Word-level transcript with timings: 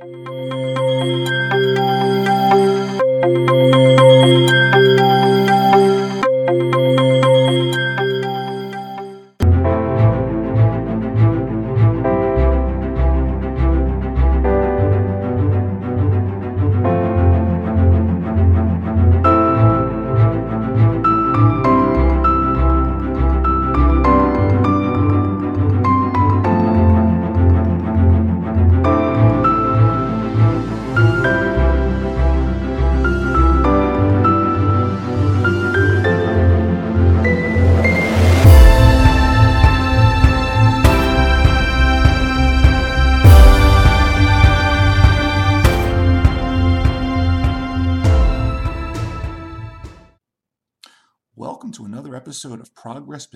episode 0.00 0.37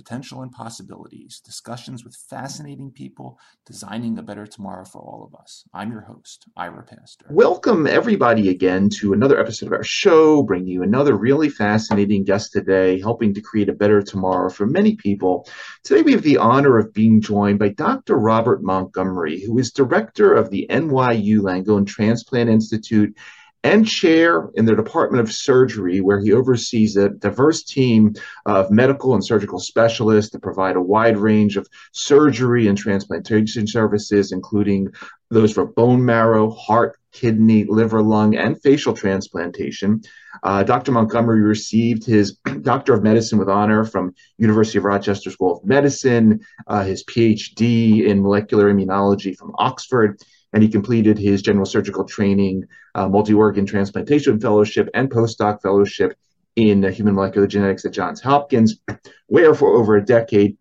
Potential, 0.02 0.42
and 0.42 0.50
Possibilities 0.50 1.40
discussions 1.44 2.04
with 2.04 2.16
fascinating 2.28 2.90
people 2.90 3.38
designing 3.64 4.18
a 4.18 4.22
better 4.22 4.46
tomorrow 4.46 4.84
for 4.84 5.00
all 5.00 5.22
of 5.24 5.40
us. 5.40 5.62
I'm 5.72 5.92
your 5.92 6.00
host, 6.00 6.48
Ira 6.56 6.82
Pastor. 6.82 7.26
Welcome, 7.30 7.86
everybody, 7.86 8.48
again 8.48 8.90
to 8.98 9.12
another 9.12 9.38
episode 9.38 9.66
of 9.66 9.72
our 9.74 9.84
show, 9.84 10.42
bringing 10.42 10.66
you 10.66 10.82
another 10.82 11.16
really 11.16 11.48
fascinating 11.48 12.24
guest 12.24 12.52
today, 12.52 13.00
helping 13.00 13.32
to 13.34 13.40
create 13.40 13.68
a 13.68 13.74
better 13.74 14.02
tomorrow 14.02 14.50
for 14.50 14.66
many 14.66 14.96
people. 14.96 15.46
Today, 15.84 16.02
we 16.02 16.12
have 16.12 16.22
the 16.22 16.38
honor 16.38 16.78
of 16.78 16.92
being 16.92 17.20
joined 17.20 17.60
by 17.60 17.68
Dr. 17.68 18.18
Robert 18.18 18.60
Montgomery, 18.60 19.40
who 19.40 19.56
is 19.58 19.70
director 19.70 20.34
of 20.34 20.50
the 20.50 20.66
NYU 20.68 21.38
Langone 21.38 21.86
Transplant 21.86 22.50
Institute 22.50 23.16
and 23.64 23.86
chair 23.86 24.50
in 24.54 24.64
the 24.64 24.74
Department 24.74 25.20
of 25.20 25.32
Surgery, 25.32 26.00
where 26.00 26.20
he 26.20 26.32
oversees 26.32 26.96
a 26.96 27.10
diverse 27.10 27.62
team 27.62 28.14
of 28.44 28.70
medical 28.70 29.14
and 29.14 29.24
surgical 29.24 29.60
specialists 29.60 30.32
that 30.32 30.42
provide 30.42 30.76
a 30.76 30.82
wide 30.82 31.16
range 31.16 31.56
of 31.56 31.68
surgery 31.92 32.66
and 32.66 32.76
transplantation 32.76 33.66
services, 33.66 34.32
including 34.32 34.88
those 35.30 35.52
for 35.52 35.66
bone 35.66 36.04
marrow, 36.04 36.50
heart, 36.50 36.98
kidney, 37.12 37.64
liver, 37.64 38.02
lung, 38.02 38.34
and 38.34 38.60
facial 38.62 38.94
transplantation. 38.94 40.02
Uh, 40.42 40.62
Dr. 40.62 40.92
Montgomery 40.92 41.42
received 41.42 42.04
his 42.04 42.38
Doctor 42.62 42.94
of 42.94 43.02
Medicine 43.02 43.38
with 43.38 43.48
honor 43.48 43.84
from 43.84 44.14
University 44.38 44.78
of 44.78 44.84
Rochester 44.84 45.30
School 45.30 45.58
of 45.58 45.64
Medicine, 45.64 46.40
uh, 46.66 46.82
his 46.84 47.04
PhD 47.04 48.06
in 48.06 48.22
molecular 48.22 48.72
immunology 48.72 49.36
from 49.36 49.52
Oxford, 49.58 50.18
and 50.52 50.62
he 50.62 50.68
completed 50.68 51.18
his 51.18 51.42
general 51.42 51.66
surgical 51.66 52.04
training, 52.04 52.64
uh, 52.94 53.08
multi 53.08 53.34
organ 53.34 53.66
transplantation 53.66 54.40
fellowship, 54.40 54.88
and 54.94 55.10
postdoc 55.10 55.62
fellowship 55.62 56.14
in 56.56 56.82
human 56.92 57.14
molecular 57.14 57.46
genetics 57.46 57.84
at 57.84 57.92
Johns 57.92 58.20
Hopkins, 58.20 58.80
where 59.26 59.54
for 59.54 59.74
over 59.74 59.96
a 59.96 60.04
decade 60.04 60.56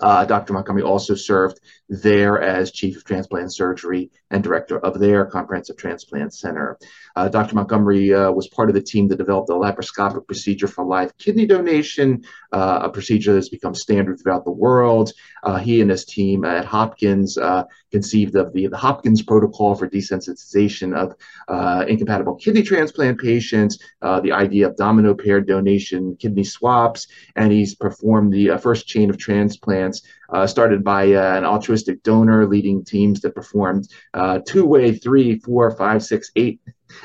uh, 0.00 0.24
Dr. 0.24 0.52
Montgomery 0.52 0.82
also 0.82 1.14
served 1.14 1.60
there 1.90 2.40
as 2.40 2.70
chief 2.70 2.96
of 2.96 3.04
transplant 3.04 3.52
surgery 3.52 4.10
and 4.30 4.44
director 4.44 4.78
of 4.78 5.00
their 5.00 5.26
comprehensive 5.26 5.76
transplant 5.76 6.32
center. 6.32 6.78
Uh, 7.16 7.28
Dr. 7.28 7.56
Montgomery 7.56 8.14
uh, 8.14 8.30
was 8.30 8.46
part 8.48 8.70
of 8.70 8.74
the 8.74 8.82
team 8.82 9.08
that 9.08 9.16
developed 9.16 9.48
the 9.48 9.54
laparoscopic 9.54 10.24
procedure 10.26 10.68
for 10.68 10.84
live 10.84 11.16
kidney 11.18 11.46
donation, 11.46 12.22
uh, 12.52 12.80
a 12.82 12.90
procedure 12.90 13.34
that's 13.34 13.48
become 13.48 13.74
standard 13.74 14.20
throughout 14.20 14.44
the 14.44 14.52
world. 14.52 15.12
Uh, 15.42 15.56
he 15.56 15.80
and 15.80 15.90
his 15.90 16.04
team 16.04 16.44
at 16.44 16.64
Hopkins 16.64 17.36
uh, 17.36 17.64
conceived 17.90 18.36
of 18.36 18.52
the, 18.52 18.68
the 18.68 18.76
Hopkins 18.76 19.22
protocol 19.22 19.74
for 19.74 19.88
desensitization 19.88 20.94
of 20.96 21.16
incompatible 21.88 22.36
kidney 22.36 22.62
transplant 22.62 23.18
patients, 23.18 23.78
the 24.00 24.30
idea 24.30 24.68
of 24.68 24.76
domino 24.76 25.12
paired 25.12 25.48
donation 25.48 26.14
kidney 26.16 26.44
swaps, 26.44 27.08
and 27.34 27.50
he's 27.50 27.74
performed 27.74 28.32
the 28.32 28.56
first 28.58 28.86
chain 28.86 29.10
of 29.10 29.18
transplants 29.18 30.02
uh, 30.32 30.46
started 30.46 30.84
by 30.84 31.12
uh, 31.12 31.36
an 31.36 31.44
altruistic 31.44 32.02
donor 32.02 32.46
leading 32.46 32.84
teams 32.84 33.20
that 33.20 33.34
performed 33.34 33.88
uh, 34.14 34.40
two 34.46 34.64
way, 34.64 34.94
three, 34.94 35.38
four, 35.38 35.70
five, 35.72 36.02
six, 36.02 36.30
eight 36.36 36.60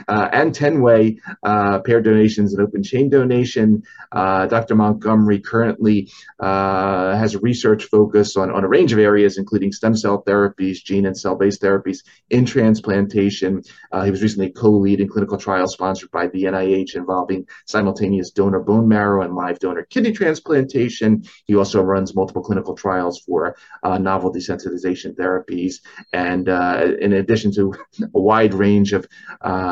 uh, 0.08 0.30
and 0.32 0.54
10 0.54 0.82
way 0.82 1.20
uh, 1.44 1.80
pair 1.80 2.02
donations 2.02 2.54
and 2.54 2.62
open 2.62 2.84
chain 2.84 3.10
donation. 3.10 3.84
Uh, 4.12 4.46
Dr. 4.48 4.76
Montgomery 4.76 5.40
currently 5.40 6.12
uh, 6.40 7.16
has 7.16 7.36
a 7.36 7.40
research 7.40 7.86
focus 7.86 8.38
on, 8.38 8.52
on 8.52 8.64
a 8.64 8.68
range 8.68 8.94
of 8.94 9.00
areas, 9.00 9.38
including 9.38 9.72
stem 9.72 9.96
cell 9.96 10.24
therapies, 10.24 10.84
gene 10.84 11.06
and 11.06 11.18
cell 11.18 11.36
based 11.36 11.62
therapies 11.62 12.04
in 12.30 12.46
transplantation. 12.46 13.64
Uh, 13.92 14.04
he 14.04 14.12
was 14.12 14.22
recently 14.22 14.50
co 14.50 14.70
lead 14.70 15.02
in 15.02 15.08
clinical 15.08 15.38
trials 15.38 15.74
sponsored 15.74 16.12
by 16.12 16.28
the 16.28 16.44
NIH 16.44 16.96
involving 16.96 17.48
simultaneous 17.66 18.32
donor 18.32 18.60
bone 18.60 18.88
marrow 18.88 19.24
and 19.24 19.36
live 19.36 19.60
donor 19.60 19.84
kidney 19.84 20.12
transplantation. 20.12 21.24
He 21.46 21.56
also 21.56 21.82
runs 21.82 22.16
multiple 22.16 22.44
clinical 22.44 22.76
trials 22.76 23.20
for 23.20 23.56
uh, 23.84 23.98
novel 23.98 24.34
desensitization 24.34 25.16
therapies. 25.16 25.82
And 26.14 26.48
in 26.48 27.14
addition 27.14 27.52
to 27.54 27.74
a 28.14 28.20
wide 28.20 28.54
range 28.54 28.94
of 28.94 29.08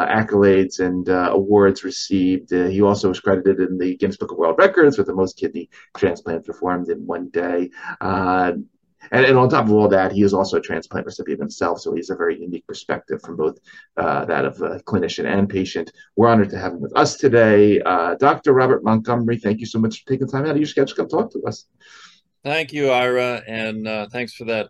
accolades 0.08 0.80
and 0.80 1.10
uh, 1.10 1.30
awards 1.32 1.84
received. 1.84 2.54
Uh, 2.54 2.66
he 2.66 2.82
also 2.82 3.10
was 3.10 3.20
credited 3.20 3.60
in 3.60 3.78
the 3.78 3.96
Guinness 3.98 4.18
Book 4.18 4.32
of 4.32 4.38
World 4.38 4.58
Records 4.58 4.98
with 4.98 5.08
the 5.08 5.14
most 5.14 5.38
kidney 5.38 5.70
transplants 5.96 6.48
performed 6.48 6.90
in 6.90 7.06
one 7.06 7.30
day. 7.30 7.70
Uh, 8.02 8.54
and, 9.12 9.26
and, 9.26 9.38
on 9.38 9.50
top 9.50 9.66
of 9.66 9.74
all 9.74 9.90
that, 9.90 10.14
he 10.14 10.24
is 10.24 10.34
also 10.34 10.58
a 10.58 10.62
transplant 10.62 11.06
recipient 11.06 11.42
himself, 11.42 11.82
so 11.82 11.94
he's 11.94 12.10
a 12.10 12.16
very 12.16 12.40
unique 12.40 12.66
perspective 12.66 13.22
from 13.22 13.36
both 13.36 13.60
uh, 13.98 14.24
that 14.26 14.46
of 14.46 14.62
a 14.62 14.80
clinician 14.80 15.26
and 15.26 15.50
patient. 15.50 15.92
We're 16.16 16.30
honored 16.30 16.50
to 16.52 16.58
have 16.58 16.74
him 16.74 16.82
with 16.82 16.96
us 16.96 17.18
today. 17.18 17.82
Uh, 17.82 18.16
Dr. 18.16 18.54
Robert 18.54 18.84
Montgomery, 18.84 19.38
thank 19.38 19.60
you 19.60 19.66
so 19.66 19.78
much 19.78 20.04
for 20.04 20.10
taking 20.10 20.28
time 20.28 20.46
out 20.46 20.52
of 20.52 20.58
your 20.58 20.68
schedule 20.68 20.88
to 20.88 20.96
come 20.96 21.10
talk 21.10 21.32
to 21.34 21.44
us. 21.44 21.66
Thank 22.46 22.72
you, 22.72 22.92
Ira, 22.92 23.42
and 23.46 23.88
uh, 23.88 24.08
thanks 24.10 24.34
for 24.34 24.46
that 24.46 24.70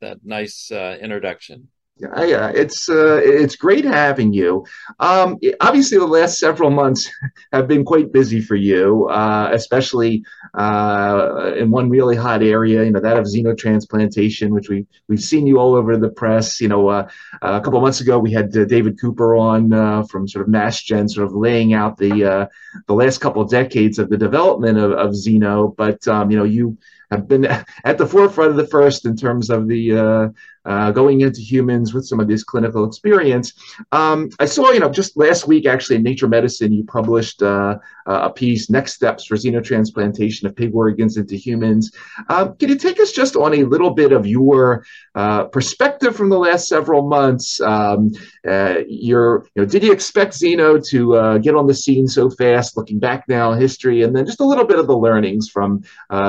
that 0.00 0.24
nice 0.24 0.70
introduction. 0.70 1.68
Yeah, 2.00 2.52
it's 2.54 2.88
uh, 2.88 3.20
it's 3.24 3.56
great 3.56 3.84
having 3.84 4.32
you. 4.32 4.64
Um, 5.00 5.36
obviously, 5.60 5.98
the 5.98 6.06
last 6.06 6.38
several 6.38 6.70
months 6.70 7.10
have 7.52 7.66
been 7.66 7.84
quite 7.84 8.12
busy 8.12 8.40
for 8.40 8.54
you, 8.54 9.08
uh, 9.08 9.50
especially 9.52 10.24
uh, 10.54 11.54
in 11.56 11.70
one 11.72 11.90
really 11.90 12.14
hot 12.14 12.42
area. 12.42 12.84
You 12.84 12.92
know 12.92 13.00
that 13.00 13.16
of 13.16 13.24
xenotransplantation, 13.24 14.50
which 14.50 14.68
we 14.68 14.86
we've 15.08 15.20
seen 15.20 15.46
you 15.46 15.58
all 15.58 15.74
over 15.74 15.96
the 15.96 16.10
press. 16.10 16.60
You 16.60 16.68
know, 16.68 16.88
uh, 16.88 17.08
a 17.42 17.60
couple 17.60 17.80
months 17.80 18.00
ago 18.00 18.18
we 18.18 18.32
had 18.32 18.56
uh, 18.56 18.64
David 18.64 19.00
Cooper 19.00 19.34
on 19.34 19.72
uh, 19.72 20.04
from 20.04 20.28
sort 20.28 20.46
of 20.46 20.52
MassGen, 20.52 21.10
sort 21.10 21.26
of 21.26 21.34
laying 21.34 21.74
out 21.74 21.96
the 21.96 22.48
the 22.86 22.94
last 22.94 23.18
couple 23.18 23.42
of 23.42 23.50
decades 23.50 23.98
of 23.98 24.08
the 24.08 24.16
development 24.16 24.78
of, 24.78 24.92
of 24.92 25.10
Xeno. 25.10 25.74
But 25.74 26.06
um, 26.06 26.30
you 26.30 26.36
know, 26.36 26.44
you 26.44 26.78
have 27.10 27.26
been 27.26 27.44
at 27.84 27.98
the 27.98 28.06
forefront 28.06 28.52
of 28.52 28.56
the 28.56 28.68
first 28.68 29.04
in 29.04 29.16
terms 29.16 29.50
of 29.50 29.66
the 29.66 30.32
uh, 30.66 30.88
uh, 30.88 30.92
going 30.92 31.20
into 31.20 31.40
humans 31.40 31.92
with 31.92 32.06
some 32.06 32.20
of 32.20 32.28
this 32.28 32.44
clinical 32.44 32.84
experience. 32.84 33.52
Um, 33.92 34.30
I 34.38 34.46
saw, 34.46 34.70
you 34.70 34.80
know, 34.80 34.88
just 34.88 35.16
last 35.16 35.46
week 35.46 35.66
actually 35.66 35.96
in 35.96 36.02
Nature 36.02 36.28
Medicine, 36.28 36.72
you 36.72 36.84
published 36.84 37.42
uh, 37.42 37.78
a 38.06 38.30
piece, 38.30 38.70
Next 38.70 38.94
Steps 38.94 39.26
for 39.26 39.34
Xenotransplantation 39.36 40.44
of 40.44 40.56
Pig 40.56 40.74
Organs 40.74 41.16
into 41.16 41.36
Humans. 41.36 41.92
Um, 42.28 42.56
can 42.56 42.68
you 42.68 42.76
take 42.76 43.00
us 43.00 43.12
just 43.12 43.36
on 43.36 43.54
a 43.54 43.64
little 43.64 43.90
bit 43.90 44.12
of 44.12 44.26
your 44.26 44.84
uh, 45.14 45.44
perspective 45.44 46.16
from 46.16 46.30
the 46.30 46.38
last 46.38 46.68
several 46.68 47.06
months? 47.06 47.60
Um, 47.60 48.12
uh, 48.48 48.76
your, 48.88 49.46
you 49.54 49.62
know, 49.62 49.66
did 49.66 49.82
you 49.82 49.92
expect 49.92 50.32
Xeno 50.32 50.82
to 50.88 51.16
uh, 51.16 51.38
get 51.38 51.54
on 51.54 51.66
the 51.66 51.74
scene 51.74 52.08
so 52.08 52.30
fast, 52.30 52.76
looking 52.76 52.98
back 52.98 53.28
now 53.28 53.52
history, 53.52 54.02
and 54.04 54.16
then 54.16 54.24
just 54.24 54.40
a 54.40 54.46
little 54.46 54.64
bit 54.64 54.78
of 54.78 54.86
the 54.86 54.96
learnings 54.96 55.50
from 55.50 55.82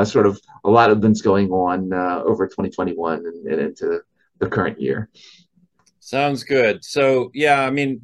sort 0.03 0.25
of 0.25 0.41
a 0.65 0.69
lot 0.69 0.89
of 0.89 1.01
things 1.01 1.21
going 1.21 1.49
on 1.51 1.93
over 1.93 2.45
2021 2.45 3.25
and, 3.25 3.47
and 3.47 3.61
into 3.61 4.01
the 4.39 4.49
current 4.49 4.81
year. 4.81 5.09
Sounds 5.99 6.43
good. 6.43 6.83
So 6.83 7.29
yeah, 7.33 7.61
I 7.61 7.69
mean, 7.69 8.01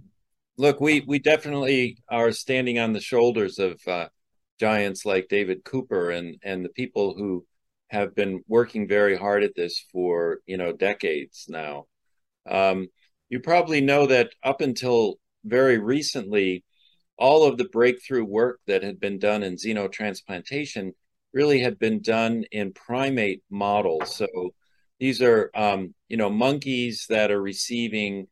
look, 0.58 0.80
we 0.80 1.02
we 1.02 1.20
definitely 1.20 1.98
are 2.10 2.32
standing 2.32 2.80
on 2.80 2.94
the 2.94 3.02
shoulders 3.02 3.60
of 3.60 3.80
uh, 3.88 4.10
giants 4.60 5.06
like 5.06 5.28
David 5.28 5.64
Cooper 5.64 6.12
and 6.12 6.38
and 6.44 6.64
the 6.64 6.70
people 6.70 7.16
who 7.18 7.46
have 7.88 8.16
been 8.16 8.44
working 8.48 8.88
very 8.88 9.16
hard 9.16 9.44
at 9.44 9.56
this 9.56 9.86
for 9.92 10.40
you 10.46 10.58
know 10.58 10.72
decades 10.72 11.46
now. 11.50 11.86
Um, 12.48 12.88
you 13.30 13.40
probably 13.40 13.82
know 13.82 14.06
that 14.08 14.30
up 14.44 14.62
until 14.62 15.16
very 15.44 15.78
recently, 15.78 16.64
all 17.18 17.44
of 17.44 17.58
the 17.58 17.70
breakthrough 17.70 18.26
work 18.26 18.60
that 18.68 18.84
had 18.84 19.00
been 19.00 19.20
done 19.20 19.44
in 19.44 19.56
xenotransplantation 19.56 20.92
really 21.34 21.60
had 21.60 21.80
been 21.80 22.02
done 22.02 22.44
in 22.52 22.74
primate 22.74 23.44
models. 23.50 24.16
So 24.16 24.54
these 25.00 25.22
are, 25.22 25.52
um, 25.56 25.94
you 26.08 26.18
know, 26.18 26.30
monkeys 26.30 27.06
that 27.10 27.32
are 27.32 27.42
receiving 27.42 28.28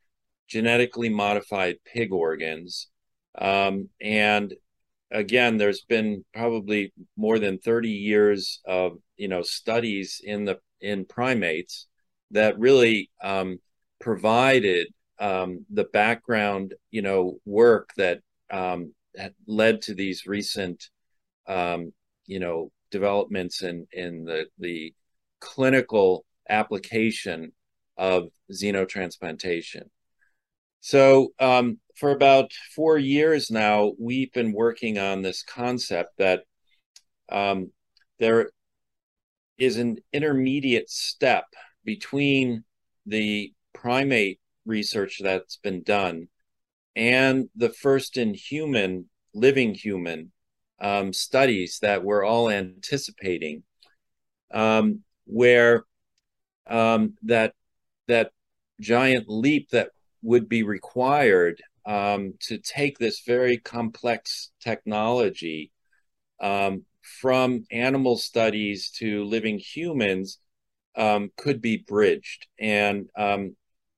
genetically 0.47 1.09
modified 1.09 1.77
pig 1.85 2.11
organs. 2.11 2.87
Um, 3.37 3.89
and 4.01 4.53
again, 5.11 5.57
there's 5.57 5.81
been 5.81 6.25
probably 6.33 6.93
more 7.15 7.39
than 7.39 7.59
30 7.59 7.89
years 7.89 8.61
of 8.65 8.97
you 9.17 9.27
know 9.27 9.41
studies 9.41 10.21
in 10.23 10.45
the 10.45 10.59
in 10.81 11.05
primates 11.05 11.87
that 12.31 12.59
really 12.59 13.09
um, 13.21 13.59
provided 13.99 14.87
um, 15.19 15.65
the 15.69 15.85
background 15.85 16.73
you 16.91 17.01
know 17.01 17.39
work 17.45 17.91
that 17.97 18.19
um, 18.51 18.93
led 19.47 19.81
to 19.83 19.93
these 19.93 20.25
recent 20.25 20.89
um, 21.47 21.93
you 22.25 22.39
know 22.39 22.71
developments 22.91 23.61
in 23.61 23.87
in 23.93 24.25
the 24.25 24.45
the 24.59 24.93
clinical 25.39 26.25
application 26.49 27.51
of 27.97 28.29
xenotransplantation. 28.51 29.83
So, 30.81 31.33
um, 31.39 31.79
for 31.95 32.11
about 32.11 32.51
four 32.75 32.97
years 32.97 33.49
now, 33.49 33.93
we've 33.99 34.31
been 34.33 34.51
working 34.51 34.97
on 34.97 35.21
this 35.21 35.43
concept 35.43 36.17
that 36.17 36.43
um, 37.29 37.71
there 38.19 38.49
is 39.57 39.77
an 39.77 39.97
intermediate 40.11 40.89
step 40.89 41.45
between 41.85 42.63
the 43.05 43.53
primate 43.73 44.39
research 44.65 45.19
that's 45.21 45.57
been 45.57 45.83
done 45.83 46.27
and 46.95 47.49
the 47.55 47.69
first 47.69 48.17
in 48.17 48.33
human, 48.33 49.09
living 49.33 49.73
human 49.73 50.31
um, 50.79 51.13
studies 51.13 51.79
that 51.81 52.03
we're 52.03 52.23
all 52.23 52.49
anticipating, 52.49 53.63
um, 54.53 55.01
where 55.25 55.85
um, 56.67 57.13
that 57.23 57.53
that 58.07 58.31
giant 58.79 59.25
leap 59.27 59.69
that 59.69 59.89
would 60.21 60.47
be 60.47 60.63
required 60.63 61.61
um, 61.85 62.33
to 62.39 62.57
take 62.57 62.97
this 62.97 63.21
very 63.25 63.57
complex 63.57 64.51
technology 64.61 65.71
um, 66.39 66.85
from 67.01 67.65
animal 67.71 68.17
studies 68.17 68.89
to 68.89 69.23
living 69.25 69.59
humans 69.59 70.39
um, 70.95 71.31
could 71.37 71.61
be 71.61 71.77
bridged, 71.77 72.47
and 72.59 73.09
um, 73.17 73.55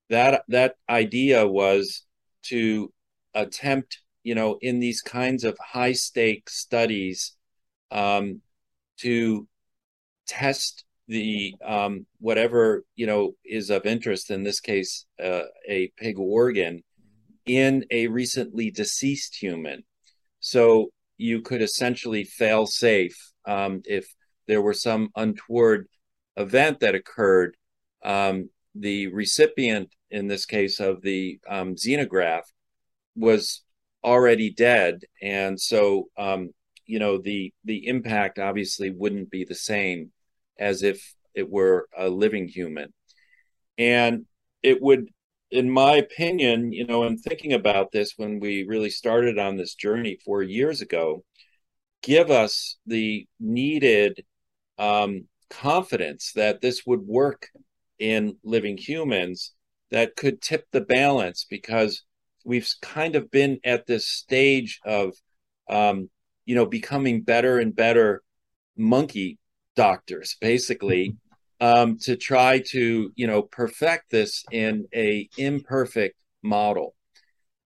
that 0.10 0.44
that 0.48 0.76
idea 0.90 1.46
was 1.46 2.04
to 2.44 2.92
attempt, 3.34 4.00
you 4.24 4.34
know, 4.34 4.58
in 4.62 4.80
these 4.80 5.02
kinds 5.02 5.44
of 5.44 5.58
high 5.60 5.92
stake 5.92 6.50
studies, 6.50 7.36
um, 7.92 8.42
to 8.98 9.48
test 10.26 10.85
the 11.08 11.54
um, 11.64 12.06
whatever 12.20 12.84
you 12.96 13.06
know 13.06 13.34
is 13.46 13.70
of 13.70 13.86
interest 13.86 14.32
in 14.32 14.44
this 14.44 14.60
case 14.60 15.06
uh, 15.24 15.44
a 15.70 15.92
pig 15.98 16.18
organ 16.18 16.84
in 17.46 17.86
a 17.92 18.08
recently 18.08 18.72
deceased 18.72 19.36
human. 19.36 19.84
So 20.40 20.90
you 21.18 21.42
could 21.42 21.62
essentially 21.62 22.24
fail 22.24 22.66
safe 22.66 23.16
um, 23.46 23.82
if 23.86 24.08
there 24.48 24.62
were 24.62 24.74
some 24.74 25.10
untoward 25.16 25.88
event 26.38 26.80
that 26.80 26.96
occurred 26.96 27.56
um, 28.04 28.50
the 28.74 29.08
recipient 29.08 29.90
in 30.12 30.28
this 30.28 30.46
case 30.46 30.80
of 30.80 31.02
the 31.02 31.40
um, 31.48 31.76
xenograft 31.76 32.52
was 33.16 33.64
already 34.04 34.52
dead. 34.52 35.02
And 35.22 35.60
so 35.60 36.10
um, 36.18 36.50
you 36.86 37.00
know 37.00 37.18
the 37.18 37.54
the 37.64 37.88
impact 37.88 38.40
obviously 38.40 38.90
wouldn't 38.90 39.30
be 39.30 39.44
the 39.44 39.56
same 39.56 40.12
as 40.58 40.84
if 40.84 41.16
it 41.34 41.50
were 41.50 41.88
a 41.98 42.10
living 42.10 42.48
human. 42.48 42.94
And 43.78 44.26
it 44.64 44.82
would, 44.82 45.10
in 45.52 45.70
my 45.70 45.98
opinion, 45.98 46.72
you 46.72 46.86
know, 46.86 47.04
in 47.04 47.18
thinking 47.18 47.54
about 47.54 47.92
this 47.92 48.14
when 48.18 48.40
we 48.40 48.66
really 48.66 48.90
started 48.90 49.38
on 49.38 49.58
this 49.58 49.76
journey 49.76 50.18
four 50.26 50.42
years 50.42 50.82
ago, 50.82 51.24
give 52.02 52.32
us 52.32 52.78
the 52.86 53.28
needed 53.40 54.24
um, 54.78 55.26
confidence 55.50 56.32
that 56.36 56.62
this 56.62 56.86
would 56.86 57.02
work 57.02 57.50
in 58.00 58.38
living 58.44 58.78
humans 58.78 59.54
that 59.92 60.16
could 60.16 60.42
tip 60.42 60.66
the 60.72 60.82
balance 60.82 61.46
because 61.50 62.04
we've 62.44 62.70
kind 62.82 63.16
of 63.16 63.32
been 63.32 63.60
at 63.64 63.86
this 63.88 64.08
stage 64.08 64.80
of 64.86 65.14
um, 65.70 66.10
you 66.46 66.56
know 66.56 66.66
becoming 66.66 67.22
better 67.22 67.60
and 67.60 67.76
better 67.76 68.22
monkey 68.78 69.38
doctors, 69.76 70.38
basically, 70.42 71.16
um, 71.60 71.98
to 72.00 72.16
try 72.16 72.60
to 72.72 73.12
you 73.16 73.28
know 73.28 73.42
perfect 73.42 74.12
this 74.12 74.44
in 74.52 74.88
a 74.94 75.30
imperfect 75.38 76.16
model. 76.42 76.96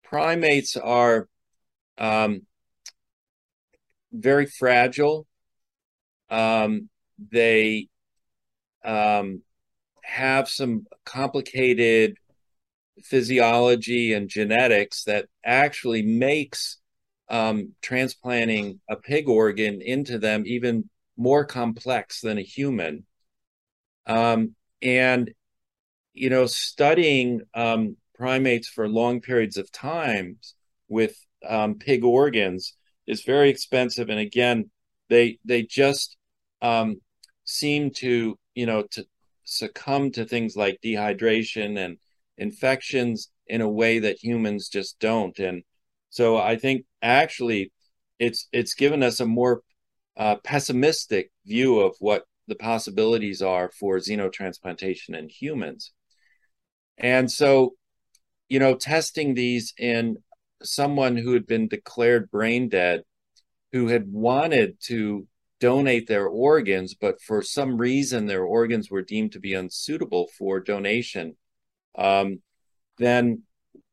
Primates 0.05 0.77
are 0.77 1.29
um, 1.99 2.43
very 4.13 4.47
fragile. 4.47 5.27
Um, 6.31 6.89
they 7.19 7.89
um, 8.85 9.43
have 10.03 10.49
some 10.49 10.87
complicated 11.05 12.17
physiology 13.03 14.13
and 14.13 14.29
genetics 14.29 15.05
that 15.05 15.27
actually 15.45 16.03
makes 16.03 16.79
um, 17.29 17.73
transplanting 17.83 18.81
a 18.89 18.97
pig 18.97 19.29
organ 19.29 19.83
into 19.83 20.19
them 20.19 20.45
even 20.47 20.89
more 21.17 21.45
complex 21.45 22.21
than 22.21 22.39
a 22.39 22.43
human. 22.43 23.05
Um, 24.07 24.55
and, 24.83 25.33
you 26.13 26.31
know, 26.31 26.47
studying 26.47 27.43
um, 27.55 27.97
primates 28.15 28.69
for 28.69 28.89
long 28.89 29.21
periods 29.21 29.57
of 29.57 29.73
time 29.73 30.39
with 30.89 31.17
um, 31.47 31.75
pig 31.75 32.05
organs 32.05 32.75
is 33.07 33.23
very 33.23 33.51
expensive. 33.51 34.09
And 34.09 34.21
again, 34.21 34.71
they 35.09 35.39
they 35.45 35.63
just 35.63 36.17
um, 36.63 37.01
seem 37.45 37.91
to, 37.91 38.39
you 38.55 38.67
know, 38.67 38.83
to 38.93 39.07
succumb 39.45 40.11
to 40.13 40.25
things 40.25 40.57
like 40.57 40.81
dehydration 40.85 41.79
and 41.79 41.99
infections 42.39 43.31
in 43.47 43.61
a 43.61 43.69
way 43.69 44.01
that 44.01 44.23
humans 44.23 44.69
just 44.69 44.99
don't. 44.99 45.39
And 45.39 45.63
so 46.11 46.37
I 46.37 46.57
think 46.57 46.85
actually 47.03 47.73
it's 48.19 48.49
it's 48.53 48.75
given 48.75 49.03
us 49.03 49.21
a 49.21 49.27
more 49.27 49.63
uh, 50.17 50.37
pessimistic 50.37 51.31
view 51.45 51.81
of 51.81 51.95
what 52.01 52.25
the 52.49 52.55
possibilities 52.55 53.43
are 53.43 53.71
for 53.71 53.99
xenotransplantation 53.99 55.17
in 55.17 55.29
humans. 55.29 55.93
And 56.99 57.31
so, 57.31 57.75
you 58.49 58.59
know, 58.59 58.75
testing 58.75 59.35
these 59.35 59.75
in 59.79 60.19
someone 60.63 61.17
who 61.17 61.33
had 61.33 61.47
been 61.47 61.69
declared 61.69 62.31
brain 62.31 62.69
dead, 62.69 63.03
who 63.73 63.89
had 63.89 64.11
wanted 64.11 64.79
to 64.85 65.27
donate 65.61 66.07
their 66.07 66.27
organs, 66.27 66.95
but 66.95 67.21
for 67.21 67.43
some 67.43 67.77
reason 67.77 68.27
their 68.27 68.45
organs 68.45 68.91
were 68.91 69.03
deemed 69.03 69.33
to 69.33 69.41
be 69.41 69.55
unsuitable 69.55 70.29
for 70.39 70.61
donation, 70.61 71.37
um, 71.99 72.41
then 72.99 73.43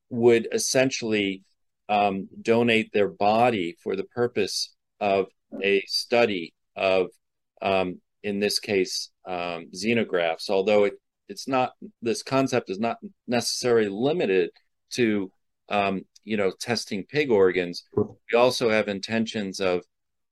would 0.10 0.48
essentially 0.52 1.44
um, 1.90 2.28
donate 2.42 2.92
their 2.94 3.08
body 3.08 3.76
for 3.82 3.96
the 3.96 4.04
purpose 4.04 4.76
of 5.00 5.28
a 5.62 5.84
study 5.88 6.54
of, 6.76 7.08
um, 7.62 8.00
in 8.24 8.40
this 8.40 8.60
case, 8.60 9.10
um, 9.26 9.68
xenografts, 9.74 10.50
although 10.50 10.86
it, 10.86 10.94
it's 11.30 11.48
not, 11.48 11.74
this 12.02 12.24
concept 12.24 12.70
is 12.70 12.80
not 12.80 12.98
necessarily 13.28 13.90
limited 13.90 14.52
to, 14.92 15.32
um, 15.70 16.04
you 16.24 16.38
know, 16.38 16.52
testing 16.60 17.04
pig 17.06 17.32
organs. 17.32 17.84
We 17.96 18.38
also 18.38 18.70
have 18.70 18.88
intentions 18.88 19.60
of, 19.60 19.84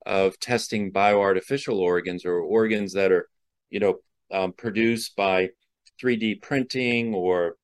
of 0.06 0.40
testing 0.40 0.92
bioartificial 0.92 1.78
organs 1.78 2.26
or 2.26 2.40
organs 2.40 2.94
that 2.94 3.12
are, 3.12 3.28
you 3.70 3.80
know, 3.80 4.00
um, 4.32 4.54
produced 4.54 5.16
by 5.16 5.50
3D 6.02 6.42
printing 6.42 7.14
or 7.14 7.56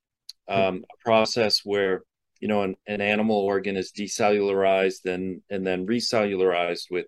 um, 0.48 0.86
a 0.92 1.04
process 1.04 1.62
where 1.64 2.04
you 2.40 2.48
know 2.48 2.64
an, 2.64 2.76
an, 2.88 3.02
animal 3.02 3.38
organ 3.38 3.76
is 3.76 3.92
decellularized 3.92 5.06
and 5.06 5.42
and 5.50 5.66
then 5.66 5.88
recellularized 5.88 6.86
with 6.92 7.08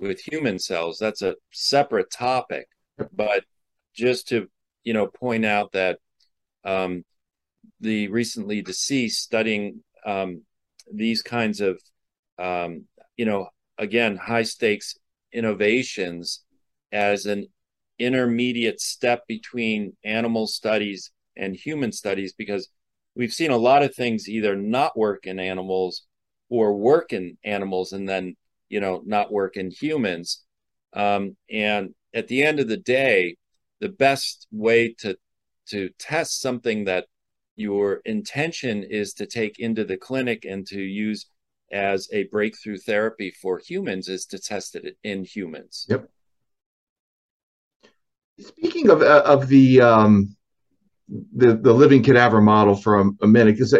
with 0.00 0.20
human 0.20 0.58
cells 0.58 0.98
that's 0.98 1.22
a 1.22 1.36
separate 1.52 2.10
topic. 2.10 2.66
But 3.12 3.44
just 3.94 4.28
to 4.28 4.48
you 4.84 4.92
know 4.92 5.06
point 5.06 5.44
out 5.44 5.72
that 5.72 5.98
um, 6.64 7.04
the 7.80 8.08
recently 8.08 8.62
deceased 8.62 9.22
studying 9.22 9.82
um, 10.04 10.42
these 10.92 11.22
kinds 11.22 11.60
of 11.60 11.80
um, 12.38 12.84
you 13.16 13.24
know 13.24 13.48
again 13.78 14.16
high 14.16 14.42
stakes 14.42 14.96
innovations 15.32 16.44
as 16.92 17.26
an 17.26 17.46
intermediate 17.98 18.80
step 18.80 19.26
between 19.28 19.96
animal 20.04 20.46
studies 20.46 21.12
and 21.36 21.54
human 21.54 21.92
studies 21.92 22.32
because 22.32 22.68
we've 23.14 23.32
seen 23.32 23.50
a 23.50 23.56
lot 23.56 23.82
of 23.82 23.94
things 23.94 24.28
either 24.28 24.56
not 24.56 24.96
work 24.96 25.26
in 25.26 25.38
animals 25.38 26.06
or 26.48 26.74
work 26.74 27.12
in 27.12 27.36
animals 27.44 27.92
and 27.92 28.08
then 28.08 28.34
you 28.70 28.80
know 28.80 29.02
not 29.04 29.32
work 29.32 29.56
in 29.56 29.70
humans 29.70 30.44
um, 30.94 31.36
and 31.50 31.94
at 32.14 32.28
the 32.28 32.42
end 32.42 32.58
of 32.58 32.68
the 32.68 32.76
day 32.76 33.36
the 33.80 33.88
best 33.88 34.46
way 34.50 34.94
to 34.94 35.16
to 35.68 35.90
test 35.98 36.40
something 36.40 36.84
that 36.84 37.06
your 37.56 38.00
intention 38.04 38.82
is 38.82 39.12
to 39.14 39.26
take 39.26 39.58
into 39.58 39.84
the 39.84 39.96
clinic 39.96 40.44
and 40.44 40.66
to 40.66 40.80
use 40.80 41.26
as 41.72 42.08
a 42.12 42.24
breakthrough 42.24 42.78
therapy 42.78 43.30
for 43.30 43.58
humans 43.58 44.08
is 44.08 44.26
to 44.26 44.38
test 44.38 44.74
it 44.74 44.96
in 45.04 45.24
humans. 45.24 45.86
Yep. 45.88 46.08
Speaking 48.40 48.90
of 48.90 49.02
uh, 49.02 49.22
of 49.26 49.48
the 49.48 49.80
um, 49.80 50.36
the 51.08 51.54
the 51.56 51.72
living 51.72 52.02
cadaver 52.02 52.40
model 52.40 52.74
for 52.74 53.00
a, 53.00 53.10
a 53.22 53.26
minute, 53.26 53.52
because 53.52 53.74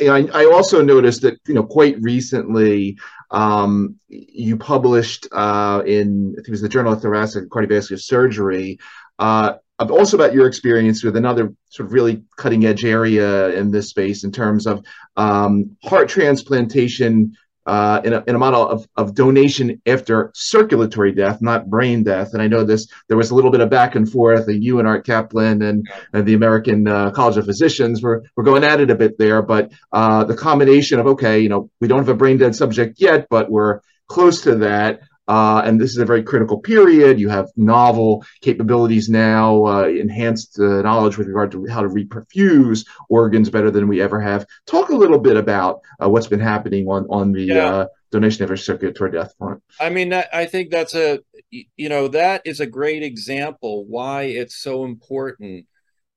I, 0.00 0.28
I 0.32 0.44
also 0.46 0.82
noticed 0.82 1.22
that 1.22 1.38
you 1.46 1.54
know 1.54 1.64
quite 1.64 1.96
recently 2.00 2.98
um, 3.30 3.96
you 4.08 4.56
published 4.56 5.26
uh, 5.32 5.82
in 5.86 6.32
I 6.32 6.36
think 6.36 6.48
it 6.48 6.50
was 6.50 6.62
the 6.62 6.68
Journal 6.68 6.92
of 6.92 7.02
Thoracic 7.02 7.42
and 7.42 7.50
Cardiovascular 7.50 8.00
Surgery 8.00 8.78
uh, 9.18 9.54
also 9.78 10.16
about 10.16 10.32
your 10.32 10.46
experience 10.46 11.04
with 11.04 11.16
another 11.16 11.52
sort 11.68 11.86
of 11.86 11.92
really 11.92 12.24
cutting 12.36 12.64
edge 12.64 12.84
area 12.84 13.50
in 13.50 13.70
this 13.70 13.88
space 13.88 14.24
in 14.24 14.32
terms 14.32 14.66
of 14.66 14.84
um, 15.16 15.76
heart 15.84 16.08
transplantation 16.08 17.36
uh, 17.66 18.00
in, 18.04 18.12
a, 18.12 18.24
in 18.26 18.34
a 18.34 18.38
model 18.38 18.68
of, 18.68 18.86
of 18.96 19.14
donation 19.14 19.80
after 19.86 20.30
circulatory 20.34 21.12
death, 21.12 21.42
not 21.42 21.68
brain 21.68 22.04
death. 22.04 22.32
And 22.32 22.40
I 22.40 22.46
know 22.46 22.64
this, 22.64 22.88
there 23.08 23.16
was 23.16 23.30
a 23.30 23.34
little 23.34 23.50
bit 23.50 23.60
of 23.60 23.70
back 23.70 23.94
and 23.94 24.10
forth. 24.10 24.46
And 24.48 24.62
you 24.62 24.78
and 24.78 24.86
Art 24.86 25.04
Caplan 25.04 25.68
and, 25.68 25.86
and 26.12 26.26
the 26.26 26.34
American 26.34 26.86
uh, 26.86 27.10
College 27.10 27.36
of 27.36 27.44
Physicians 27.44 28.02
were, 28.02 28.24
were 28.36 28.44
going 28.44 28.64
at 28.64 28.80
it 28.80 28.90
a 28.90 28.94
bit 28.94 29.18
there. 29.18 29.42
But 29.42 29.72
uh, 29.92 30.24
the 30.24 30.36
combination 30.36 31.00
of, 31.00 31.06
okay, 31.06 31.40
you 31.40 31.48
know, 31.48 31.70
we 31.80 31.88
don't 31.88 31.98
have 31.98 32.08
a 32.08 32.14
brain 32.14 32.38
dead 32.38 32.54
subject 32.54 33.00
yet, 33.00 33.26
but 33.28 33.50
we're 33.50 33.80
close 34.08 34.42
to 34.42 34.56
that. 34.56 35.00
Uh, 35.28 35.62
and 35.64 35.80
this 35.80 35.90
is 35.90 35.98
a 35.98 36.04
very 36.04 36.22
critical 36.22 36.58
period. 36.58 37.18
You 37.18 37.28
have 37.28 37.50
novel 37.56 38.24
capabilities 38.42 39.08
now, 39.08 39.66
uh, 39.66 39.84
enhanced 39.84 40.58
uh, 40.58 40.82
knowledge 40.82 41.18
with 41.18 41.26
regard 41.26 41.50
to 41.52 41.66
how 41.66 41.82
to 41.82 41.88
reperfuse 41.88 42.86
organs 43.08 43.50
better 43.50 43.70
than 43.70 43.88
we 43.88 44.00
ever 44.00 44.20
have. 44.20 44.46
Talk 44.66 44.90
a 44.90 44.94
little 44.94 45.18
bit 45.18 45.36
about 45.36 45.80
uh, 46.02 46.08
what's 46.08 46.28
been 46.28 46.40
happening 46.40 46.86
on 46.86 47.06
on 47.10 47.32
the 47.32 47.42
yeah. 47.42 47.66
Uh, 47.66 47.86
donation 48.12 48.44
of 48.44 48.50
a 48.52 48.56
circulatory 48.56 49.10
death 49.10 49.34
front. 49.36 49.60
I 49.80 49.90
mean, 49.90 50.12
I 50.12 50.46
think 50.46 50.70
that's 50.70 50.94
a 50.94 51.18
you 51.50 51.88
know 51.88 52.08
that 52.08 52.42
is 52.44 52.60
a 52.60 52.66
great 52.66 53.02
example 53.02 53.84
why 53.86 54.22
it's 54.22 54.56
so 54.56 54.84
important 54.84 55.66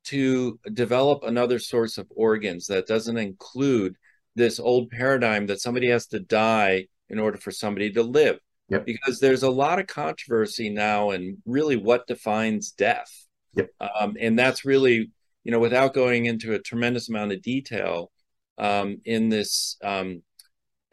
to 0.05 0.59
develop 0.71 1.23
another 1.23 1.59
source 1.59 1.97
of 1.97 2.07
organs 2.15 2.67
that 2.67 2.87
doesn't 2.87 3.17
include 3.17 3.95
this 4.35 4.59
old 4.59 4.89
paradigm 4.91 5.47
that 5.47 5.59
somebody 5.59 5.89
has 5.89 6.07
to 6.07 6.19
die 6.19 6.87
in 7.09 7.19
order 7.19 7.37
for 7.37 7.51
somebody 7.51 7.91
to 7.91 8.03
live 8.03 8.39
Yep. 8.69 8.85
Because 8.85 9.19
there's 9.19 9.43
a 9.43 9.49
lot 9.49 9.79
of 9.79 9.87
controversy 9.87 10.69
now 10.69 11.11
and 11.11 11.37
really 11.45 11.75
what 11.75 12.07
defines 12.07 12.71
death. 12.71 13.11
Yep. 13.55 13.69
Um, 13.79 14.15
and 14.19 14.37
that's 14.37 14.63
really, 14.63 15.11
you 15.43 15.51
know, 15.51 15.59
without 15.59 15.93
going 15.93 16.25
into 16.25 16.53
a 16.53 16.59
tremendous 16.59 17.09
amount 17.09 17.31
of 17.31 17.41
detail 17.41 18.11
um, 18.59 18.97
in 19.05 19.29
this, 19.29 19.77
um, 19.83 20.21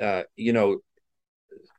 uh, 0.00 0.22
you 0.36 0.52
know, 0.52 0.78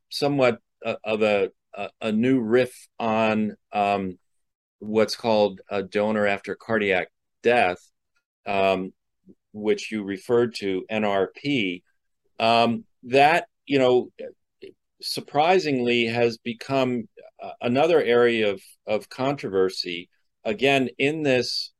somewhat 0.09 0.59
uh, 0.85 0.95
of 1.03 1.21
a, 1.21 1.49
a, 1.73 1.89
a, 2.01 2.11
new 2.11 2.39
riff 2.39 2.87
on 2.99 3.55
um, 3.71 4.17
what's 4.79 5.15
called 5.15 5.61
a 5.69 5.81
donor 5.81 6.27
after 6.27 6.55
cardiac 6.55 7.09
death, 7.41 7.79
um, 8.45 8.93
which 9.53 9.91
you 9.91 10.03
referred 10.03 10.55
to, 10.55 10.85
NRP. 10.91 11.83
Um, 12.39 12.85
that, 13.03 13.47
you 13.65 13.79
know, 13.79 14.09
surprisingly 15.01 16.05
has 16.05 16.37
become 16.37 17.07
uh, 17.41 17.51
another 17.61 18.01
area 18.01 18.51
of, 18.51 18.61
of 18.85 19.09
controversy 19.09 20.09
again 20.43 20.89
in 20.97 21.23
this 21.23 21.71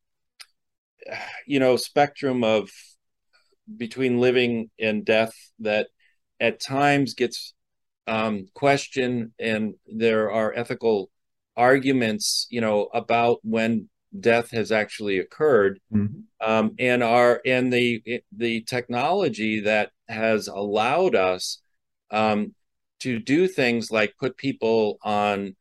you 1.48 1.60
know 1.60 1.78
spectrum 1.78 2.44
of 2.44 2.70
between 3.76 4.20
living 4.20 4.70
and 4.80 5.06
death 5.06 5.34
that 5.60 5.88
at 6.40 6.62
times 6.62 7.14
gets 7.14 7.54
um, 8.08 8.48
questioned 8.54 9.32
and 9.40 9.74
there 9.88 10.32
are 10.32 10.54
ethical 10.56 11.10
arguments 11.58 12.48
you 12.50 12.62
know 12.62 12.88
about 12.94 13.40
when 13.44 13.90
death 14.18 14.52
has 14.52 14.72
actually 14.72 15.20
occurred 15.20 15.80
mm-hmm. 15.94 16.20
um, 16.50 16.74
and 16.80 17.04
our 17.04 17.42
and 17.46 17.74
the 17.74 18.02
the 18.32 18.62
technology 18.62 19.62
that 19.62 19.92
has 20.08 20.48
allowed 20.48 21.16
us 21.16 21.62
um, 22.12 22.54
to 23.00 23.20
do 23.20 23.48
things 23.48 23.92
like 23.92 24.18
put 24.18 24.38
people 24.38 24.98
on 25.04 25.56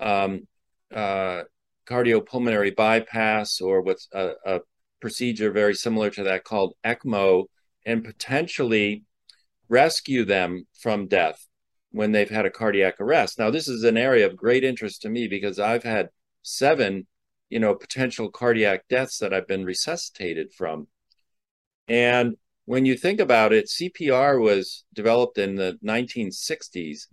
um, 0.00 0.46
uh, 0.94 1.42
cardiopulmonary 1.86 2.74
bypass 2.74 3.60
or 3.60 3.80
what's 3.82 4.08
a, 4.12 4.32
a, 4.44 4.60
procedure 5.00 5.50
very 5.50 5.74
similar 5.74 6.10
to 6.10 6.22
that 6.22 6.44
called 6.44 6.74
ECMO 6.84 7.46
and 7.84 8.04
potentially 8.04 9.02
rescue 9.68 10.24
them 10.24 10.64
from 10.78 11.08
death 11.08 11.48
when 11.90 12.12
they've 12.12 12.30
had 12.30 12.46
a 12.46 12.50
cardiac 12.50 13.00
arrest. 13.00 13.36
Now, 13.36 13.50
this 13.50 13.66
is 13.66 13.82
an 13.82 13.96
area 13.96 14.26
of 14.26 14.36
great 14.36 14.62
interest 14.62 15.02
to 15.02 15.10
me 15.10 15.26
because 15.26 15.58
I've 15.58 15.82
had 15.82 16.10
seven, 16.42 17.08
you 17.50 17.58
know, 17.58 17.74
potential 17.74 18.30
cardiac 18.30 18.86
deaths 18.88 19.18
that 19.18 19.34
I've 19.34 19.48
been 19.48 19.64
resuscitated 19.64 20.52
from. 20.52 20.86
And 21.88 22.36
when 22.64 22.86
you 22.86 22.96
think 22.96 23.20
about 23.20 23.52
it, 23.52 23.68
CPR 23.68 24.40
was 24.40 24.84
developed 24.94 25.38
in 25.38 25.56
the 25.56 25.78
1960s, 25.84 27.06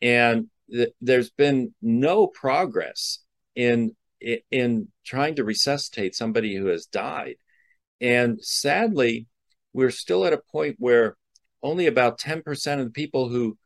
and 0.00 0.46
th- 0.70 0.92
there's 1.00 1.30
been 1.30 1.74
no 1.82 2.26
progress 2.26 3.20
in 3.54 3.94
in 4.50 4.88
trying 5.04 5.36
to 5.36 5.44
resuscitate 5.44 6.14
somebody 6.14 6.56
who 6.56 6.66
has 6.66 6.86
died. 6.86 7.36
And 8.00 8.42
sadly, 8.42 9.26
we're 9.72 9.90
still 9.90 10.24
at 10.24 10.32
a 10.32 10.42
point 10.50 10.76
where 10.78 11.16
only 11.62 11.86
about 11.86 12.18
10% 12.18 12.80
of 12.80 12.86
the 12.86 12.90
people 12.90 13.28
who 13.28 13.56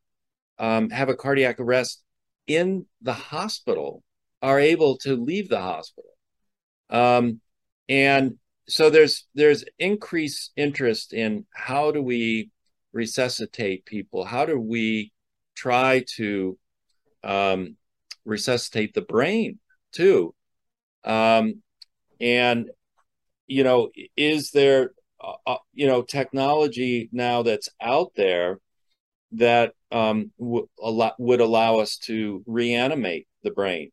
um, 0.58 0.90
have 0.90 1.08
a 1.08 1.16
cardiac 1.16 1.58
arrest 1.58 2.02
in 2.46 2.86
the 3.00 3.12
hospital 3.12 4.02
are 4.42 4.58
able 4.58 4.98
to 4.98 5.16
leave 5.16 5.48
the 5.48 5.60
hospital. 5.60 6.10
Um, 6.90 7.40
and 7.88 8.38
so 8.68 8.90
there's 8.90 9.26
there's 9.34 9.64
increased 9.78 10.52
interest 10.56 11.12
in 11.12 11.46
how 11.54 11.90
do 11.90 12.02
we 12.02 12.50
resuscitate 12.92 13.84
people? 13.84 14.24
How 14.24 14.44
do 14.44 14.58
we 14.58 15.12
try 15.54 16.04
to 16.16 16.58
um, 17.24 17.76
resuscitate 18.24 18.94
the 18.94 19.02
brain 19.02 19.58
too? 19.92 20.34
Um, 21.04 21.62
and 22.20 22.70
you 23.48 23.64
know 23.64 23.90
is 24.16 24.52
there 24.52 24.92
uh, 25.20 25.34
uh 25.46 25.56
you 25.74 25.86
know 25.86 26.02
technology 26.02 27.08
now 27.12 27.42
that's 27.42 27.68
out 27.80 28.12
there 28.14 28.60
that 29.32 29.72
um, 29.90 30.30
would 30.38 31.40
allow 31.40 31.78
us 31.78 31.96
to 31.96 32.42
reanimate 32.46 33.26
the 33.42 33.50
brain 33.50 33.90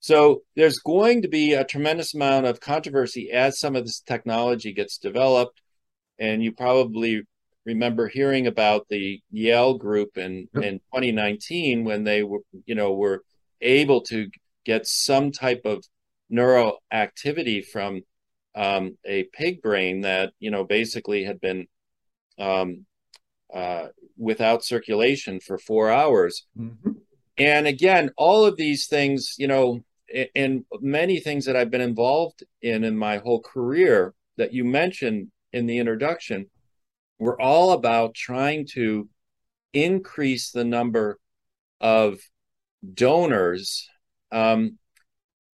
so 0.00 0.42
there's 0.56 0.78
going 0.78 1.22
to 1.22 1.28
be 1.28 1.52
a 1.52 1.64
tremendous 1.64 2.14
amount 2.14 2.46
of 2.46 2.58
controversy 2.58 3.30
as 3.30 3.60
some 3.60 3.76
of 3.76 3.84
this 3.84 4.00
technology 4.00 4.72
gets 4.72 4.96
developed. 4.96 5.60
And 6.18 6.42
you 6.42 6.52
probably 6.52 7.22
remember 7.66 8.08
hearing 8.08 8.46
about 8.46 8.86
the 8.88 9.20
Yale 9.30 9.74
group 9.74 10.16
in, 10.16 10.48
yep. 10.54 10.64
in 10.64 10.78
2019 10.78 11.84
when 11.84 12.04
they 12.04 12.22
were, 12.22 12.40
you 12.64 12.74
know, 12.74 12.94
were 12.94 13.22
able 13.60 14.00
to 14.02 14.30
get 14.64 14.86
some 14.86 15.32
type 15.32 15.62
of 15.66 15.84
neuroactivity 16.32 17.64
from 17.64 18.00
um, 18.54 18.96
a 19.04 19.24
pig 19.24 19.60
brain 19.60 20.00
that, 20.00 20.32
you 20.38 20.50
know, 20.50 20.64
basically 20.64 21.24
had 21.24 21.40
been 21.42 21.66
um, 22.38 22.86
uh, 23.52 23.88
without 24.16 24.64
circulation 24.64 25.40
for 25.40 25.58
four 25.58 25.90
hours. 25.90 26.46
Mm-hmm. 26.58 26.92
And 27.36 27.66
again, 27.66 28.10
all 28.16 28.46
of 28.46 28.56
these 28.56 28.86
things, 28.86 29.34
you 29.38 29.46
know, 29.46 29.82
and 30.34 30.64
many 30.80 31.20
things 31.20 31.44
that 31.44 31.56
I've 31.56 31.70
been 31.70 31.80
involved 31.80 32.42
in 32.62 32.84
in 32.84 32.96
my 32.96 33.18
whole 33.18 33.40
career 33.40 34.14
that 34.36 34.52
you 34.52 34.64
mentioned 34.64 35.28
in 35.52 35.66
the 35.66 35.78
introduction 35.78 36.46
were 37.18 37.40
all 37.40 37.72
about 37.72 38.14
trying 38.14 38.66
to 38.72 39.08
increase 39.72 40.50
the 40.50 40.64
number 40.64 41.18
of 41.80 42.20
donors 42.94 43.88
um, 44.32 44.78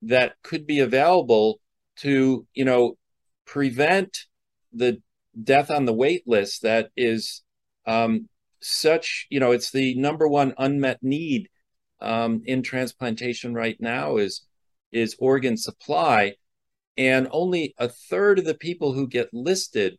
that 0.01 0.36
could 0.43 0.67
be 0.67 0.79
available 0.79 1.60
to 1.95 2.45
you 2.53 2.65
know 2.65 2.98
prevent 3.45 4.25
the 4.74 5.01
death 5.41 5.72
on 5.72 5.86
the 5.86 5.93
wait 5.93 6.24
list 6.27 6.62
that 6.62 6.89
is 6.95 7.43
um, 7.86 8.27
such 8.62 9.27
you 9.29 9.39
know 9.39 9.51
it's 9.51 9.72
the 9.72 9.95
number 9.95 10.27
one 10.27 10.53
unmet 10.57 11.00
need 11.01 11.50
um, 12.03 12.41
in 12.45 12.62
transplantation 12.62 13.53
right 13.53 13.77
now 13.79 14.17
is 14.17 14.45
is 14.91 15.15
organ 15.17 15.57
supply, 15.57 16.36
and 16.98 17.27
only 17.31 17.74
a 17.79 17.88
third 17.88 18.38
of 18.39 18.45
the 18.45 18.53
people 18.53 18.93
who 18.93 19.07
get 19.07 19.33
listed 19.33 19.98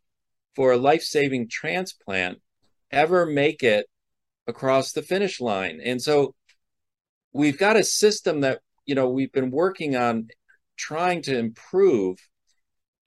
for 0.54 0.72
a 0.72 0.76
life-saving 0.76 1.48
transplant 1.48 2.40
ever 2.92 3.26
make 3.26 3.64
it 3.64 3.86
across 4.46 4.92
the 4.92 5.02
finish 5.02 5.40
line. 5.40 5.80
And 5.84 6.00
so 6.00 6.34
we've 7.32 7.58
got 7.58 7.76
a 7.76 7.82
system 7.82 8.42
that 8.42 8.60
you 8.86 8.94
know 8.94 9.08
we've 9.08 9.32
been 9.32 9.50
working 9.50 9.96
on 9.96 10.28
trying 10.76 11.22
to 11.22 11.36
improve, 11.36 12.18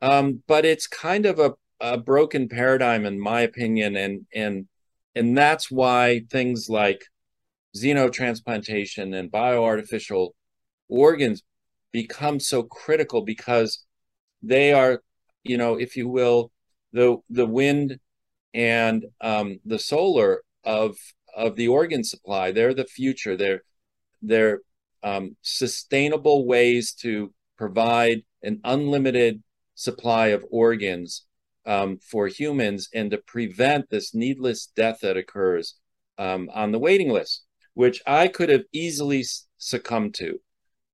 um, 0.01 0.43
but 0.47 0.65
it's 0.65 0.87
kind 0.87 1.25
of 1.25 1.39
a 1.39 1.53
a 1.79 1.97
broken 1.97 2.49
paradigm, 2.49 3.05
in 3.05 3.19
my 3.19 3.41
opinion, 3.41 3.95
and 3.95 4.25
and 4.33 4.67
and 5.15 5.37
that's 5.37 5.71
why 5.71 6.21
things 6.29 6.67
like 6.69 7.05
xenotransplantation 7.81 9.17
and 9.17 9.31
bioartificial 9.31 10.31
organs 10.87 11.43
become 11.91 12.39
so 12.39 12.63
critical 12.63 13.21
because 13.23 13.85
they 14.41 14.73
are, 14.73 15.01
you 15.43 15.57
know, 15.57 15.75
if 15.75 15.95
you 15.95 16.07
will, 16.07 16.51
the 16.93 17.17
the 17.29 17.45
wind 17.45 17.99
and 18.53 19.05
um, 19.21 19.59
the 19.65 19.79
solar 19.79 20.41
of 20.63 20.95
of 21.35 21.55
the 21.55 21.67
organ 21.67 22.03
supply. 22.03 22.51
They're 22.51 22.73
the 22.73 22.85
future. 22.85 23.35
They're 23.37 23.63
they're 24.21 24.59
um, 25.03 25.35
sustainable 25.41 26.45
ways 26.45 26.93
to 27.01 27.33
provide 27.57 28.23
an 28.43 28.59
unlimited 28.63 29.43
supply 29.75 30.27
of 30.27 30.45
organs 30.49 31.25
um, 31.65 31.99
for 31.99 32.27
humans 32.27 32.89
and 32.93 33.11
to 33.11 33.17
prevent 33.17 33.89
this 33.89 34.15
needless 34.15 34.67
death 34.75 34.99
that 35.01 35.17
occurs 35.17 35.75
um, 36.17 36.49
on 36.53 36.71
the 36.71 36.79
waiting 36.79 37.11
list, 37.11 37.43
which 37.77 38.01
I 38.07 38.27
could 38.27 38.49
have 38.49 38.63
easily 38.73 39.23
succumbed 39.59 40.15
to. 40.15 40.39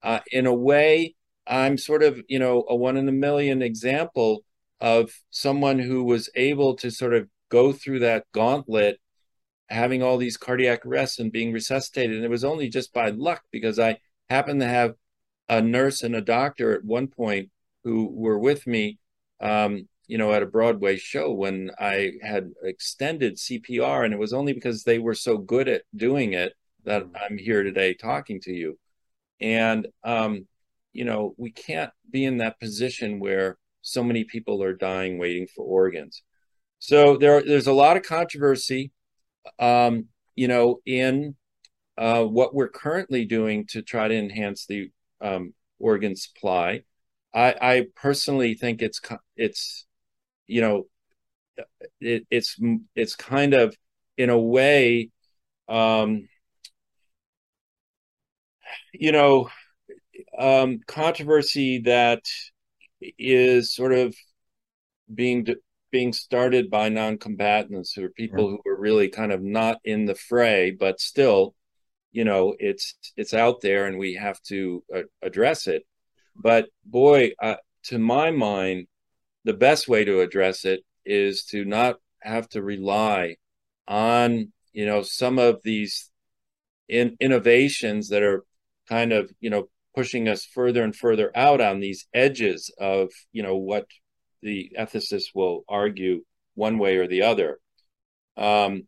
Uh, 0.03 0.19
in 0.33 0.45
a 0.45 0.53
way, 0.53 1.15
I'm 1.47 1.77
sort 1.77 2.03
of, 2.03 2.21
you 2.27 2.39
know, 2.39 2.65
a 2.67 2.75
one 2.75 2.97
in 2.97 3.07
a 3.07 3.13
million 3.13 3.61
example 3.61 4.43
of 4.81 5.09
someone 5.29 5.79
who 5.79 6.03
was 6.03 6.29
able 6.35 6.75
to 6.75 6.91
sort 6.91 7.13
of 7.13 7.29
go 7.47 7.71
through 7.71 7.99
that 7.99 8.25
gauntlet, 8.33 8.99
having 9.69 10.03
all 10.03 10.17
these 10.17 10.35
cardiac 10.35 10.85
arrests 10.85 11.19
and 11.19 11.31
being 11.31 11.53
resuscitated. 11.53 12.17
And 12.17 12.25
it 12.25 12.29
was 12.29 12.43
only 12.43 12.67
just 12.67 12.91
by 12.91 13.11
luck 13.11 13.43
because 13.49 13.79
I 13.79 13.99
happened 14.29 14.59
to 14.59 14.67
have 14.67 14.95
a 15.47 15.61
nurse 15.61 16.03
and 16.03 16.17
a 16.17 16.21
doctor 16.21 16.73
at 16.73 16.83
one 16.83 17.07
point 17.07 17.49
who 17.85 18.09
were 18.11 18.37
with 18.37 18.67
me, 18.67 18.99
um, 19.39 19.87
you 20.07 20.17
know, 20.17 20.33
at 20.33 20.43
a 20.43 20.47
Broadway 20.47 20.97
show 20.97 21.31
when 21.31 21.71
I 21.79 22.11
had 22.21 22.51
extended 22.61 23.37
CPR. 23.37 24.03
And 24.03 24.13
it 24.13 24.19
was 24.19 24.33
only 24.33 24.51
because 24.51 24.83
they 24.83 24.99
were 24.99 25.15
so 25.15 25.37
good 25.37 25.69
at 25.69 25.83
doing 25.95 26.33
it 26.33 26.51
that. 26.85 27.03
I'm 27.29 27.37
here 27.37 27.63
today 27.63 27.93
talking 27.93 28.39
to 28.41 28.53
you. 28.53 28.77
And, 29.39 29.87
um, 30.03 30.47
you 30.93 31.05
know, 31.05 31.33
we 31.37 31.51
can't 31.51 31.91
be 32.09 32.25
in 32.25 32.37
that 32.37 32.59
position 32.59 33.19
where 33.19 33.57
so 33.81 34.03
many 34.03 34.23
people 34.23 34.63
are 34.63 34.73
dying 34.73 35.17
waiting 35.17 35.47
for 35.47 35.65
organs. 35.65 36.23
So 36.79 37.17
there, 37.17 37.43
there's 37.43 37.67
a 37.67 37.73
lot 37.73 37.97
of 37.97 38.03
controversy, 38.03 38.91
um, 39.59 40.05
you 40.35 40.47
know, 40.47 40.79
in 40.85 41.35
uh, 41.97 42.23
what 42.23 42.55
we're 42.55 42.69
currently 42.69 43.25
doing 43.25 43.65
to 43.67 43.81
try 43.81 44.07
to 44.07 44.15
enhance 44.15 44.65
the 44.65 44.91
um, 45.21 45.53
organ 45.79 46.15
supply. 46.15 46.83
I, 47.33 47.55
I, 47.61 47.85
personally 47.95 48.53
think 48.53 48.81
it's 48.81 49.01
it's 49.35 49.85
you 50.45 50.61
know 50.61 50.87
it, 51.99 52.25
it's 52.29 52.59
it's 52.95 53.15
kind 53.15 53.53
of 53.53 53.75
in 54.17 54.29
a 54.29 54.39
way 54.39 55.09
um, 55.67 56.27
you 58.93 59.11
know 59.11 59.49
um, 60.37 60.79
controversy 60.87 61.79
that 61.79 62.23
is 63.17 63.73
sort 63.73 63.93
of 63.93 64.15
being 65.13 65.45
being 65.91 66.13
started 66.13 66.69
by 66.71 66.89
non-combatants 66.89 67.93
who 67.93 68.05
are 68.05 68.09
people 68.09 68.49
who 68.49 68.71
are 68.71 68.79
really 68.79 69.09
kind 69.09 69.31
of 69.31 69.41
not 69.41 69.77
in 69.83 70.05
the 70.05 70.15
fray 70.15 70.71
but 70.71 70.99
still 70.99 71.53
you 72.13 72.23
know 72.23 72.55
it's 72.59 72.95
it's 73.17 73.33
out 73.33 73.59
there 73.59 73.87
and 73.87 73.97
we 73.97 74.13
have 74.13 74.41
to 74.43 74.83
uh, 74.95 75.01
address 75.21 75.67
it. 75.67 75.83
But 76.35 76.69
boy 76.85 77.31
uh, 77.41 77.57
to 77.85 77.99
my 77.99 78.31
mind 78.31 78.87
the 79.43 79.53
best 79.53 79.89
way 79.89 80.05
to 80.05 80.21
address 80.21 80.63
it 80.63 80.81
is 81.05 81.43
to 81.45 81.65
not 81.65 81.97
have 82.21 82.47
to 82.49 82.61
rely 82.61 83.35
on 83.87 84.53
you 84.71 84.85
know 84.85 85.01
some 85.01 85.37
of 85.39 85.61
these 85.63 86.09
in, 86.87 87.17
innovations 87.19 88.09
that 88.09 88.23
are 88.23 88.43
kind 88.93 89.11
of 89.11 89.31
you 89.39 89.49
know 89.49 89.67
pushing 89.95 90.27
us 90.27 90.45
further 90.45 90.83
and 90.83 90.95
further 90.95 91.31
out 91.35 91.61
on 91.61 91.79
these 91.79 92.05
edges 92.13 92.71
of 92.79 93.09
you 93.31 93.41
know 93.41 93.57
what 93.57 93.87
the 94.43 94.71
ethicists 94.79 95.29
will 95.33 95.63
argue 95.67 96.23
one 96.53 96.77
way 96.77 96.97
or 96.97 97.07
the 97.07 97.23
other 97.23 97.57
um, 98.37 98.83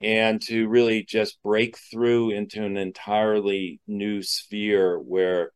and 0.00 0.42
to 0.42 0.68
really 0.68 1.04
just 1.04 1.40
break 1.44 1.76
through 1.78 2.30
into 2.30 2.64
an 2.64 2.76
entirely 2.76 3.80
new 3.86 4.20
sphere 4.20 4.98
where 4.98 5.52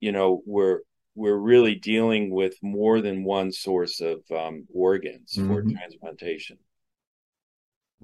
you 0.00 0.12
know 0.12 0.42
we're 0.44 0.80
we're 1.14 1.36
really 1.52 1.76
dealing 1.76 2.30
with 2.30 2.54
more 2.60 3.00
than 3.00 3.24
one 3.24 3.50
source 3.52 4.02
of 4.02 4.18
um, 4.36 4.66
organs 4.74 5.34
mm-hmm. 5.34 5.48
for 5.48 5.62
transplantation 5.62 6.58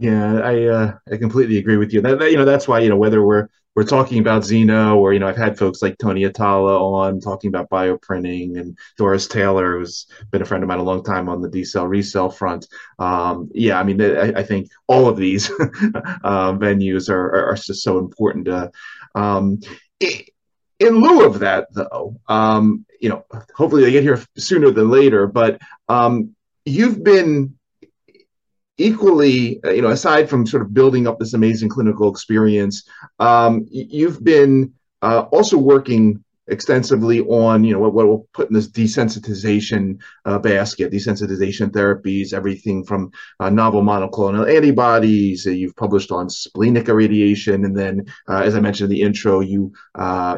yeah 0.00 0.40
i 0.40 0.64
uh, 0.64 0.92
i 1.12 1.16
completely 1.16 1.58
agree 1.58 1.76
with 1.76 1.92
you 1.92 2.00
that, 2.00 2.18
that, 2.18 2.30
you 2.30 2.36
know 2.36 2.44
that's 2.44 2.66
why 2.66 2.80
you 2.80 2.88
know 2.88 2.96
whether 2.96 3.24
we're 3.24 3.48
we're 3.76 3.84
talking 3.84 4.18
about 4.18 4.42
Xeno, 4.42 4.96
or 4.96 5.12
you 5.12 5.20
know, 5.20 5.28
I've 5.28 5.36
had 5.36 5.56
folks 5.56 5.80
like 5.80 5.96
Tony 5.98 6.24
Atala 6.24 6.82
on 6.82 7.20
talking 7.20 7.48
about 7.48 7.70
bioprinting, 7.70 8.58
and 8.58 8.76
Doris 8.96 9.28
Taylor, 9.28 9.78
who's 9.78 10.06
been 10.30 10.42
a 10.42 10.44
friend 10.44 10.64
of 10.64 10.68
mine 10.68 10.80
a 10.80 10.82
long 10.82 11.04
time 11.04 11.28
on 11.28 11.40
the 11.40 11.48
D 11.48 11.64
cell 11.64 11.86
ReCell 11.86 12.34
front. 12.34 12.66
Um, 12.98 13.48
yeah, 13.54 13.78
I 13.78 13.84
mean, 13.84 14.02
I, 14.02 14.40
I, 14.40 14.42
think 14.42 14.70
all 14.88 15.08
of 15.08 15.16
these 15.16 15.50
uh, 15.60 16.52
venues 16.54 17.08
are, 17.08 17.26
are, 17.26 17.46
are 17.50 17.54
just 17.54 17.82
so 17.82 17.98
important. 17.98 18.46
To, 18.46 18.72
um, 19.14 19.60
in 20.00 21.00
lieu 21.00 21.24
of 21.24 21.38
that, 21.38 21.68
though, 21.72 22.16
um, 22.28 22.84
you 23.00 23.08
know, 23.08 23.24
hopefully 23.54 23.84
they 23.84 23.92
get 23.92 24.02
here 24.02 24.20
sooner 24.36 24.70
than 24.72 24.90
later. 24.90 25.28
But 25.28 25.60
um, 25.88 26.34
you've 26.64 27.04
been 27.04 27.56
equally, 28.80 29.62
uh, 29.64 29.70
you 29.70 29.82
know, 29.82 29.90
aside 29.90 30.28
from 30.28 30.46
sort 30.46 30.62
of 30.62 30.74
building 30.74 31.06
up 31.06 31.18
this 31.18 31.34
amazing 31.34 31.68
clinical 31.68 32.10
experience, 32.10 32.88
um, 33.18 33.66
you've 33.70 34.24
been 34.24 34.72
uh, 35.02 35.26
also 35.32 35.58
working 35.58 36.24
extensively 36.48 37.20
on, 37.20 37.62
you 37.62 37.72
know, 37.72 37.78
what, 37.78 37.92
what 37.94 38.08
we'll 38.08 38.26
put 38.32 38.48
in 38.48 38.54
this 38.54 38.68
desensitization 38.68 40.00
uh, 40.24 40.38
basket, 40.38 40.90
desensitization 40.90 41.70
therapies, 41.70 42.32
everything 42.32 42.82
from 42.82 43.12
uh, 43.38 43.48
novel 43.48 43.82
monoclonal 43.82 44.52
antibodies. 44.52 45.46
Uh, 45.46 45.50
you've 45.50 45.76
published 45.76 46.10
on 46.10 46.28
splenic 46.28 46.88
irradiation, 46.88 47.64
and 47.64 47.76
then, 47.76 48.04
uh, 48.28 48.40
as 48.42 48.56
I 48.56 48.60
mentioned 48.60 48.90
in 48.90 48.96
the 48.96 49.02
intro, 49.02 49.40
you, 49.40 49.72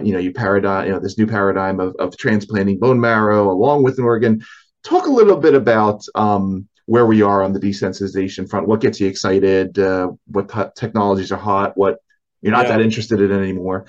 you 0.02 0.12
know, 0.12 0.18
you 0.18 0.32
paradigm, 0.32 0.86
you 0.86 0.92
know, 0.92 1.00
this 1.00 1.16
new 1.16 1.26
paradigm 1.26 1.80
of, 1.80 1.94
of 1.98 2.16
transplanting 2.18 2.78
bone 2.78 3.00
marrow 3.00 3.50
along 3.50 3.82
with 3.84 3.98
an 3.98 4.04
organ. 4.04 4.44
Talk 4.84 5.06
a 5.06 5.10
little 5.10 5.36
bit 5.36 5.54
about 5.54 6.04
um, 6.16 6.68
where 6.86 7.06
we 7.06 7.22
are 7.22 7.42
on 7.42 7.52
the 7.52 7.60
desensitization 7.60 8.48
front. 8.48 8.66
What 8.66 8.80
gets 8.80 9.00
you 9.00 9.06
excited? 9.06 9.78
Uh, 9.78 10.12
what 10.26 10.48
t- 10.48 10.62
technologies 10.76 11.32
are 11.32 11.38
hot? 11.38 11.76
What 11.76 11.98
you're 12.40 12.52
not 12.52 12.66
yeah. 12.66 12.76
that 12.76 12.80
interested 12.80 13.20
in 13.20 13.30
anymore? 13.32 13.86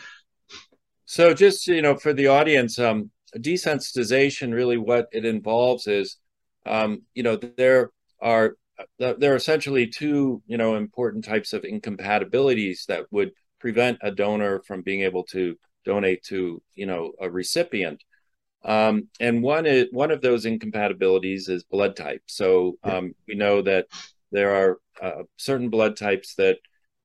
So, 1.05 1.33
just 1.33 1.67
you 1.67 1.81
know, 1.81 1.95
for 1.95 2.13
the 2.13 2.27
audience, 2.27 2.79
um, 2.79 3.11
desensitization 3.37 4.53
really 4.53 4.77
what 4.77 5.07
it 5.11 5.25
involves 5.25 5.87
is, 5.87 6.17
um, 6.65 7.03
you 7.13 7.23
know, 7.23 7.35
there 7.35 7.91
are 8.21 8.55
there 8.97 9.33
are 9.33 9.35
essentially 9.35 9.87
two 9.87 10.41
you 10.47 10.57
know 10.57 10.75
important 10.75 11.25
types 11.25 11.53
of 11.53 11.63
incompatibilities 11.63 12.85
that 12.87 13.05
would 13.11 13.31
prevent 13.59 13.97
a 14.01 14.11
donor 14.11 14.61
from 14.65 14.81
being 14.81 15.01
able 15.01 15.23
to 15.23 15.55
donate 15.85 16.23
to 16.23 16.61
you 16.75 16.85
know 16.85 17.11
a 17.19 17.29
recipient 17.29 18.03
um, 18.63 19.07
and 19.19 19.43
one 19.43 19.65
is, 19.65 19.87
one 19.91 20.11
of 20.11 20.21
those 20.21 20.45
incompatibilities 20.45 21.49
is 21.49 21.63
blood 21.63 21.95
type. 21.95 22.21
So 22.27 22.77
um, 22.83 23.13
we 23.27 23.35
know 23.35 23.61
that 23.61 23.87
there 24.31 24.55
are 24.55 24.79
uh, 25.01 25.23
certain 25.37 25.69
blood 25.69 25.97
types 25.97 26.35
that 26.35 26.57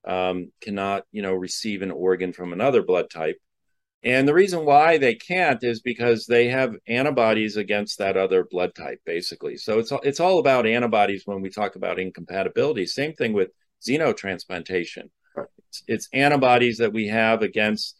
um, 0.07 0.53
cannot, 0.61 1.05
you 1.12 1.23
know, 1.23 1.35
receive 1.35 1.83
an 1.83 1.90
organ 1.90 2.33
from 2.33 2.53
another 2.53 2.83
blood 2.83 3.11
type. 3.11 3.38
And 4.05 4.29
the 4.29 4.35
reason 4.35 4.64
why 4.64 4.99
they 4.99 5.16
can't 5.16 5.62
is 5.64 5.81
because 5.81 6.27
they 6.27 6.49
have 6.49 6.77
antibodies 6.87 7.57
against 7.57 7.99
that 7.99 8.16
other 8.16 8.44
blood 8.44 8.75
type, 8.75 9.01
basically. 9.05 9.57
So 9.57 9.81
it's 9.81 9.92
it's 10.05 10.21
all 10.21 10.38
about 10.38 10.66
antibodies 10.66 11.25
when 11.27 11.42
we 11.42 11.51
talk 11.51 11.75
about 11.75 11.99
incompatibility. 11.99 12.87
Same 12.87 13.12
thing 13.14 13.33
with 13.33 13.51
xenotransplantation. 13.83 15.11
It's, 15.68 15.83
it's 15.88 16.09
antibodies 16.12 16.79
that 16.79 16.92
we 16.92 17.09
have 17.09 17.42
against 17.42 17.97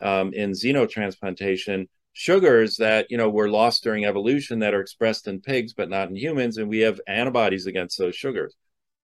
um, 0.00 0.34
in 0.34 0.52
xenotransplantation 0.52 1.88
sugars 2.18 2.78
that 2.78 3.06
you 3.10 3.16
know 3.16 3.30
were 3.30 3.48
lost 3.48 3.84
during 3.84 4.04
evolution 4.04 4.58
that 4.58 4.74
are 4.74 4.80
expressed 4.80 5.28
in 5.28 5.40
pigs 5.40 5.72
but 5.72 5.88
not 5.88 6.08
in 6.08 6.16
humans 6.16 6.56
and 6.56 6.68
we 6.68 6.80
have 6.80 7.00
antibodies 7.06 7.66
against 7.66 7.96
those 7.96 8.16
sugars. 8.16 8.56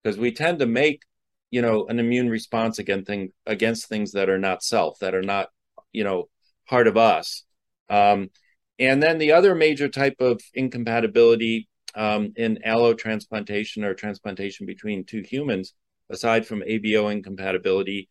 Because 0.03 0.17
we 0.17 0.33
tend 0.33 0.59
to 0.59 0.65
make 0.65 1.01
you 1.49 1.61
know 1.61 1.85
an 1.87 1.97
immune 1.97 2.29
response 2.29 2.77
against 2.77 3.07
thing, 3.07 3.31
against 3.45 3.87
things 3.87 4.11
that 4.11 4.29
are 4.29 4.37
not 4.37 4.63
self 4.63 4.99
that 4.99 5.15
are 5.15 5.21
not 5.21 5.47
you 5.93 6.03
know 6.03 6.27
part 6.67 6.87
of 6.87 6.97
us. 6.97 7.43
Um, 7.89 8.31
and 8.79 9.01
then 9.01 9.17
the 9.17 9.31
other 9.31 9.55
major 9.55 9.87
type 9.87 10.17
of 10.19 10.41
incompatibility 10.53 11.69
um, 11.95 12.33
in 12.35 12.59
allotransplantation 12.67 13.85
or 13.85 13.93
transplantation 13.93 14.65
between 14.65 15.05
two 15.05 15.21
humans 15.21 15.73
aside 16.09 16.45
from 16.45 16.59
abo 16.63 17.09
incompatibility 17.09 18.09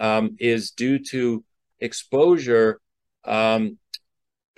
um, 0.00 0.34
is 0.40 0.72
due 0.72 0.98
to 0.98 1.44
exposure 1.78 2.80
um, 3.24 3.78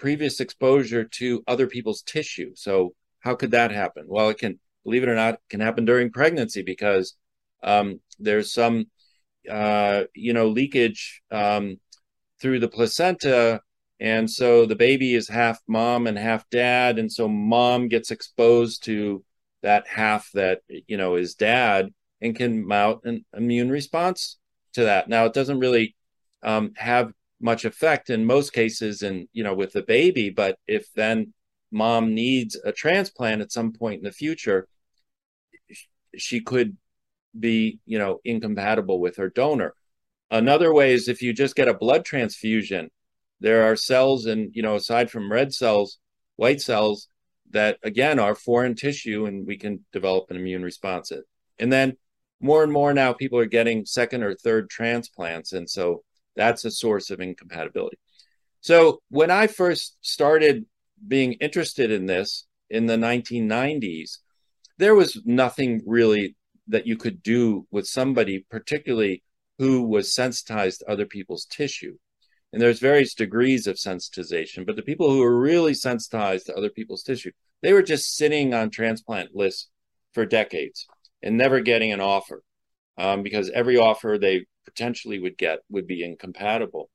previous 0.03 0.41
exposure 0.41 1.05
to 1.05 1.45
other 1.47 1.69
people's 1.69 2.03
tissue. 2.03 2.51
So 2.57 2.93
how 3.21 3.37
could 3.37 3.53
that 3.53 3.71
happen? 3.71 4.07
Well, 4.09 4.31
it 4.31 4.39
can 4.39 4.59
believe 4.83 5.05
it 5.05 5.09
or 5.09 5.15
not, 5.15 5.39
can 5.49 5.61
happen 5.61 5.85
during 5.85 6.11
pregnancy 6.11 6.63
because 6.63 7.15
um, 7.63 8.01
there's 8.19 8.53
some, 8.53 8.87
uh, 9.49 10.03
you 10.13 10.33
know, 10.33 10.49
leakage 10.49 11.23
um, 11.31 11.79
through 12.41 12.59
the 12.59 12.67
placenta. 12.67 13.61
And 14.01 14.29
so 14.29 14.67
the 14.67 14.75
baby 14.75 15.15
is 15.15 15.29
half 15.29 15.61
mom 15.69 16.09
and 16.09 16.19
half 16.19 16.51
dad. 16.51 16.99
And 16.99 17.11
so 17.11 17.29
mom 17.29 17.87
gets 17.87 18.11
exposed 18.11 18.83
to 18.87 19.25
that 19.63 19.87
half 19.87 20.29
that, 20.35 20.63
you 20.89 20.97
know, 20.97 21.15
is 21.15 21.37
dad 21.37 21.91
and 22.21 22.35
can 22.35 22.67
mount 22.67 23.05
an 23.05 23.25
immune 23.37 23.71
response 23.71 24.37
to 24.73 24.83
that. 24.83 25.09
Now, 25.09 25.27
it 25.27 25.33
doesn't 25.33 25.61
really 25.61 25.95
um, 26.43 26.73
have 26.77 27.13
much 27.43 27.65
effect 27.65 28.11
in 28.11 28.25
most 28.25 28.53
cases 28.53 29.03
and 29.03 29.29
you 29.33 29.43
know 29.43 29.55
with 29.55 29.73
the 29.73 29.83
baby 29.83 30.31
but 30.31 30.59
if 30.67 30.93
then 30.95 31.33
mom 31.71 32.15
needs 32.15 32.57
a 32.65 32.73
transplant 32.73 33.43
at 33.43 33.53
some 33.53 33.73
point 33.73 33.99
in 33.99 34.05
the 34.05 34.13
future 34.13 34.69
she 36.17 36.41
could 36.41 36.77
be 37.39 37.79
you 37.87 37.99
know 37.99 38.21
incompatible 38.25 39.01
with 39.01 39.17
her 39.17 39.29
donor. 39.29 39.75
Another 40.31 40.73
way 40.73 40.93
is 40.93 41.09
if 41.09 41.23
you 41.23 41.33
just 41.33 41.57
get 41.57 41.69
a 41.69 41.75
blood 41.75 42.05
transfusion 42.05 42.91
there 43.41 43.65
are 43.65 43.77
cells 43.77 44.27
and 44.27 44.55
you 44.55 44.63
know 44.63 44.77
aside 44.77 45.11
from 45.11 45.33
red 45.33 45.53
cells 45.53 45.99
white 46.37 46.61
cells 46.61 47.09
that 47.51 47.79
again 47.83 48.19
are 48.19 48.35
foreign 48.35 48.75
tissue 48.75 49.27
and 49.27 49.47
we 49.47 49.57
can 49.57 49.85
develop 49.93 50.31
an 50.31 50.37
immune 50.37 50.63
response. 50.63 51.13
And 51.59 51.73
then 51.73 51.97
more 52.41 52.63
and 52.63 52.73
more 52.73 52.95
now 52.95 53.13
people 53.13 53.39
are 53.39 53.47
getting 53.47 53.85
second 53.85 54.23
or 54.23 54.35
third 54.35 54.71
transplants. 54.71 55.53
And 55.53 55.69
so 55.69 56.03
that's 56.37 56.65
a 56.65 56.71
source 56.71 57.11
of 57.11 57.21
incompatibility. 57.21 57.99
So 58.61 59.01
when 59.09 59.31
I 59.31 59.47
first 59.47 59.97
started 60.01 60.67
being 61.07 61.35
interested 61.35 61.91
in 61.91 62.07
this 62.07 62.47
in 62.71 62.87
the 62.87 62.97
1990s, 62.97 64.19
there 64.79 64.95
was 64.95 65.21
nothing 65.25 65.83
really 65.87 66.37
that 66.69 66.87
you 66.87 66.97
could 66.97 67.23
do 67.23 67.67
with 67.71 67.87
somebody, 67.87 68.47
particularly 68.51 69.23
who 69.59 69.83
was 69.83 70.15
sensitized 70.15 70.81
to 70.81 70.91
other 70.91 71.07
people's 71.07 71.45
tissue. 71.45 71.97
And 72.53 72.61
there's 72.61 72.79
various 72.79 73.15
degrees 73.15 73.67
of 73.67 73.77
sensitization, 73.77 74.67
but 74.67 74.77
the 74.77 74.83
people 74.83 75.11
who 75.11 75.21
were 75.21 75.39
really 75.39 75.75
sensitized 75.75 76.47
to 76.47 76.55
other 76.55 76.71
people's 76.71 77.03
tissue, 77.03 77.33
they 77.63 77.73
were 77.73 77.83
just 77.83 78.17
sitting 78.17 78.55
on 78.55 78.71
transplant 78.71 79.35
lists 79.35 79.69
for 80.13 80.27
decades 80.27 80.87
and 81.23 81.37
never 81.37 81.61
getting 81.61 81.93
an 81.93 82.01
offer 82.01 82.43
um, 82.99 83.23
because 83.23 83.51
every 83.51 83.77
offer 83.77 84.19
they 84.21 84.45
potentially 84.65 85.19
would 85.19 85.39
get 85.39 85.61
would 85.71 85.87
be 85.87 86.05
incompatible. 86.05 86.91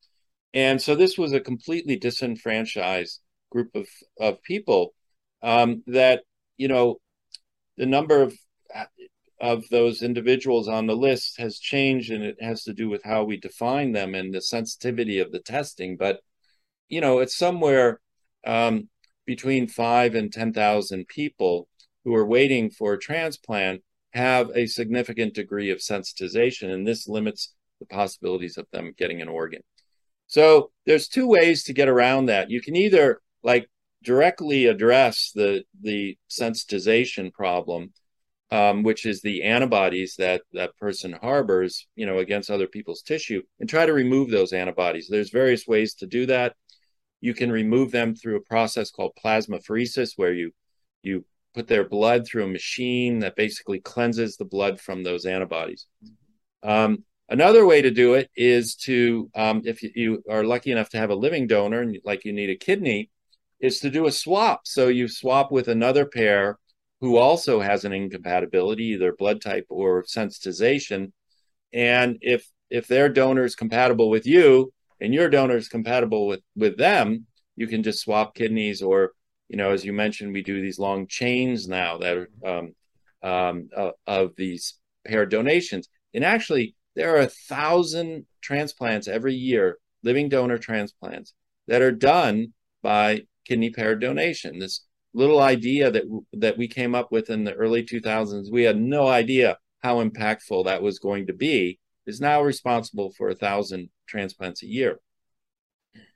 And 0.54 0.82
so 0.82 0.96
this 0.96 1.18
was 1.18 1.34
a 1.34 1.40
completely 1.40 1.98
disenfranchised 1.98 3.22
group 3.52 3.76
of, 3.76 3.88
of 4.20 4.42
people 4.44 4.94
um, 5.44 5.84
that, 5.88 6.24
you 6.58 6.68
know, 6.68 7.00
the 7.78 7.86
number 7.86 8.22
of 8.22 8.34
of 9.40 9.70
those 9.70 10.02
individuals 10.02 10.68
on 10.68 10.88
the 10.88 10.96
list 10.96 11.40
has 11.40 11.60
changed 11.60 12.12
and 12.12 12.24
it 12.24 12.42
has 12.42 12.64
to 12.64 12.74
do 12.74 12.90
with 12.90 13.04
how 13.04 13.24
we 13.24 13.38
define 13.38 13.92
them 13.92 14.16
and 14.16 14.34
the 14.34 14.42
sensitivity 14.42 15.20
of 15.20 15.32
the 15.32 15.40
testing. 15.40 15.96
But, 15.96 16.22
you 16.90 17.02
know, 17.02 17.20
it's 17.20 17.38
somewhere 17.38 18.00
um, 18.46 18.90
between 19.26 19.68
five 19.68 20.16
and 20.16 20.34
10,000 20.34 21.08
people 21.08 21.68
who 22.04 22.16
are 22.16 22.26
waiting 22.26 22.72
for 22.72 22.94
a 22.94 23.00
transplant 23.00 23.84
have 24.12 24.50
a 24.56 24.66
significant 24.66 25.36
degree 25.36 25.70
of 25.70 25.80
sensitization. 25.80 26.74
And 26.74 26.88
this 26.88 27.08
limits 27.08 27.54
the 27.80 27.86
possibilities 27.86 28.58
of 28.58 28.68
them 28.72 28.94
getting 28.98 29.22
an 29.22 29.28
organ. 29.28 29.62
So 30.28 30.72
there's 30.86 31.08
two 31.08 31.28
ways 31.28 31.64
to 31.64 31.74
get 31.74 31.88
around 31.88 32.26
that. 32.26 32.50
You 32.50 32.62
can 32.62 32.76
either 32.76 33.22
like 33.44 33.70
directly 34.04 34.66
address 34.66 35.32
the 35.34 35.64
the 35.82 36.18
sensitization 36.30 37.32
problem, 37.32 37.94
um, 38.52 38.84
which 38.84 39.06
is 39.06 39.22
the 39.22 39.44
antibodies 39.44 40.16
that 40.18 40.42
that 40.54 40.76
person 40.78 41.14
harbors, 41.14 41.88
you 41.96 42.06
know, 42.06 42.20
against 42.20 42.50
other 42.50 42.68
people's 42.68 43.02
tissue, 43.02 43.42
and 43.60 43.70
try 43.70 43.86
to 43.86 43.94
remove 43.94 44.30
those 44.30 44.54
antibodies. 44.54 45.08
There's 45.10 45.30
various 45.30 45.66
ways 45.66 45.94
to 45.96 46.08
do 46.08 46.26
that. 46.28 46.56
You 47.22 47.34
can 47.34 47.52
remove 47.52 47.92
them 47.92 48.14
through 48.16 48.38
a 48.38 48.42
process 48.42 48.92
called 48.92 49.18
plasmapheresis, 49.24 50.12
where 50.18 50.34
you 50.34 50.52
you 51.04 51.26
put 51.54 51.68
their 51.68 51.88
blood 51.88 52.28
through 52.28 52.44
a 52.44 52.48
machine 52.48 53.20
that 53.20 53.36
basically 53.36 53.80
cleanses 53.80 54.38
the 54.38 54.46
blood 54.46 54.80
from 54.80 55.04
those 55.04 55.26
antibodies. 55.26 55.88
Um, 56.62 57.04
Another 57.30 57.66
way 57.66 57.82
to 57.82 57.92
do 57.92 58.14
it 58.14 58.30
is 58.36 58.76
to, 58.76 59.30
um, 59.36 59.62
if 59.66 59.84
you 59.84 60.24
are 60.30 60.46
lucky 60.46 60.72
enough 60.72 60.90
to 60.90 60.98
have 60.98 61.10
a 61.10 61.16
living 61.16 61.46
donor 61.46 61.82
and 61.82 61.98
like 62.06 62.24
you 62.24 62.32
need 62.32 62.50
a 62.50 62.56
kidney, 62.56 63.10
is 63.60 63.80
to 63.80 63.90
do 63.90 64.08
a 64.08 64.12
swap. 64.12 64.62
So 64.66 64.88
you 64.88 65.08
swap 65.08 65.52
with 65.52 65.68
another 65.68 66.06
pair 66.06 66.58
who 67.02 67.18
also 67.18 67.60
has 67.60 67.86
an 67.86 67.94
incompatibility, 67.94 68.86
either 68.86 69.14
blood 69.14 69.42
type 69.42 69.66
or 69.70 70.04
sensitization. 70.04 71.12
And 71.74 72.18
if 72.22 72.48
if 72.70 72.88
their 72.88 73.10
donor 73.10 73.44
is 73.44 73.56
compatible 73.56 74.10
with 74.10 74.26
you 74.26 74.74
and 75.00 75.14
your 75.14 75.30
donor 75.30 75.58
is 75.58 75.68
compatible 75.68 76.28
with 76.28 76.42
with 76.56 76.78
them, 76.78 77.26
you 77.56 77.68
can 77.68 77.84
just 77.84 78.00
swap 78.00 78.36
kidneys. 78.36 78.82
Or 78.82 79.12
you 79.50 79.58
know, 79.58 79.72
as 79.72 79.84
you 79.84 79.92
mentioned, 79.92 80.34
we 80.34 80.44
do 80.44 80.62
these 80.62 80.80
long 80.80 81.08
chains 81.08 81.68
now 81.68 81.98
that 81.98 82.18
are 82.18 82.30
um, 82.46 82.76
um, 83.22 83.70
uh, 83.76 83.92
of 84.06 84.32
these 84.38 84.76
pair 85.06 85.26
donations. 85.26 85.90
And 86.14 86.24
actually, 86.24 86.76
there 86.98 87.16
are 87.16 87.22
a 87.22 87.28
thousand 87.28 88.26
transplants 88.42 89.08
every 89.08 89.36
year, 89.36 89.78
living 90.02 90.30
donor 90.30 90.58
transplants 90.58 91.36
that 91.68 91.84
are 91.84 91.92
done 91.92 92.54
by 92.82 93.22
kidney 93.46 93.70
pair 93.70 93.96
donation. 93.96 94.58
This 94.58 94.84
little 95.14 95.40
idea 95.40 95.92
that 95.92 96.04
that 96.34 96.58
we 96.58 96.68
came 96.68 96.96
up 96.96 97.12
with 97.12 97.30
in 97.30 97.44
the 97.44 97.54
early 97.54 97.84
2000s, 97.84 98.52
we 98.52 98.64
had 98.64 98.82
no 98.82 99.08
idea 99.08 99.60
how 99.84 100.04
impactful 100.04 100.66
that 100.66 100.82
was 100.82 100.98
going 100.98 101.28
to 101.28 101.34
be, 101.34 101.80
is 102.08 102.20
now 102.20 102.42
responsible 102.42 103.12
for 103.12 103.30
a 103.30 103.36
thousand 103.36 103.90
transplants 104.08 104.64
a 104.64 104.68
year. 104.68 105.00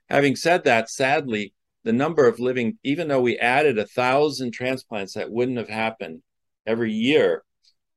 Having 0.08 0.34
said 0.34 0.64
that, 0.64 0.90
sadly, 0.90 1.54
the 1.84 1.92
number 1.92 2.26
of 2.26 2.40
living, 2.40 2.78
even 2.82 3.06
though 3.06 3.20
we 3.20 3.38
added 3.38 3.78
a 3.78 3.86
thousand 3.86 4.50
transplants 4.50 5.14
that 5.14 5.30
wouldn't 5.30 5.58
have 5.58 5.68
happened 5.68 6.22
every 6.66 6.92
year, 6.92 7.44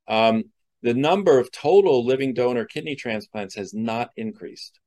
um, 0.06 0.44
the 0.86 0.94
number 0.94 1.40
of 1.40 1.50
total 1.50 2.06
living 2.06 2.32
donor 2.32 2.64
kidney 2.64 2.94
transplants 2.94 3.56
has 3.56 3.74
not 3.74 4.10
increased. 4.16 4.78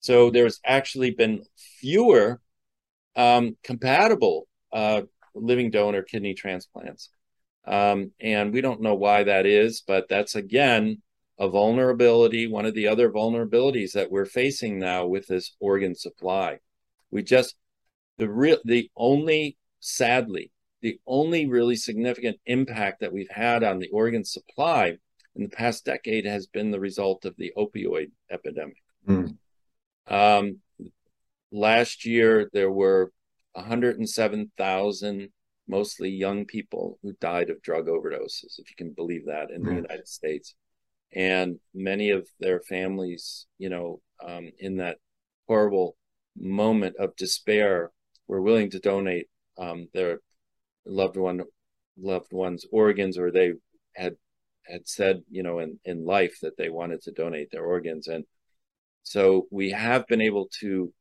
So 0.00 0.28
there's 0.28 0.60
actually 0.66 1.12
been 1.12 1.44
fewer 1.80 2.42
um, 3.16 3.56
compatible 3.62 4.48
uh, 4.70 5.02
living 5.34 5.70
donor 5.70 6.02
kidney 6.02 6.34
transplants. 6.34 7.08
Um, 7.66 8.12
and 8.20 8.52
we 8.52 8.60
don't 8.60 8.82
know 8.82 8.96
why 8.96 9.22
that 9.22 9.46
is, 9.46 9.80
but 9.80 10.10
that's 10.10 10.34
again 10.34 11.00
a 11.38 11.48
vulnerability, 11.48 12.46
one 12.46 12.66
of 12.66 12.74
the 12.74 12.88
other 12.88 13.10
vulnerabilities 13.10 13.92
that 13.92 14.10
we're 14.10 14.26
facing 14.26 14.78
now 14.78 15.06
with 15.06 15.26
this 15.26 15.56
organ 15.58 15.94
supply. 15.94 16.58
We 17.10 17.22
just, 17.22 17.56
the 18.18 18.28
real, 18.28 18.58
the 18.66 18.90
only, 18.94 19.56
sadly, 19.80 20.50
the 20.82 21.00
only 21.06 21.46
really 21.46 21.76
significant 21.76 22.36
impact 22.44 23.00
that 23.00 23.14
we've 23.14 23.30
had 23.30 23.64
on 23.64 23.78
the 23.78 23.88
organ 23.88 24.22
supply 24.22 24.98
in 25.36 25.44
the 25.44 25.48
past 25.48 25.84
decade 25.84 26.24
has 26.24 26.46
been 26.46 26.70
the 26.70 26.80
result 26.80 27.24
of 27.24 27.36
the 27.36 27.52
opioid 27.56 28.10
epidemic. 28.30 28.82
Mm. 29.06 29.36
Um, 30.08 30.58
last 31.52 32.04
year, 32.04 32.48
there 32.52 32.70
were 32.70 33.12
107,000 33.52 35.28
mostly 35.68 36.10
young 36.10 36.44
people 36.44 36.98
who 37.02 37.12
died 37.20 37.50
of 37.50 37.62
drug 37.62 37.86
overdoses, 37.86 38.58
if 38.58 38.70
you 38.70 38.76
can 38.76 38.92
believe 38.92 39.26
that, 39.26 39.50
in 39.50 39.62
mm. 39.62 39.66
the 39.66 39.74
United 39.74 40.08
States. 40.08 40.54
And 41.14 41.58
many 41.74 42.10
of 42.10 42.28
their 42.40 42.60
families, 42.60 43.46
you 43.58 43.68
know, 43.68 44.00
um, 44.26 44.50
in 44.58 44.78
that 44.78 44.98
horrible 45.48 45.96
moment 46.36 46.96
of 46.98 47.16
despair, 47.16 47.90
were 48.28 48.42
willing 48.42 48.70
to 48.70 48.80
donate 48.80 49.28
um, 49.56 49.88
their 49.94 50.20
loved 50.84 51.16
one 51.16 51.42
loved 51.98 52.32
one's 52.32 52.66
organs, 52.70 53.16
or 53.18 53.30
they 53.30 53.54
had 53.94 54.16
had 54.68 54.88
said, 54.88 55.22
you 55.30 55.42
know, 55.42 55.58
in, 55.58 55.78
in 55.84 56.04
life 56.04 56.38
that 56.42 56.56
they 56.56 56.68
wanted 56.68 57.02
to 57.02 57.12
donate 57.12 57.50
their 57.50 57.64
organs. 57.64 58.06
And 58.08 58.24
so 59.02 59.46
we 59.50 59.70
have 59.70 60.06
been 60.06 60.20
able 60.20 60.48
to 60.60 60.92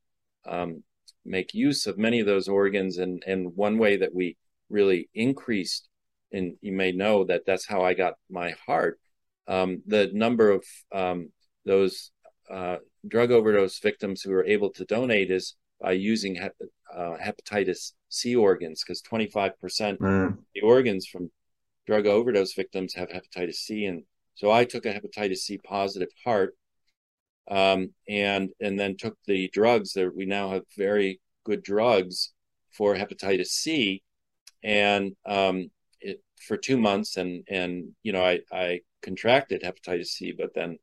um, 0.45 0.83
make 1.23 1.53
use 1.53 1.87
of 1.87 1.97
many 1.97 2.19
of 2.19 2.27
those 2.27 2.47
organs. 2.47 2.97
And, 2.97 3.23
and 3.25 3.55
one 3.55 3.77
way 3.77 3.97
that 3.97 4.13
we 4.13 4.37
really 4.69 5.09
increased, 5.13 5.87
and 6.31 6.55
you 6.61 6.71
may 6.71 6.91
know 6.91 7.23
that 7.25 7.43
that's 7.45 7.67
how 7.67 7.83
I 7.83 7.93
got 7.93 8.13
my 8.29 8.55
heart, 8.65 8.99
um, 9.47 9.81
the 9.85 10.09
number 10.13 10.51
of 10.51 10.65
um, 10.93 11.31
those 11.65 12.11
uh, 12.51 12.77
drug 13.07 13.31
overdose 13.31 13.79
victims 13.79 14.21
who 14.21 14.31
are 14.33 14.45
able 14.45 14.71
to 14.71 14.85
donate 14.85 15.31
is 15.31 15.55
by 15.81 15.91
using 15.91 16.35
hep- 16.35 16.55
uh, 16.95 17.17
hepatitis 17.21 17.93
C 18.09 18.35
organs, 18.35 18.83
because 18.83 19.01
25% 19.01 19.51
mm. 19.97 20.27
of 20.27 20.37
the 20.53 20.61
organs 20.61 21.07
from 21.07 21.29
drug 21.85 22.07
overdose 22.07 22.53
victims 22.53 22.93
have 22.95 23.09
hepatitis 23.09 23.55
C, 23.55 23.85
and 23.85 24.03
so 24.35 24.51
I 24.51 24.65
took 24.65 24.85
a 24.85 24.93
hepatitis 24.93 25.37
C 25.37 25.57
positive 25.57 26.09
heart, 26.23 26.55
um, 27.49 27.93
and 28.09 28.49
and 28.59 28.79
then 28.79 28.97
took 28.97 29.17
the 29.25 29.49
drugs. 29.53 29.93
That 29.93 30.15
we 30.15 30.25
now 30.25 30.49
have 30.51 30.63
very 30.77 31.19
good 31.43 31.63
drugs 31.63 32.33
for 32.71 32.95
hepatitis 32.95 33.47
C, 33.47 34.03
and 34.63 35.15
um, 35.25 35.69
it 36.01 36.21
for 36.47 36.57
two 36.57 36.77
months, 36.77 37.17
and 37.17 37.43
and 37.49 37.89
you 38.03 38.11
know 38.11 38.23
I 38.23 38.41
I 38.51 38.81
contracted 39.01 39.63
hepatitis 39.63 40.07
C, 40.07 40.33
but 40.37 40.53
then 40.55 40.77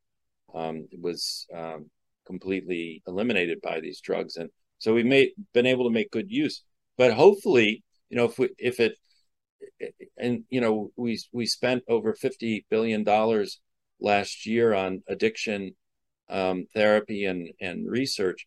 um, 0.54 0.86
it 0.90 1.00
was 1.00 1.46
um, 1.54 1.90
completely 2.26 3.02
eliminated 3.06 3.60
by 3.62 3.80
these 3.80 4.00
drugs, 4.00 4.36
and 4.36 4.50
so 4.78 4.94
we've 4.94 5.06
made 5.06 5.32
been 5.52 5.66
able 5.66 5.84
to 5.84 5.90
make 5.90 6.10
good 6.10 6.30
use. 6.30 6.62
But 6.96 7.12
hopefully, 7.12 7.82
you 8.10 8.16
know, 8.16 8.26
if 8.26 8.38
we 8.38 8.50
if 8.58 8.80
it 8.80 8.96
and 10.16 10.44
you 10.50 10.60
know 10.60 10.90
we 10.96 11.20
we 11.32 11.46
spent 11.46 11.82
over 11.88 12.14
50 12.14 12.66
billion 12.70 13.04
dollars 13.04 13.60
last 14.00 14.46
year 14.46 14.74
on 14.74 15.02
addiction 15.08 15.74
um, 16.28 16.66
therapy 16.74 17.24
and 17.26 17.50
and 17.60 17.90
research. 17.90 18.46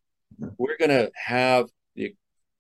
We're 0.58 0.78
going 0.78 0.90
to 0.90 1.12
have 1.16 1.68
the 1.96 2.14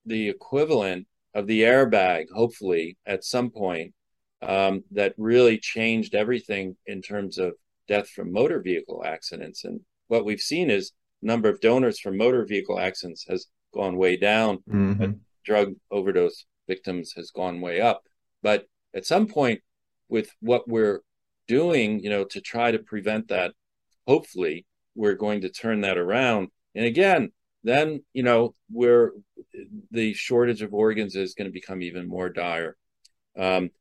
the 0.05 0.29
equivalent 0.29 1.07
of 1.33 1.47
the 1.47 1.63
airbag 1.63 2.25
hopefully 2.33 2.97
at 3.05 3.23
some 3.23 3.49
point 3.49 3.93
um, 4.41 4.83
that 4.91 5.13
really 5.17 5.57
changed 5.57 6.15
everything 6.15 6.77
in 6.85 7.01
terms 7.01 7.37
of 7.37 7.53
death 7.87 8.09
from 8.09 8.31
motor 8.31 8.61
vehicle 8.61 9.03
accidents. 9.05 9.63
And 9.63 9.81
what 10.07 10.25
we've 10.25 10.39
seen 10.39 10.69
is 10.69 10.91
number 11.21 11.49
of 11.49 11.59
donors 11.59 11.99
from 11.99 12.17
motor 12.17 12.45
vehicle 12.45 12.79
accidents 12.79 13.25
has 13.27 13.47
gone 13.73 13.97
way 13.97 14.15
down. 14.15 14.59
Mm-hmm. 14.69 15.13
drug 15.43 15.73
overdose 15.91 16.45
victims 16.67 17.13
has 17.15 17.31
gone 17.31 17.61
way 17.61 17.81
up 17.81 18.03
but 18.45 18.67
at 18.93 19.07
some 19.07 19.25
point, 19.25 19.61
with 20.07 20.29
what 20.39 20.67
we're 20.67 20.99
doing, 21.47 21.99
you 21.99 22.11
know, 22.11 22.25
to 22.25 22.39
try 22.39 22.69
to 22.69 22.77
prevent 22.77 23.29
that, 23.29 23.53
hopefully, 24.05 24.67
we're 24.93 25.15
going 25.15 25.41
to 25.41 25.49
turn 25.49 25.81
that 25.81 25.97
around. 25.97 26.49
And 26.75 26.85
again, 26.85 27.31
then 27.63 28.03
you 28.13 28.21
know, 28.21 28.53
we're 28.71 29.13
the 29.89 30.13
shortage 30.13 30.61
of 30.61 30.75
organs 30.75 31.15
is 31.15 31.33
going 31.33 31.47
to 31.47 31.59
become 31.59 31.81
even 31.81 32.07
more 32.07 32.29
dire. 32.29 32.77
Um, 33.35 33.71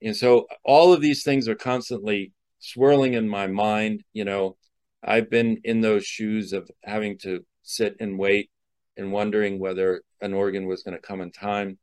and 0.00 0.16
so 0.16 0.46
all 0.64 0.94
of 0.94 1.02
these 1.02 1.22
things 1.22 1.46
are 1.46 1.54
constantly 1.54 2.32
swirling 2.60 3.12
in 3.12 3.28
my 3.28 3.46
mind. 3.46 4.04
You 4.14 4.24
know, 4.24 4.56
I've 5.04 5.28
been 5.28 5.60
in 5.64 5.82
those 5.82 6.06
shoes 6.06 6.54
of 6.54 6.70
having 6.82 7.18
to 7.18 7.44
sit 7.62 7.96
and 8.00 8.18
wait 8.18 8.48
and 8.96 9.12
wondering 9.12 9.58
whether 9.58 10.00
an 10.22 10.32
organ 10.32 10.66
was 10.66 10.82
going 10.82 10.96
to 10.96 11.06
come 11.06 11.20
in 11.20 11.30
time. 11.30 11.78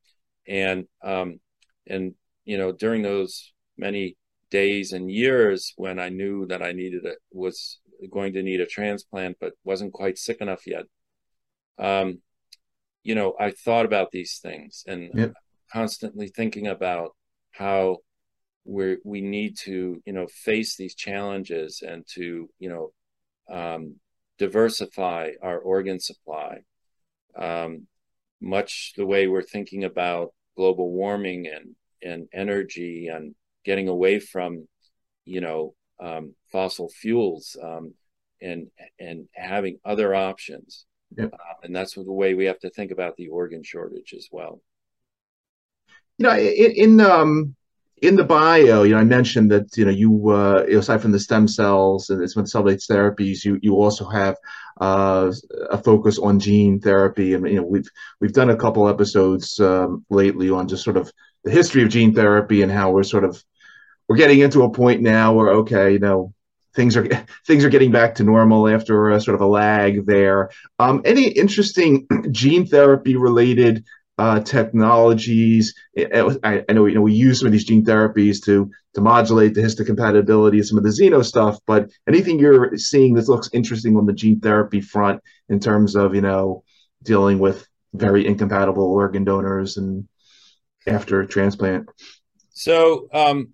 And 0.48 0.88
um, 1.04 1.40
and 1.88 2.16
you 2.52 2.58
know, 2.58 2.74
during 2.74 3.02
those 3.02 3.54
many 3.78 4.18
days 4.50 4.92
and 4.92 5.10
years 5.10 5.72
when 5.78 6.00
I 6.00 6.10
knew 6.10 6.46
that 6.48 6.62
I 6.62 6.74
needed 6.74 7.06
it, 7.06 7.20
was 7.32 7.80
going 8.12 8.34
to 8.34 8.44
need 8.44 8.60
a 8.60 8.66
transplant, 8.66 9.38
but 9.40 9.54
wasn't 9.64 9.94
quite 9.94 10.18
sick 10.18 10.42
enough 10.42 10.68
yet. 10.68 10.84
Um, 11.80 12.20
you 13.04 13.16
know, 13.16 13.36
I 13.40 13.52
thought 13.52 13.86
about 13.86 14.12
these 14.12 14.40
things 14.44 14.84
and 14.86 15.12
yep. 15.14 15.34
constantly 15.72 16.28
thinking 16.28 16.68
about 16.68 17.16
how 17.52 18.00
we 18.66 18.98
we 19.06 19.22
need 19.22 19.56
to, 19.60 20.02
you 20.06 20.12
know, 20.12 20.28
face 20.28 20.76
these 20.76 20.94
challenges 20.94 21.82
and 21.82 22.06
to, 22.16 22.50
you 22.60 22.70
know, 22.70 22.92
um, 23.50 23.96
diversify 24.38 25.32
our 25.42 25.58
organ 25.58 26.02
supply. 26.02 26.64
Um, 27.34 27.88
much 28.42 28.92
the 28.98 29.06
way 29.06 29.28
we're 29.28 29.42
thinking 29.42 29.86
about 29.86 30.34
global 30.58 30.92
warming 30.92 31.48
and 31.48 31.76
and 32.04 32.28
energy 32.34 33.08
and 33.08 33.36
getting 33.64 33.88
away 33.88 34.20
from, 34.20 34.68
you 35.26 35.42
know, 35.42 35.74
um, 36.00 36.34
fossil 36.52 36.90
fuels 36.90 37.56
um, 37.62 37.94
and 38.42 38.68
and 39.00 39.28
having 39.36 39.80
other 39.86 40.16
options. 40.16 40.86
Yep. 41.18 41.34
Uh, 41.34 41.38
and 41.64 41.76
that's 41.76 41.96
the 41.96 42.04
way 42.04 42.34
we 42.34 42.46
have 42.46 42.60
to 42.60 42.70
think 42.70 42.92
about 42.92 43.16
the 43.18 43.28
organ 43.28 43.64
shortage 43.64 44.14
as 44.18 44.28
well. 44.32 44.62
You 46.18 46.28
know, 46.28 46.38
in, 46.38 46.72
in 46.72 47.02
um 47.02 47.56
in 48.02 48.16
the 48.16 48.24
bio, 48.24 48.82
you 48.82 48.94
know, 48.94 49.00
I 49.00 49.04
mentioned 49.04 49.52
that 49.52 49.78
you 49.78 49.86
know 49.86 49.92
you 49.92 50.30
uh, 50.30 50.66
aside 50.70 51.02
from 51.02 51.12
the 51.12 51.20
stem 51.20 51.48
cells 51.48 52.10
and 52.10 52.30
some 52.30 52.48
cell-based 52.48 52.90
therapies, 52.90 53.46
you 53.46 53.60
you 53.62 53.76
also 53.76 54.10
have 54.10 54.38
uh, 54.80 55.32
a 55.70 55.78
focus 55.78 56.18
on 56.18 56.40
gene 56.40 56.80
therapy, 56.80 57.36
and 57.36 57.48
you 57.48 57.58
know 57.58 57.64
we've 57.64 57.90
we've 58.20 58.34
done 58.34 58.50
a 58.50 58.56
couple 58.56 58.88
episodes 58.88 59.60
um, 59.60 60.04
lately 60.10 60.50
on 60.50 60.68
just 60.68 60.84
sort 60.84 60.98
of 60.98 61.12
the 61.44 61.52
history 61.52 61.84
of 61.84 61.90
gene 61.90 62.14
therapy 62.14 62.62
and 62.62 62.72
how 62.72 62.92
we're 62.92 63.04
sort 63.04 63.24
of 63.24 63.44
we're 64.08 64.18
getting 64.18 64.40
into 64.40 64.64
a 64.64 64.72
point 64.72 65.02
now 65.02 65.34
where 65.34 65.50
okay, 65.50 65.94
you 65.94 66.00
know, 66.00 66.34
things 66.76 66.98
are 66.98 67.08
things 67.48 67.64
are 67.64 67.70
getting 67.70 67.92
back 67.92 68.16
to 68.16 68.24
normal 68.24 68.68
after 68.68 69.10
a, 69.12 69.22
sort 69.22 69.36
of 69.36 69.42
a 69.42 69.48
lag 69.48 70.06
there. 70.06 70.50
Um, 70.80 71.02
any 71.06 71.28
interesting 71.28 72.08
gene 72.32 72.66
therapy 72.66 73.16
related 73.16 73.84
uh, 74.18 74.42
technologies? 74.42 75.74
I, 75.98 76.64
I, 76.70 76.74
know 76.74 76.86
you 76.86 76.96
know 76.96 77.02
we 77.02 77.14
use 77.14 77.40
some 77.40 77.48
of 77.48 77.52
these 77.52 77.66
gene 77.66 77.86
therapies 77.86 78.44
to 78.46 78.70
to 78.94 79.02
modulate 79.02 79.54
the 79.54 79.62
histocompatibility 79.62 80.60
of 80.60 80.68
some 80.68 80.78
of 80.78 80.84
the 80.84 80.90
xeno 80.90 81.24
stuff, 81.24 81.58
but 81.66 81.90
anything 82.08 82.38
you're 82.38 82.78
seeing 82.78 83.14
that 83.14 83.30
looks 83.30 83.50
interesting 83.54 83.96
on 83.96 84.06
the 84.06 84.14
gene 84.14 84.40
therapy 84.40 84.82
front 84.82 85.22
in 85.50 85.60
terms 85.60 85.96
of 85.96 86.14
you 86.14 86.22
know 86.22 86.64
dealing 87.04 87.40
with 87.40 87.68
very 87.94 88.26
incompatible 88.26 88.86
organ 88.86 89.24
donors 89.24 89.78
and 89.78 90.08
after 90.88 91.26
transplant? 91.26 91.90
So, 92.50 93.08
um, 93.14 93.50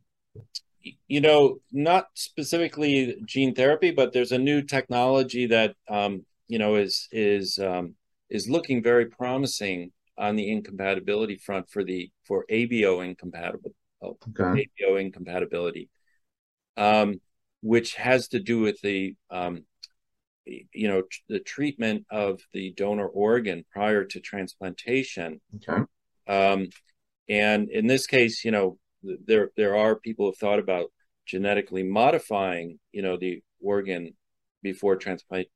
you 1.08 1.22
know, 1.22 1.60
not 1.72 2.08
specifically 2.14 3.18
gene 3.26 3.54
therapy, 3.54 3.92
but 3.92 4.14
there's 4.14 4.32
a 4.32 4.38
new 4.38 4.62
technology 4.62 5.48
that 5.48 5.76
um, 5.90 6.26
you 6.48 6.60
know 6.60 6.76
is 6.76 7.08
is 7.12 7.60
um, 7.60 7.96
is 8.30 8.50
looking 8.50 8.82
very 8.82 9.06
promising 9.06 9.92
on 10.18 10.36
the 10.36 10.52
incompatibility 10.52 11.38
front 11.38 11.70
for 11.70 11.84
the 11.84 12.10
for 12.26 12.46
ABO 12.50 13.06
incompatible 13.06 13.74
okay. 14.02 14.68
ABO 14.82 15.00
incompatibility, 15.00 15.90
um, 16.76 17.20
which 17.62 17.96
has 17.96 18.30
to 18.30 18.40
do 18.40 18.60
with 18.60 18.80
the 18.82 19.16
um, 19.30 19.64
you 20.46 20.88
know 20.88 21.04
the 21.28 21.40
treatment 21.40 22.06
of 22.10 22.40
the 22.54 22.74
donor 22.74 23.08
organ 23.08 23.66
prior 23.72 24.04
to 24.06 24.20
transplantation. 24.20 25.42
Okay. 25.56 25.84
Um, 26.28 26.68
and 27.30 27.70
in 27.70 27.88
this 27.88 28.08
case, 28.08 28.44
you 28.46 28.52
know, 28.52 28.78
there 29.04 29.52
there 29.56 29.76
are 29.76 29.96
people 29.96 30.26
who 30.26 30.32
have 30.32 30.38
thought 30.38 30.60
about 30.60 30.92
genetically 31.26 31.84
modifying, 31.84 32.80
you 32.92 33.02
know, 33.02 33.18
the 33.18 33.42
organ 33.62 34.14
before 34.62 34.96
transplant 34.96 35.48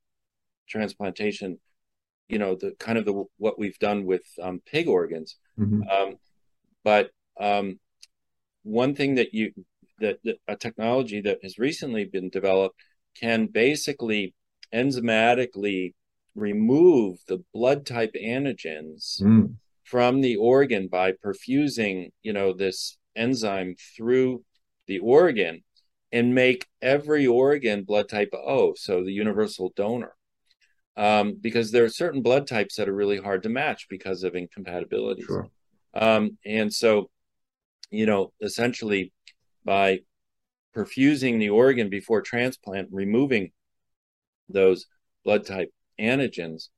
transplantation. 0.67 1.59
You 2.27 2.39
know, 2.39 2.55
the 2.55 2.71
kind 2.79 2.97
of 2.97 3.05
the 3.05 3.25
what 3.37 3.59
we've 3.59 3.79
done 3.79 4.05
with 4.05 4.23
um, 4.41 4.61
pig 4.65 4.87
organs. 4.87 5.37
Mm-hmm. 5.59 5.81
Um, 5.89 6.15
but 6.83 7.11
um, 7.39 7.79
one 8.63 8.95
thing 8.95 9.15
that 9.15 9.33
you 9.33 9.51
that, 9.99 10.19
that 10.23 10.37
a 10.47 10.55
technology 10.55 11.21
that 11.21 11.39
has 11.43 11.57
recently 11.57 12.05
been 12.05 12.29
developed 12.29 12.75
can 13.19 13.47
basically 13.47 14.33
enzymatically 14.73 15.93
remove 16.35 17.19
the 17.27 17.43
blood 17.53 17.85
type 17.85 18.13
antigens 18.15 19.21
mm 19.21 19.53
from 19.91 20.21
the 20.21 20.37
organ 20.37 20.87
by 20.87 21.11
perfusing, 21.11 22.11
you 22.23 22.31
know, 22.31 22.53
this 22.53 22.97
enzyme 23.13 23.75
through 23.97 24.41
the 24.87 24.99
organ 24.99 25.61
and 26.13 26.33
make 26.33 26.65
every 26.81 27.27
organ 27.27 27.83
blood 27.83 28.07
type 28.07 28.29
O, 28.33 28.73
so 28.73 29.03
the 29.03 29.11
universal 29.11 29.73
donor. 29.75 30.15
Um, 30.95 31.37
because 31.39 31.71
there 31.71 31.83
are 31.83 31.89
certain 31.89 32.21
blood 32.21 32.47
types 32.47 32.75
that 32.77 32.87
are 32.87 32.95
really 32.95 33.17
hard 33.17 33.43
to 33.43 33.49
match 33.49 33.87
because 33.89 34.23
of 34.23 34.33
incompatibilities. 34.33 35.25
Sure. 35.25 35.49
Um, 35.93 36.37
and 36.45 36.73
so, 36.73 37.09
you 37.89 38.05
know, 38.05 38.31
essentially 38.41 39.11
by 39.65 39.99
perfusing 40.73 41.37
the 41.37 41.49
organ 41.49 41.89
before 41.89 42.21
transplant, 42.21 42.87
removing 42.93 43.51
those 44.47 44.85
blood 45.25 45.45
type 45.45 45.69
antigens, 45.99 46.69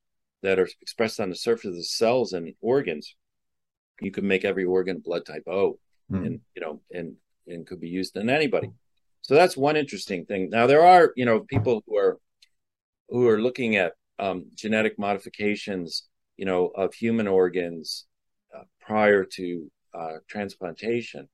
that 0.43 0.59
are 0.59 0.69
expressed 0.81 1.19
on 1.19 1.29
the 1.29 1.35
surface 1.35 1.65
of 1.65 1.75
the 1.75 1.83
cells 1.83 2.33
and 2.33 2.53
organs, 2.61 3.15
you 4.01 4.11
can 4.11 4.27
make 4.27 4.45
every 4.45 4.65
organ 4.65 4.99
blood 4.99 5.25
type 5.25 5.43
O, 5.47 5.79
mm. 6.11 6.25
and 6.25 6.41
you 6.55 6.61
know, 6.61 6.81
and 6.91 7.15
and 7.47 7.65
could 7.65 7.79
be 7.79 7.89
used 7.89 8.15
in 8.15 8.29
anybody. 8.29 8.69
So 9.21 9.35
that's 9.35 9.57
one 9.57 9.77
interesting 9.77 10.25
thing. 10.25 10.49
Now 10.49 10.67
there 10.67 10.85
are 10.85 11.13
you 11.15 11.25
know 11.25 11.39
people 11.39 11.83
who 11.87 11.97
are 11.97 12.19
who 13.09 13.27
are 13.29 13.41
looking 13.41 13.77
at 13.77 13.93
um, 14.19 14.45
genetic 14.53 14.99
modifications, 14.99 16.07
you 16.37 16.45
know, 16.45 16.67
of 16.67 16.93
human 16.93 17.27
organs 17.27 18.05
uh, 18.55 18.63
prior 18.81 19.23
to 19.23 19.71
uh, 19.93 20.17
transplantation. 20.27 21.29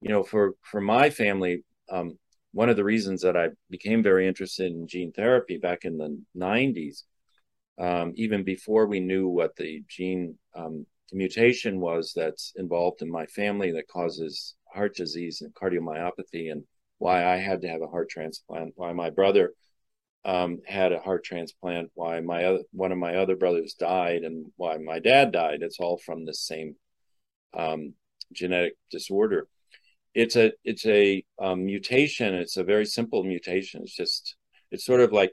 You 0.00 0.10
know, 0.10 0.22
for 0.22 0.54
for 0.62 0.80
my 0.80 1.10
family, 1.10 1.64
um, 1.90 2.18
one 2.52 2.68
of 2.68 2.76
the 2.76 2.84
reasons 2.84 3.22
that 3.22 3.36
I 3.36 3.50
became 3.70 4.02
very 4.02 4.26
interested 4.26 4.72
in 4.72 4.88
gene 4.88 5.12
therapy 5.12 5.58
back 5.58 5.84
in 5.84 5.96
the 5.96 6.20
'90s 6.36 7.04
um, 7.78 8.12
even 8.16 8.42
before 8.42 8.86
we 8.86 9.00
knew 9.00 9.28
what 9.28 9.56
the 9.56 9.82
gene 9.88 10.36
um, 10.54 10.86
mutation 11.12 11.80
was 11.80 12.12
that's 12.14 12.52
involved 12.56 13.02
in 13.02 13.10
my 13.10 13.26
family 13.26 13.72
that 13.72 13.88
causes 13.88 14.54
heart 14.72 14.94
disease 14.94 15.42
and 15.42 15.54
cardiomyopathy, 15.54 16.50
and 16.52 16.64
why 16.98 17.24
I 17.24 17.36
had 17.36 17.62
to 17.62 17.68
have 17.68 17.82
a 17.82 17.86
heart 17.86 18.10
transplant, 18.10 18.74
why 18.76 18.92
my 18.92 19.10
brother 19.10 19.52
um, 20.24 20.58
had 20.66 20.92
a 20.92 21.00
heart 21.00 21.24
transplant, 21.24 21.90
why 21.94 22.20
my 22.20 22.44
other, 22.44 22.62
one 22.72 22.92
of 22.92 22.98
my 22.98 23.16
other 23.16 23.36
brothers 23.36 23.74
died, 23.74 24.22
and 24.24 24.46
why 24.56 24.76
my 24.78 24.98
dad 24.98 25.32
died. 25.32 25.60
It's 25.62 25.78
all 25.80 25.98
from 26.04 26.24
the 26.24 26.34
same 26.34 26.74
um, 27.56 27.94
genetic 28.32 28.74
disorder. 28.90 29.48
it's 30.14 30.36
a 30.36 30.52
it's 30.64 30.86
a 30.86 31.24
um, 31.40 31.64
mutation. 31.64 32.34
It's 32.34 32.56
a 32.56 32.64
very 32.64 32.84
simple 32.86 33.22
mutation. 33.24 33.82
It's 33.82 33.94
just 33.94 34.36
it's 34.70 34.84
sort 34.84 35.00
of 35.00 35.12
like, 35.12 35.32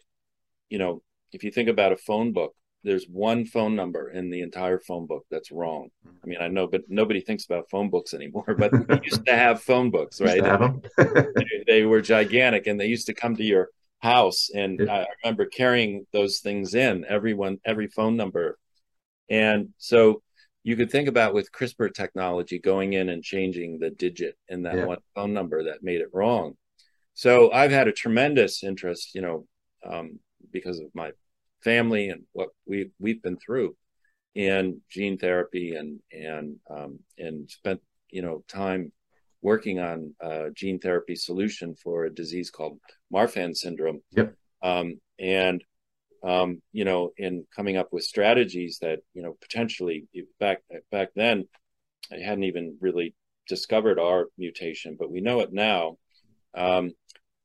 you 0.70 0.78
know, 0.78 1.02
if 1.36 1.44
you 1.44 1.52
think 1.52 1.70
about 1.70 1.92
a 1.92 1.98
phone 1.98 2.32
book, 2.32 2.56
there's 2.84 3.06
one 3.06 3.46
phone 3.46 3.76
number 3.76 4.10
in 4.10 4.30
the 4.30 4.42
entire 4.42 4.80
phone 4.80 5.06
book 5.06 5.26
that's 5.30 5.52
wrong. 5.52 5.90
Mm-hmm. 6.08 6.18
I 6.24 6.28
mean, 6.28 6.38
I 6.40 6.48
know, 6.48 6.68
but 6.68 6.84
nobody 6.88 7.20
thinks 7.20 7.46
about 7.46 7.70
phone 7.70 7.90
books 7.90 8.14
anymore. 8.14 8.56
But 8.58 8.72
we 8.88 9.02
used 9.04 9.26
to 9.26 9.36
have 9.36 9.62
phone 9.62 9.92
books, 9.92 10.22
right? 10.22 10.42
they, 10.98 11.64
they, 11.68 11.86
were 11.86 12.02
gigantic, 12.02 12.68
and 12.68 12.80
they 12.80 12.86
used 12.86 13.08
to 13.08 13.14
come 13.14 13.36
to 13.36 13.44
your 13.44 13.70
house, 14.00 14.50
and 14.54 14.80
yeah. 14.80 14.94
I 14.94 15.06
remember 15.24 15.46
carrying 15.46 16.06
those 16.14 16.40
things 16.40 16.74
in 16.74 17.06
everyone, 17.10 17.60
every 17.66 17.88
phone 17.88 18.16
number, 18.16 18.58
and 19.30 19.70
so 19.78 20.22
you 20.64 20.76
could 20.76 20.92
think 20.92 21.08
about 21.08 21.34
with 21.34 21.52
CRISPR 21.52 21.94
technology 21.94 22.60
going 22.60 22.94
in 22.94 23.10
and 23.10 23.24
changing 23.24 23.80
the 23.80 23.90
digit 23.90 24.36
in 24.48 24.64
that 24.64 24.76
yeah. 24.76 24.86
one 24.86 24.98
phone 25.14 25.34
number 25.34 25.66
that 25.66 25.84
made 25.84 26.02
it 26.02 26.10
wrong. 26.14 26.56
So 27.14 27.52
I've 27.52 27.72
had 27.72 27.88
a 27.88 27.92
tremendous 27.92 28.64
interest, 28.64 29.16
you 29.16 29.22
know, 29.22 29.48
um, 29.86 30.20
because 30.52 30.80
of 30.80 30.88
my 30.94 31.12
family 31.66 32.10
and 32.10 32.24
what 32.32 32.50
we 32.66 32.92
we've 33.00 33.22
been 33.22 33.38
through 33.38 33.76
in 34.36 34.80
gene 34.90 35.18
therapy 35.18 35.76
and 35.76 36.00
and 36.12 36.58
um, 36.70 37.00
and 37.18 37.50
spent 37.50 37.82
you 38.10 38.22
know 38.22 38.44
time 38.48 38.92
working 39.42 39.80
on 39.80 40.16
a 40.22 40.50
gene 40.54 40.80
therapy 40.80 41.16
solution 41.16 41.76
for 41.76 42.06
a 42.06 42.14
disease 42.14 42.50
called 42.50 42.80
Marfan 43.14 43.56
syndrome. 43.56 44.02
Yep. 44.12 44.34
Um, 44.64 45.00
and 45.20 45.64
um, 46.24 46.62
you 46.72 46.86
know, 46.86 47.12
in 47.18 47.46
coming 47.56 47.78
up 47.78 47.90
with 47.92 48.04
strategies 48.04 48.80
that 48.82 49.00
you 49.14 49.22
know 49.24 49.36
potentially 49.42 50.08
back 50.40 50.62
back 50.92 51.10
then, 51.16 51.48
I 52.12 52.18
hadn't 52.18 52.46
even 52.46 52.78
really 52.82 53.14
discovered 53.48 54.00
our 54.00 54.28
mutation, 54.38 54.96
but 55.00 55.12
we 55.12 55.22
know 55.22 55.42
it 55.42 55.54
now. 55.54 55.98
Um, 56.56 56.92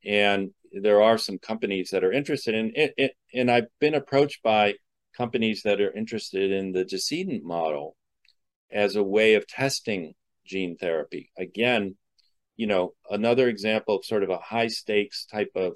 and 0.04 0.50
there 0.72 1.02
are 1.02 1.18
some 1.18 1.38
companies 1.38 1.90
that 1.90 2.04
are 2.04 2.12
interested 2.12 2.54
in 2.54 2.72
it, 2.74 2.94
it, 2.96 3.12
and 3.34 3.50
I've 3.50 3.68
been 3.80 3.94
approached 3.94 4.42
by 4.42 4.74
companies 5.16 5.62
that 5.64 5.80
are 5.80 5.92
interested 5.92 6.52
in 6.52 6.72
the 6.72 6.84
decedent 6.84 7.44
model 7.44 7.96
as 8.70 8.96
a 8.96 9.02
way 9.02 9.34
of 9.34 9.46
testing 9.46 10.14
gene 10.44 10.76
therapy. 10.76 11.30
Again, 11.36 11.96
you 12.56 12.66
know, 12.66 12.94
another 13.10 13.48
example 13.48 13.96
of 13.96 14.04
sort 14.04 14.22
of 14.22 14.30
a 14.30 14.38
high 14.38 14.68
stakes 14.68 15.26
type 15.26 15.50
of 15.54 15.72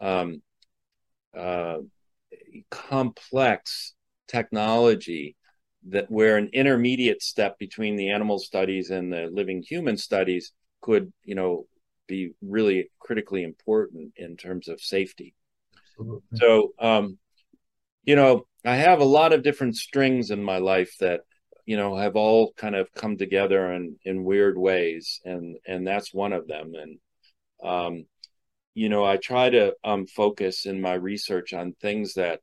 um, 0.00 0.42
uh, 1.36 1.78
complex 2.70 3.94
technology 4.26 5.36
that 5.88 6.10
where 6.10 6.36
an 6.36 6.50
intermediate 6.52 7.22
step 7.22 7.58
between 7.58 7.96
the 7.96 8.10
animal 8.10 8.38
studies 8.38 8.90
and 8.90 9.12
the 9.12 9.28
living 9.32 9.62
human 9.62 9.96
studies 9.96 10.52
could, 10.80 11.12
you 11.24 11.34
know, 11.34 11.66
be 12.08 12.32
really 12.42 12.90
critically 12.98 13.44
important 13.44 14.14
in 14.16 14.36
terms 14.36 14.66
of 14.66 14.80
safety. 14.80 15.34
Absolutely. 15.92 16.38
So, 16.38 16.72
um, 16.80 17.18
you 18.04 18.16
know, 18.16 18.46
I 18.64 18.76
have 18.76 19.00
a 19.00 19.04
lot 19.04 19.32
of 19.32 19.42
different 19.42 19.76
strings 19.76 20.30
in 20.30 20.42
my 20.42 20.58
life 20.58 20.96
that 21.00 21.20
you 21.66 21.76
know 21.76 21.96
have 21.96 22.16
all 22.16 22.52
kind 22.56 22.74
of 22.74 22.92
come 22.94 23.16
together 23.18 23.72
in 23.72 23.96
in 24.04 24.24
weird 24.24 24.56
ways, 24.58 25.20
and 25.24 25.58
and 25.66 25.86
that's 25.86 26.12
one 26.14 26.32
of 26.32 26.48
them. 26.48 26.72
And 26.74 26.98
um, 27.62 28.06
you 28.74 28.88
know, 28.88 29.04
I 29.04 29.16
try 29.16 29.50
to 29.50 29.74
um, 29.84 30.06
focus 30.06 30.66
in 30.66 30.80
my 30.80 30.94
research 30.94 31.52
on 31.52 31.74
things 31.80 32.14
that 32.14 32.40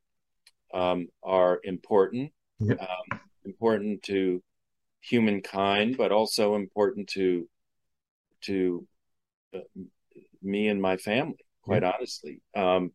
um, 0.72 1.08
are 1.22 1.60
important, 1.64 2.32
yep. 2.60 2.80
um, 2.80 3.20
important 3.44 4.02
to 4.04 4.42
humankind, 5.00 5.96
but 5.96 6.12
also 6.12 6.54
important 6.54 7.08
to 7.08 7.48
to 8.42 8.86
me 10.42 10.68
and 10.68 10.80
my 10.80 10.96
family, 10.96 11.44
quite 11.62 11.82
mm-hmm. 11.82 11.92
honestly. 11.96 12.40
Um, 12.54 12.92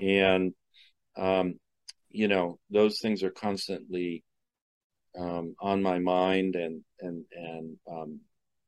and 0.00 0.54
um, 1.16 1.54
you 2.10 2.28
know, 2.28 2.58
those 2.70 3.00
things 3.00 3.22
are 3.22 3.30
constantly 3.30 4.24
um, 5.18 5.54
on 5.60 5.82
my 5.82 5.98
mind, 5.98 6.56
and 6.56 6.82
and 7.00 7.24
and 7.32 7.76
um, 7.90 8.20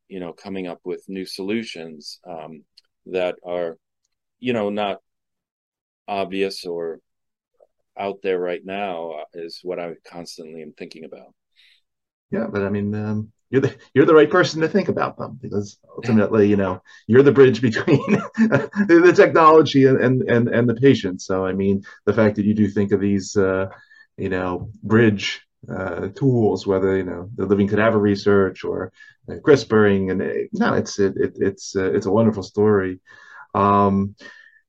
you 0.09 0.21
know, 0.21 0.33
coming 0.33 0.67
up 0.67 0.81
with 0.85 1.05
new 1.09 1.25
solutions 1.25 2.19
um, 2.29 2.65
that 3.07 3.37
are, 3.47 3.79
you 4.41 4.53
know, 4.53 4.69
not 4.69 4.99
obvious 6.09 6.67
or 6.67 6.99
out 7.97 8.19
there 8.23 8.39
right 8.39 8.65
now 8.65 9.25
is 9.35 9.61
what 9.63 9.79
I 9.79 9.95
constantly 10.05 10.63
am 10.63 10.73
thinking 10.73 11.05
about. 11.05 11.33
Yeah, 12.33 12.47
but 12.51 12.63
I 12.63 12.71
mean, 12.71 12.95
um, 12.95 13.33
you're 13.51 13.63
the 13.63 13.77
you're 13.95 14.07
the 14.07 14.15
right 14.15 14.31
person 14.31 14.61
to 14.61 14.69
think 14.69 14.89
about 14.89 15.19
them 15.19 15.39
because 15.43 15.79
ultimately, 15.97 16.49
you 16.49 16.57
know, 16.57 16.83
you're 17.07 17.23
the 17.23 17.33
bridge 17.33 17.61
between 17.69 17.99
the 18.37 19.13
technology 19.15 19.87
and, 19.87 20.23
and 20.23 20.49
and 20.49 20.69
the 20.69 20.75
patient. 20.75 21.21
So, 21.21 21.45
I 21.45 21.53
mean, 21.53 21.83
the 22.07 22.13
fact 22.13 22.37
that 22.37 22.45
you 22.45 22.55
do 22.55 22.69
think 22.69 22.93
of 22.93 23.01
these, 23.01 23.37
uh, 23.37 23.67
you 24.17 24.29
know, 24.29 24.71
bridge 24.83 25.43
uh, 25.69 26.09
tools, 26.09 26.67
whether 26.67 26.97
you 26.97 27.05
know 27.05 27.29
the 27.35 27.47
living 27.47 27.69
cadaver 27.69 27.99
research 27.99 28.65
or 28.65 28.93
uh, 29.29 29.35
CRISPRing, 29.35 30.11
and 30.11 30.23
uh, 30.23 30.49
no, 30.53 30.75
it's 30.75 30.99
it, 30.99 31.15
it 31.17 31.33
it's 31.37 31.75
uh, 31.77 31.93
it's 31.93 32.07
a 32.07 32.11
wonderful 32.11 32.43
story. 32.43 33.01
Um, 33.55 34.15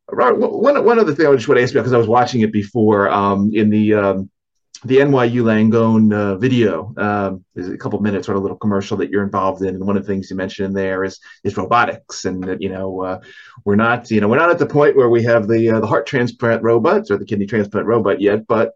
one 0.07 0.83
one 0.83 0.99
other 0.99 1.13
thing 1.13 1.27
I 1.27 1.35
just 1.35 1.47
want 1.47 1.59
to 1.59 1.63
ask 1.63 1.73
you 1.73 1.79
because 1.79 1.93
I 1.93 1.97
was 1.97 2.07
watching 2.07 2.41
it 2.41 2.51
before 2.51 3.09
um, 3.09 3.51
in 3.53 3.69
the 3.69 3.93
um, 3.93 4.29
the 4.83 4.97
NYU 4.97 5.43
Langone 5.43 6.13
uh, 6.13 6.35
video. 6.37 6.93
Um, 6.97 7.45
there's 7.53 7.69
a 7.69 7.77
couple 7.77 7.99
minutes 7.99 8.27
or 8.27 8.33
a 8.33 8.39
little 8.39 8.57
commercial 8.57 8.97
that 8.97 9.11
you're 9.11 9.23
involved 9.23 9.61
in, 9.61 9.75
and 9.75 9.85
one 9.85 9.95
of 9.95 10.03
the 10.03 10.11
things 10.11 10.29
you 10.29 10.35
mentioned 10.35 10.67
in 10.67 10.73
there 10.73 11.03
is 11.03 11.19
is 11.43 11.55
robotics, 11.55 12.25
and 12.25 12.43
that 12.45 12.61
you 12.61 12.69
know 12.69 13.01
uh, 13.01 13.19
we're 13.63 13.75
not 13.75 14.09
you 14.09 14.21
know 14.21 14.27
we're 14.27 14.37
not 14.37 14.49
at 14.49 14.57
the 14.57 14.65
point 14.65 14.95
where 14.95 15.09
we 15.09 15.23
have 15.23 15.47
the 15.47 15.69
uh, 15.69 15.79
the 15.79 15.87
heart 15.87 16.07
transplant 16.07 16.63
robots 16.63 17.11
or 17.11 17.17
the 17.17 17.25
kidney 17.25 17.45
transplant 17.45 17.85
robot 17.85 18.19
yet, 18.19 18.47
but 18.47 18.71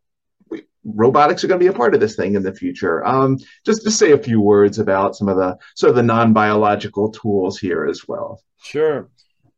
we, 0.50 0.64
robotics 0.84 1.44
are 1.44 1.48
going 1.48 1.60
to 1.60 1.64
be 1.64 1.74
a 1.74 1.78
part 1.78 1.96
of 1.96 2.02
this 2.02 2.16
thing 2.16 2.36
in 2.36 2.44
the 2.44 2.54
future. 2.54 3.04
Um, 3.04 3.40
just 3.66 3.82
to 3.84 3.90
say 3.90 4.12
a 4.12 4.18
few 4.18 4.40
words 4.40 4.78
about 4.78 5.16
some 5.16 5.28
of 5.28 5.38
the 5.38 5.58
sort 5.76 5.90
of 5.90 5.96
the 5.96 6.04
non 6.04 6.34
biological 6.34 7.10
tools 7.10 7.58
here 7.58 7.88
as 7.88 8.08
well. 8.08 8.44
Sure. 8.62 9.10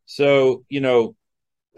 So 0.05 0.63
you 0.69 0.79
know 0.79 1.16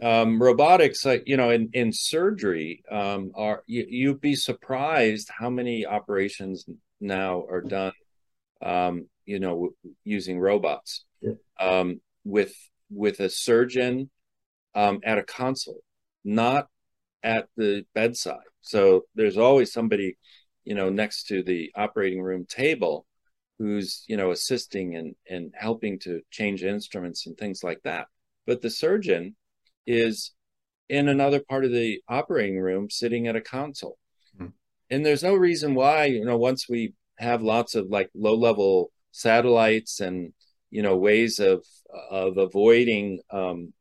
um, 0.01 0.41
robotics, 0.41 1.05
like 1.05 1.23
you 1.25 1.37
know, 1.37 1.49
in 1.49 1.69
in 1.73 1.91
surgery, 1.91 2.83
um, 2.91 3.31
are 3.35 3.63
you, 3.67 3.85
you'd 3.87 4.21
be 4.21 4.35
surprised 4.35 5.29
how 5.37 5.49
many 5.49 5.85
operations 5.85 6.65
now 7.01 7.45
are 7.49 7.61
done, 7.61 7.93
um, 8.61 9.07
you 9.25 9.39
know, 9.39 9.71
using 10.03 10.39
robots, 10.39 11.05
yeah. 11.21 11.33
um, 11.59 12.01
with 12.23 12.53
with 12.89 13.19
a 13.19 13.29
surgeon 13.29 14.09
um, 14.75 14.99
at 15.03 15.17
a 15.17 15.23
console, 15.23 15.81
not 16.23 16.67
at 17.23 17.47
the 17.57 17.85
bedside. 17.93 18.37
So 18.61 19.03
there's 19.15 19.37
always 19.37 19.73
somebody, 19.73 20.17
you 20.63 20.75
know, 20.75 20.89
next 20.89 21.23
to 21.27 21.43
the 21.43 21.71
operating 21.75 22.21
room 22.21 22.45
table 22.47 23.05
who's 23.57 24.05
you 24.07 24.15
know 24.15 24.31
assisting 24.31 24.95
and 24.95 25.15
and 25.29 25.53
helping 25.55 25.99
to 25.99 26.21
change 26.31 26.63
instruments 26.63 27.27
and 27.27 27.37
things 27.37 27.63
like 27.63 27.81
that. 27.83 28.07
But 28.47 28.61
the 28.61 28.69
surgeon 28.69 29.35
is 29.85 30.31
in 30.89 31.07
another 31.07 31.39
part 31.39 31.65
of 31.65 31.71
the 31.71 32.01
operating 32.09 32.59
room 32.59 32.89
sitting 32.89 33.27
at 33.27 33.35
a 33.35 33.41
console. 33.41 33.97
Mm-hmm. 34.35 34.47
And 34.89 35.05
there's 35.05 35.23
no 35.23 35.35
reason 35.35 35.75
why, 35.75 36.05
you 36.05 36.25
know, 36.25 36.37
once 36.37 36.67
we 36.67 36.93
have 37.17 37.41
lots 37.41 37.75
of 37.75 37.87
like 37.89 38.09
low 38.15 38.35
level 38.35 38.91
satellites 39.11 39.99
and, 39.99 40.33
you 40.71 40.81
know, 40.81 40.97
ways 40.97 41.39
of, 41.39 41.63
of 42.09 42.37
avoiding, 42.37 43.19
um, 43.31 43.73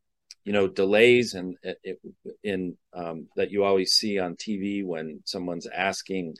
you 0.43 0.53
know, 0.53 0.67
delays 0.67 1.33
and 1.33 1.57
in, 1.83 1.95
in 2.43 2.77
um, 2.93 3.27
that 3.35 3.51
you 3.51 3.63
always 3.63 3.93
see 3.93 4.19
on 4.19 4.35
TV 4.35 4.85
when 4.85 5.21
someone's 5.25 5.67
asking, 5.67 6.35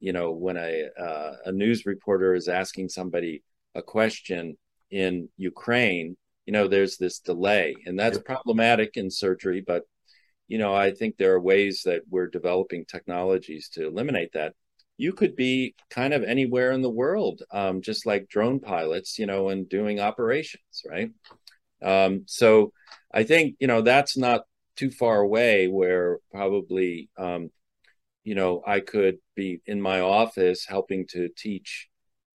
you 0.00 0.12
know, 0.12 0.32
when 0.32 0.56
a, 0.56 0.88
uh, 0.98 1.32
a 1.46 1.52
news 1.52 1.86
reporter 1.86 2.34
is 2.34 2.48
asking 2.48 2.88
somebody 2.88 3.42
a 3.74 3.82
question 3.82 4.56
in 4.90 5.28
Ukraine, 5.36 6.16
you 6.46 6.52
know 6.52 6.68
there's 6.68 6.96
this 6.96 7.18
delay 7.20 7.74
and 7.86 7.98
that's 7.98 8.16
yep. 8.16 8.24
problematic 8.24 8.96
in 8.96 9.10
surgery 9.10 9.62
but 9.64 9.84
you 10.48 10.58
know 10.58 10.74
i 10.74 10.90
think 10.90 11.16
there 11.16 11.34
are 11.34 11.40
ways 11.40 11.82
that 11.84 12.02
we're 12.10 12.26
developing 12.28 12.84
technologies 12.84 13.68
to 13.68 13.86
eliminate 13.86 14.32
that 14.32 14.54
you 14.96 15.12
could 15.14 15.34
be 15.34 15.74
kind 15.88 16.12
of 16.12 16.22
anywhere 16.24 16.72
in 16.72 16.82
the 16.82 16.90
world 16.90 17.42
um, 17.52 17.80
just 17.80 18.04
like 18.04 18.28
drone 18.28 18.60
pilots 18.60 19.18
you 19.18 19.26
know 19.26 19.48
and 19.48 19.68
doing 19.68 20.00
operations 20.00 20.82
right 20.88 21.10
um, 21.82 22.22
so 22.26 22.72
i 23.12 23.22
think 23.22 23.56
you 23.60 23.66
know 23.66 23.80
that's 23.82 24.16
not 24.16 24.42
too 24.76 24.90
far 24.90 25.20
away 25.20 25.68
where 25.68 26.18
probably 26.30 27.08
um, 27.16 27.50
you 28.24 28.34
know 28.34 28.62
i 28.66 28.80
could 28.80 29.18
be 29.34 29.60
in 29.66 29.80
my 29.80 30.00
office 30.00 30.66
helping 30.66 31.06
to 31.06 31.28
teach 31.36 31.88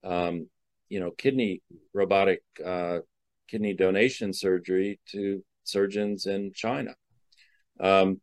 um, 0.03 0.47
you 0.89 0.99
know 0.99 1.12
kidney 1.12 1.62
robotic 1.93 2.41
uh, 2.64 2.99
kidney 3.48 3.74
donation 3.74 4.34
surgery 4.34 5.00
to 5.12 5.43
surgeons 5.64 6.26
in 6.26 6.52
China. 6.54 6.96
Um, 7.80 8.22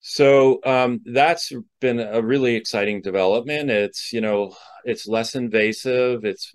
so 0.00 0.60
um, 0.64 1.00
that's 1.04 1.52
been 1.80 2.00
a 2.00 2.22
really 2.22 2.56
exciting 2.56 3.02
development. 3.02 3.70
It's 3.70 4.12
you 4.12 4.20
know 4.20 4.56
it's 4.84 5.06
less 5.06 5.34
invasive. 5.34 6.24
It's 6.24 6.52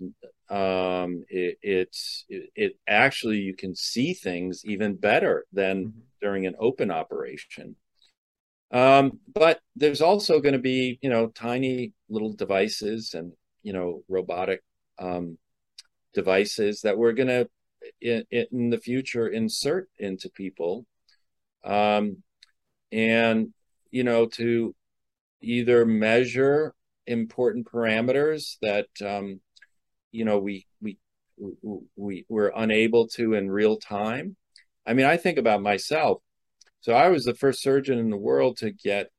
Um, 0.48 1.24
it, 1.28 1.58
it's 1.60 2.24
it, 2.28 2.50
it, 2.54 2.72
actually 2.86 3.38
you 3.38 3.54
can 3.54 3.74
see 3.74 4.14
things 4.14 4.62
even 4.64 4.94
better 4.94 5.44
than 5.52 5.76
mm-hmm. 5.86 6.00
during 6.20 6.46
an 6.46 6.54
open 6.58 6.90
operation. 6.92 7.76
Um, 8.70 9.18
but 9.32 9.60
there's 9.74 10.00
also 10.00 10.40
going 10.40 10.54
to 10.54 10.60
be 10.60 10.98
you 11.02 11.10
know 11.10 11.28
tiny 11.28 11.92
little 12.08 12.32
devices 12.32 13.14
and 13.14 13.32
you 13.62 13.72
know 13.72 14.02
robotic 14.08 14.62
um, 14.98 15.38
devices 16.16 16.80
that 16.80 16.98
we're 16.98 17.12
going 17.12 17.28
to 17.28 17.48
in, 18.00 18.24
in, 18.30 18.70
the 18.70 18.78
future 18.78 19.28
insert 19.28 19.88
into 19.98 20.28
people, 20.30 20.86
um, 21.62 22.22
and 22.90 23.52
you 23.90 24.02
know 24.02 24.26
to 24.26 24.74
either 25.40 25.84
measure 25.84 26.74
important 27.06 27.70
parameters 27.70 28.56
that 28.62 28.88
um, 29.04 29.40
you 30.10 30.24
know 30.24 30.38
we 30.38 30.66
we 30.80 30.98
we 31.94 32.24
we're 32.28 32.52
unable 32.56 33.06
to 33.08 33.34
in 33.34 33.50
real 33.50 33.76
time. 33.76 34.36
I 34.86 34.94
mean, 34.94 35.06
I 35.06 35.18
think 35.18 35.38
about 35.38 35.62
myself. 35.62 36.22
So 36.80 36.94
I 36.94 37.08
was 37.08 37.24
the 37.24 37.34
first 37.34 37.62
surgeon 37.62 37.98
in 37.98 38.10
the 38.10 38.16
world 38.16 38.56
to 38.58 38.70
get 38.70 39.10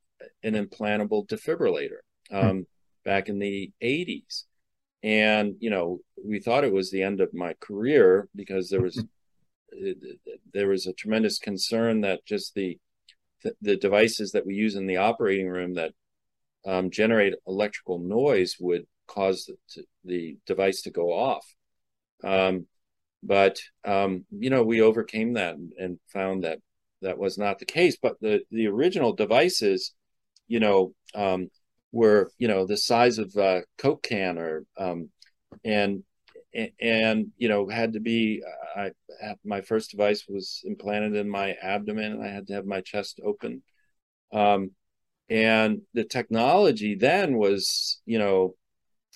an 0.44 0.54
implantable 0.54 1.28
defibrillator 1.28 2.00
um, 2.32 2.66
back 3.06 3.30
in 3.30 3.40
the 3.40 3.72
80s. 3.84 4.44
And, 5.04 5.56
you 5.60 5.70
know, 5.70 6.00
we 6.24 6.40
thought 6.40 6.64
it 6.64 6.74
was 6.74 6.92
the 6.92 7.04
end 7.04 7.22
of 7.22 7.34
my 7.34 7.54
career 7.60 8.28
because 8.36 8.70
there 8.70 8.82
was 8.82 9.04
there 10.54 10.68
was 10.68 10.88
a 10.88 10.94
tremendous 10.94 11.40
concern 11.40 12.02
that 12.02 12.26
just 12.26 12.56
the 12.56 12.80
the 13.62 13.78
devices 13.78 14.32
that 14.32 14.46
we 14.46 14.56
use 14.56 14.76
in 14.76 14.88
the 14.88 14.98
operating 14.98 15.48
room 15.48 15.76
that 15.76 15.94
um, 16.66 16.90
generate 16.90 17.36
electrical 17.46 18.00
noise 18.00 18.58
would 18.60 18.86
cause 19.08 19.50
the, 19.76 19.84
the 20.04 20.38
device 20.46 20.82
to 20.82 20.92
go 20.92 21.14
off. 21.14 21.46
Um, 22.24 22.66
but 23.24 23.60
um, 23.86 24.26
you 24.32 24.50
know, 24.50 24.64
we 24.64 24.82
overcame 24.82 25.34
that 25.34 25.56
and, 25.56 25.72
and, 25.78 26.00
found 26.12 26.44
that 26.44 26.60
that 27.02 27.18
was 27.18 27.38
not 27.38 27.60
the 27.60 27.66
case. 27.66 27.98
But 28.02 28.20
the 28.22 28.42
the 28.52 28.68
original 28.68 29.14
devices, 29.14 29.94
you 30.48 30.60
know, 30.60 30.94
um, 31.16 31.50
were 31.98 32.32
you 32.38 32.48
know 32.48 32.66
the 32.68 32.78
size 32.78 33.18
of 33.18 33.36
a 33.38 33.64
Coke 33.80 34.04
can 34.04 34.38
or 34.38 34.66
um, 34.78 35.10
and 35.66 36.04
and 36.80 37.28
you 37.38 37.50
know 37.50 37.68
had 37.68 37.94
to 37.94 38.00
be 38.00 38.44
I 38.76 38.92
my 39.44 39.62
first 39.62 39.92
device 39.92 40.26
was 40.30 40.62
implanted 40.64 41.16
in 41.16 41.28
my 41.28 41.54
abdomen 41.54 42.12
and 42.14 42.24
I 42.24 42.28
had 42.28 42.48
to 42.48 42.54
have 42.54 42.66
my 42.66 42.82
chest 42.82 43.20
open. 43.24 43.64
Um, 44.32 44.72
and 45.30 45.82
the 45.94 46.04
technology 46.04 46.94
then 46.96 47.36
was 47.36 48.00
you 48.06 48.20
know 48.20 48.54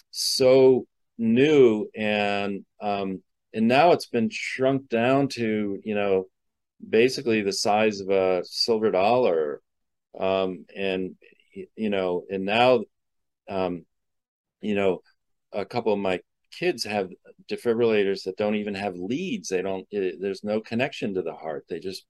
so 0.10 0.86
new 1.20 1.88
and 1.96 2.66
um, 2.82 3.22
and 3.54 3.68
now 3.68 3.92
it's 3.92 4.08
been 4.08 4.30
shrunk 4.32 4.90
down 4.90 5.28
to 5.28 5.80
you 5.84 5.96
know 5.96 6.26
basically 6.90 7.44
the 7.44 7.54
size 7.54 8.00
of 8.00 8.10
a 8.10 8.42
silver 8.44 8.90
dollar 8.90 9.62
um, 10.20 10.66
and 10.76 11.16
you 11.76 11.90
know 11.90 12.24
and 12.30 12.46
now 12.46 12.82
um, 13.50 13.86
you 14.62 14.76
know 14.76 15.02
a 15.52 15.66
couple 15.66 15.94
of 15.94 16.00
my 16.00 16.20
kids 16.52 16.84
have 16.84 17.10
defibrillators 17.50 18.24
that 18.24 18.38
don't 18.38 18.56
even 18.56 18.74
have 18.74 18.96
leads 18.96 19.50
they 19.50 19.62
don't 19.62 19.88
it, 19.92 20.16
there's 20.20 20.44
no 20.44 20.60
connection 20.60 21.14
to 21.14 21.22
the 21.22 21.34
heart 21.34 21.66
they 21.70 21.80
just 21.80 22.06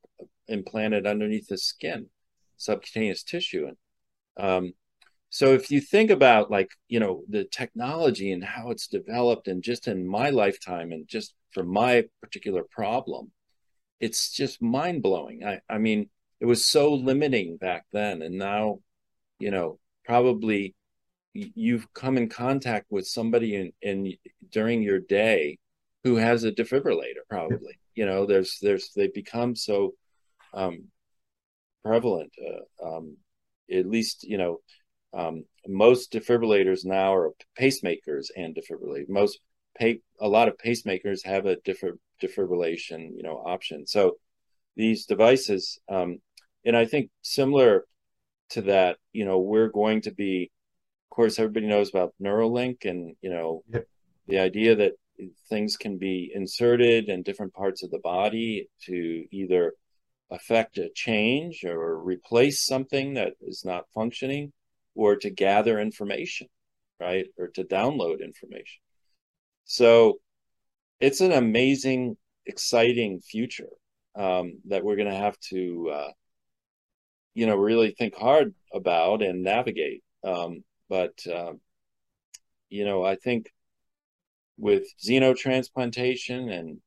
implant 0.47 0.93
it 0.93 1.05
underneath 1.05 1.47
the 1.47 1.57
skin 1.57 2.07
subcutaneous 2.57 3.23
tissue 3.23 3.67
and 3.67 3.77
um, 4.37 4.73
so 5.33 5.53
if 5.53 5.71
you 5.71 5.79
think 5.79 6.11
about 6.11 6.51
like, 6.51 6.71
you 6.89 6.99
know, 6.99 7.23
the 7.29 7.45
technology 7.45 8.33
and 8.33 8.43
how 8.43 8.69
it's 8.69 8.87
developed 8.87 9.47
and 9.47 9.63
just 9.63 9.87
in 9.87 10.05
my 10.05 10.29
lifetime 10.29 10.91
and 10.91 11.07
just 11.07 11.33
for 11.51 11.63
my 11.63 12.03
particular 12.21 12.63
problem, 12.69 13.31
it's 14.01 14.29
just 14.31 14.61
mind 14.61 15.01
blowing. 15.01 15.45
I, 15.45 15.61
I 15.69 15.77
mean, 15.77 16.09
it 16.41 16.45
was 16.45 16.65
so 16.65 16.93
limiting 16.93 17.55
back 17.55 17.85
then. 17.93 18.21
And 18.21 18.37
now, 18.37 18.79
you 19.41 19.51
know, 19.51 19.79
probably 20.05 20.75
you've 21.33 21.91
come 21.93 22.17
in 22.17 22.27
contact 22.27 22.87
with 22.89 23.07
somebody 23.07 23.55
in, 23.55 23.71
in 23.81 24.13
during 24.49 24.81
your 24.81 24.99
day 24.99 25.57
who 26.03 26.17
has 26.17 26.43
a 26.43 26.51
defibrillator 26.51 27.23
probably 27.29 27.79
you 27.95 28.05
know 28.05 28.25
there's 28.25 28.57
there's 28.61 28.91
they 28.97 29.07
become 29.07 29.55
so 29.55 29.93
um 30.53 30.83
prevalent 31.85 32.33
uh, 32.45 32.85
um 32.85 33.15
at 33.71 33.85
least 33.85 34.25
you 34.25 34.37
know 34.37 34.59
um, 35.13 35.43
most 35.67 36.11
defibrillators 36.11 36.85
now 36.85 37.13
are 37.13 37.31
pacemakers 37.59 38.27
and 38.35 38.55
defibrillators. 38.55 39.09
Most 39.09 39.39
pay, 39.77 39.99
a 40.19 40.27
lot 40.27 40.47
of 40.47 40.57
pacemakers 40.57 41.25
have 41.25 41.45
a 41.45 41.57
different 41.57 41.99
defibrillation, 42.21 43.09
you 43.15 43.23
know, 43.23 43.43
option. 43.45 43.85
So 43.85 44.17
these 44.75 45.05
devices, 45.05 45.79
um, 45.89 46.19
and 46.65 46.77
I 46.77 46.85
think 46.85 47.09
similar 47.21 47.85
to 48.51 48.61
that, 48.63 48.97
you 49.13 49.25
know, 49.25 49.39
we're 49.39 49.69
going 49.69 50.01
to 50.01 50.11
be, 50.11 50.51
of 51.09 51.15
course, 51.15 51.39
everybody 51.39 51.67
knows 51.67 51.89
about 51.89 52.13
Neuralink, 52.21 52.85
and 52.85 53.15
you 53.21 53.29
know, 53.29 53.63
yep. 53.71 53.87
the 54.27 54.39
idea 54.39 54.75
that 54.75 54.93
things 55.49 55.77
can 55.77 55.97
be 55.97 56.31
inserted 56.33 57.09
in 57.09 57.23
different 57.23 57.53
parts 57.53 57.83
of 57.83 57.91
the 57.91 57.99
body 57.99 58.69
to 58.85 59.25
either 59.31 59.73
affect 60.31 60.77
a 60.77 60.89
change 60.95 61.63
or 61.65 62.01
replace 62.01 62.65
something 62.65 63.15
that 63.15 63.33
is 63.41 63.63
not 63.65 63.85
functioning 63.93 64.51
or 64.95 65.15
to 65.17 65.29
gather 65.29 65.79
information, 65.79 66.47
right? 66.99 67.27
Or 67.37 67.49
to 67.49 67.63
download 67.63 68.23
information. 68.23 68.81
So 69.65 70.19
it's 70.99 71.21
an 71.21 71.33
amazing, 71.33 72.17
exciting 72.45 73.21
future 73.21 73.69
um, 74.15 74.59
that 74.67 74.83
we're 74.83 74.95
going 74.95 75.11
to 75.11 75.15
have 75.15 75.37
to, 75.49 75.91
uh, 75.93 76.11
you 77.33 77.45
know, 77.45 77.55
really 77.55 77.91
think 77.91 78.15
hard 78.15 78.53
about 78.73 79.21
and 79.21 79.43
navigate. 79.43 80.03
Um, 80.23 80.63
but, 80.89 81.13
uh, 81.27 81.53
you 82.69 82.85
know, 82.85 83.03
I 83.03 83.15
think 83.15 83.51
with 84.57 84.83
xenotransplantation 85.03 86.51
and 86.51 86.79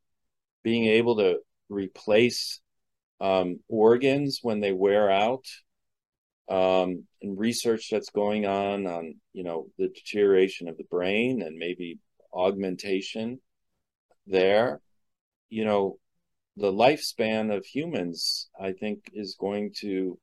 being 0.62 0.86
able 0.86 1.16
to 1.16 1.38
replace 1.68 2.61
um, 3.20 3.61
organs 3.68 4.40
when 4.42 4.61
they 4.61 4.72
wear 4.72 5.11
out 5.11 5.45
um, 6.49 7.05
and 7.22 7.38
research 7.38 7.88
that's 7.90 8.11
going 8.11 8.47
on 8.47 8.86
on 8.86 9.14
you 9.32 9.45
know 9.45 9.66
the 9.78 9.88
deterioration 9.88 10.68
of 10.68 10.76
the 10.76 10.84
brain 10.84 11.42
and 11.42 11.57
maybe 11.57 11.99
augmentation 12.32 13.40
there 14.26 14.80
you 15.49 15.64
know 15.64 15.97
the 16.57 16.70
lifespan 16.70 17.55
of 17.55 17.64
humans 17.64 18.49
i 18.61 18.72
think 18.72 19.11
is 19.14 19.36
going 19.38 19.72
to 19.74 20.18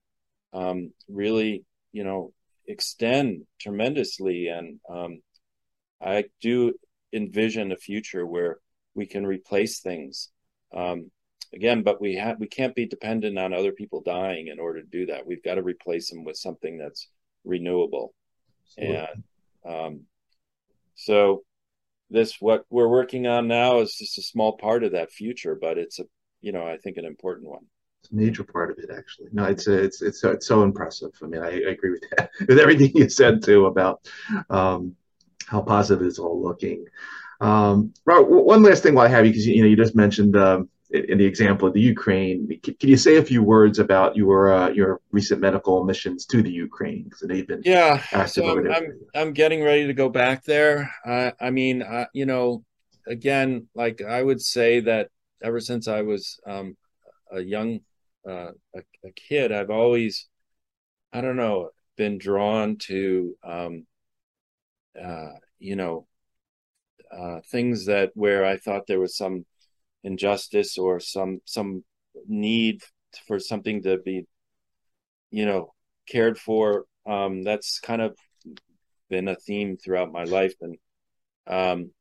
um, 0.54 0.92
really 1.08 1.66
you 1.92 2.04
know 2.04 2.34
extend 2.68 3.44
tremendously. 3.60 4.48
And 4.48 4.80
um, 4.90 5.22
i 6.02 6.26
do 6.42 6.74
envision 7.14 7.72
a 7.72 7.78
future 7.78 8.26
where 8.26 8.60
we 8.96 9.06
can 9.06 9.26
replace 9.26 9.80
things. 9.80 10.30
Um, 10.74 11.12
again 11.54 11.84
but 11.84 12.00
we 12.00 12.16
have 12.16 12.40
we 12.40 12.48
can't 12.48 12.76
be 12.76 12.86
dependent 12.86 13.38
on 13.38 13.54
other 13.54 13.74
people 13.74 14.02
dying 14.02 14.48
in 14.48 14.60
order 14.60 14.82
to 14.82 14.88
do 14.88 15.06
that. 15.08 15.26
We've 15.28 15.44
got 15.44 15.56
to 15.56 15.64
replace 15.64 16.10
them 16.10 16.24
with 16.24 16.38
something 16.38 16.78
that's 16.78 17.10
renewable. 17.44 18.14
Absolutely. 18.78 18.98
and 19.66 19.76
um, 19.76 20.02
so 20.96 21.44
this 22.10 22.38
what 22.40 22.66
we're 22.70 22.88
working 22.88 23.26
on 23.26 23.48
now 23.48 23.80
is 23.80 23.96
just 23.96 24.18
a 24.18 24.22
small 24.22 24.58
part 24.58 24.84
of 24.84 24.92
that 24.92 25.12
future 25.12 25.58
but 25.60 25.78
it's 25.78 26.00
a 26.00 26.04
you 26.42 26.52
know 26.52 26.66
i 26.68 26.78
think 26.78 26.98
an 26.98 27.06
important 27.06 27.50
one 27.50 27.66
it's 28.02 28.12
a 28.12 28.16
major 28.16 28.44
part 28.44 28.72
of 28.72 28.78
it 28.80 28.90
actually 28.96 29.30
no 29.32 29.46
it's 29.46 29.68
it's 29.68 30.02
it's 30.02 30.24
it's 30.24 30.48
so 30.48 30.64
impressive 30.64 31.12
i 31.24 31.26
mean 31.28 31.42
i, 31.42 31.50
I 31.50 31.72
agree 31.72 31.92
with 31.92 32.04
that 32.12 32.32
with 32.48 32.60
everything 32.60 32.92
you 32.96 33.10
said 33.10 33.44
too 33.44 33.68
about 33.68 34.08
um, 34.50 34.96
how 35.48 35.62
positive 35.62 36.06
it's 36.06 36.20
all 36.20 36.42
looking 36.42 36.86
um, 37.42 37.94
Robert, 38.06 38.30
one 38.30 38.62
last 38.62 38.84
thing 38.84 38.94
while 38.94 39.06
I 39.06 39.10
have 39.10 39.26
you, 39.26 39.32
because 39.32 39.48
you 39.48 39.64
know 39.64 39.68
you 39.68 39.76
just 39.76 39.96
mentioned 39.96 40.38
um, 40.38 40.70
in 40.92 41.18
the 41.18 41.26
example 41.26 41.68
of 41.68 41.74
the 41.74 41.82
Ukraine, 41.82 42.48
can, 42.62 42.76
can 42.76 42.90
you 42.90 42.98
say 42.98 43.18
a 43.18 43.24
few 43.24 43.42
words 43.42 43.80
about 43.80 44.16
your 44.16 44.54
uh, 44.54 44.70
your 44.70 45.02
recent 45.12 45.42
medical 45.42 45.84
missions 45.84 46.26
to 46.28 46.44
the 46.44 46.52
Ukraine? 46.52 47.06
Because 47.06 47.22
they've 47.22 47.48
been 47.48 47.64
yeah. 47.66 48.26
So 48.28 48.48
I'm, 48.48 48.72
I'm, 48.72 49.00
I'm 49.16 49.34
getting 49.34 49.64
ready 49.64 49.88
to 49.88 49.94
go 49.94 50.08
back 50.08 50.44
there. 50.44 50.94
Uh, 51.04 51.32
I 51.42 51.50
mean, 51.50 51.82
uh, 51.82 52.06
you 52.14 52.28
know, 52.28 52.64
again, 53.08 53.68
like 53.74 54.04
I 54.04 54.22
would 54.22 54.40
say 54.40 54.82
that 54.82 55.10
ever 55.42 55.60
since 55.60 55.88
I 55.88 56.04
was 56.04 56.40
um, 56.46 56.78
a 57.32 57.42
young 57.42 57.80
uh, 58.28 58.52
a, 58.76 58.80
a, 59.06 59.12
kid, 59.16 59.52
I've 59.52 59.70
always, 59.70 60.28
I 61.12 61.22
don't 61.22 61.38
know, 61.38 61.70
been 61.98 62.18
drawn 62.18 62.78
to, 62.78 63.36
um, 63.44 63.88
uh, 65.02 65.34
you 65.60 65.76
know, 65.76 66.08
uh, 67.12 67.40
things 67.50 67.86
that 67.88 68.12
where 68.14 68.46
I 68.46 68.58
thought 68.58 68.88
there 68.88 69.00
was 69.00 69.18
some 69.18 69.46
injustice 70.04 70.78
or 70.78 71.00
some 71.00 71.42
some 71.46 71.84
need 72.28 72.82
for 73.28 73.40
something 73.40 73.84
to 73.84 73.98
be 73.98 74.26
you 75.30 75.46
know 75.46 75.74
cared 76.08 76.38
for. 76.38 76.86
Um 77.06 77.44
that's 77.44 77.80
kind 77.80 78.02
of 78.02 78.18
been 79.10 79.28
a 79.28 79.36
theme 79.36 79.78
throughout 79.78 80.12
my 80.12 80.24
life. 80.24 80.56
And 80.62 80.78
um 81.48 81.92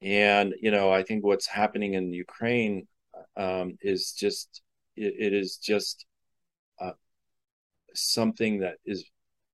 and 0.00 0.54
you 0.60 0.70
know 0.70 0.90
I 0.90 1.02
think 1.02 1.24
what's 1.24 1.46
happening 1.46 1.94
in 1.94 2.12
Ukraine 2.12 2.88
um, 3.36 3.78
is 3.80 4.12
just 4.12 4.62
it, 4.96 5.14
it 5.18 5.32
is 5.32 5.56
just 5.56 6.06
uh, 6.80 6.92
something 7.94 8.60
that 8.60 8.76
is 8.84 9.04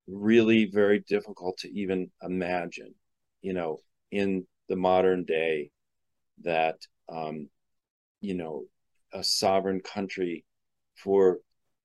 really 0.06 0.66
very 0.66 1.00
difficult 1.00 1.58
to 1.58 1.68
even 1.70 2.10
imagine. 2.22 2.94
You 3.42 3.52
know, 3.52 3.78
in 4.10 4.46
the 4.68 4.76
modern 4.76 5.24
day, 5.24 5.70
that 6.42 6.76
um, 7.08 7.48
you 8.20 8.34
know 8.34 8.64
a 9.12 9.22
sovereign 9.22 9.80
country 9.80 10.44
for 10.96 11.38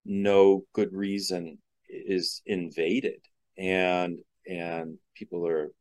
no 0.06 0.64
good 0.74 0.92
reason 0.94 1.58
is 1.90 2.42
invaded 2.46 3.20
and 3.58 4.20
and 4.48 4.98
people 5.16 5.48
are 5.48 5.72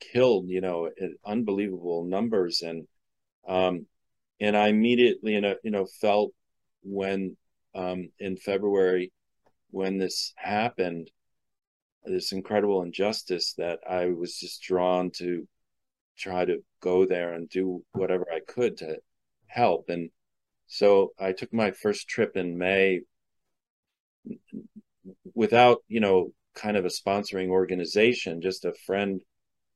killed 0.00 0.48
you 0.48 0.60
know 0.60 0.90
unbelievable 1.24 2.04
numbers 2.04 2.62
and 2.62 2.86
um 3.46 3.86
and 4.40 4.56
i 4.56 4.68
immediately 4.68 5.34
you 5.34 5.40
know 5.40 5.54
you 5.62 5.70
know 5.70 5.86
felt 6.00 6.32
when 6.82 7.36
um 7.74 8.10
in 8.18 8.36
february 8.36 9.12
when 9.70 9.98
this 9.98 10.32
happened 10.36 11.10
this 12.04 12.32
incredible 12.32 12.82
injustice 12.82 13.54
that 13.56 13.78
i 13.88 14.06
was 14.06 14.36
just 14.38 14.62
drawn 14.62 15.10
to 15.10 15.46
try 16.18 16.44
to 16.44 16.62
go 16.80 17.06
there 17.06 17.32
and 17.32 17.48
do 17.48 17.82
whatever 17.92 18.26
i 18.32 18.40
could 18.46 18.76
to 18.76 18.98
help. 19.46 19.88
And 19.88 20.10
so 20.66 21.12
i 21.18 21.32
took 21.32 21.52
my 21.52 21.70
first 21.70 22.08
trip 22.08 22.36
in 22.36 22.56
may 22.58 23.00
without 25.34 25.78
you 25.88 26.00
know 26.00 26.32
kind 26.54 26.76
of 26.76 26.84
a 26.84 26.88
sponsoring 26.88 27.48
organization 27.48 28.40
just 28.40 28.64
a 28.64 28.72
friend 28.86 29.20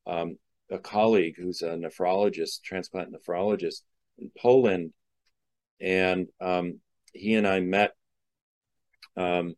um, 0.06 0.36
a 0.70 0.78
colleague 0.78 1.34
who's 1.36 1.62
a 1.62 1.70
nephrologist 1.70 2.62
transplant 2.62 3.12
nephrologist 3.12 3.82
in 4.18 4.30
poland. 4.38 4.92
And 5.80 6.28
um, 6.40 6.80
he 7.16 7.34
and 7.34 7.46
i 7.46 7.60
met 7.60 7.92
um, 9.16 9.54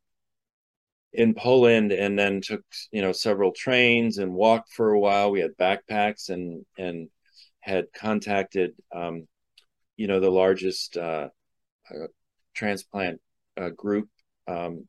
in 1.12 1.34
poland 1.34 1.92
and 1.92 2.18
then 2.18 2.40
took 2.40 2.62
you 2.92 3.02
know 3.02 3.12
several 3.12 3.52
trains 3.52 4.18
and 4.18 4.32
walked 4.32 4.72
for 4.72 4.92
a 4.92 5.00
while 5.00 5.30
we 5.30 5.40
had 5.40 5.56
backpacks 5.56 6.28
and 6.28 6.64
and 6.76 7.08
had 7.60 7.86
contacted 7.92 8.72
um, 8.94 9.26
you 9.96 10.06
know 10.06 10.20
the 10.20 10.30
largest 10.30 10.96
uh, 10.96 11.28
uh, 11.90 12.06
transplant 12.54 13.20
uh, 13.60 13.68
group 13.70 14.08
um, 14.46 14.86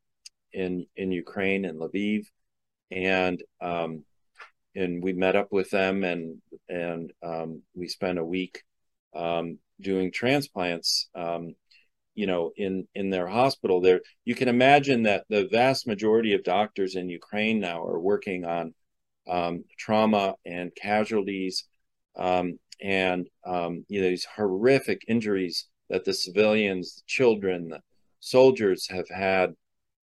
in 0.53 0.86
in 0.95 1.11
Ukraine 1.11 1.65
and 1.65 1.80
Lviv, 1.80 2.26
and 2.91 3.41
um, 3.59 4.05
and 4.76 5.03
we 5.03 5.13
met 5.13 5.36
up 5.36 5.51
with 5.51 5.70
them 5.72 6.03
and 6.03 6.41
and 6.70 7.11
um, 7.22 7.63
we 7.76 7.88
spent 7.88 8.20
a 8.20 8.24
week 8.24 8.63
um, 9.13 9.57
doing 9.82 10.11
transplants. 10.11 11.09
Um, 12.24 12.26
you 12.26 12.28
know, 12.28 12.51
in 12.57 12.88
in 12.95 13.09
their 13.09 13.28
hospital, 13.28 13.82
there 13.82 14.01
you 14.26 14.36
can 14.36 14.47
imagine 14.47 15.03
that 15.03 15.26
the 15.30 15.47
vast 15.47 15.88
majority 15.88 16.34
of 16.34 16.43
doctors 16.43 16.95
in 16.95 17.09
Ukraine 17.09 17.59
now 17.59 17.84
are 17.84 17.99
working 17.99 18.45
on 18.45 18.74
um, 19.28 19.63
trauma 19.78 20.36
and 20.45 20.72
casualties, 20.76 21.65
um, 22.15 22.59
and 22.82 23.30
you 23.88 24.01
know 24.01 24.09
these 24.09 24.28
horrific 24.36 25.01
injuries 25.07 25.67
that 25.89 26.05
the 26.05 26.13
civilians, 26.13 26.95
the 26.95 27.01
children, 27.07 27.70
the 27.70 27.82
soldiers 28.20 28.88
have 28.89 29.09
had 29.09 29.55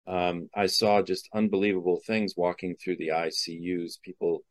um, 0.07 0.49
I 0.55 0.67
saw 0.67 1.01
just 1.01 1.29
unbelievable 1.33 2.01
things 2.05 2.35
walking 2.35 2.75
through 2.75 2.97
the 2.97 3.09
ICUs, 3.09 4.01
people 4.01 4.43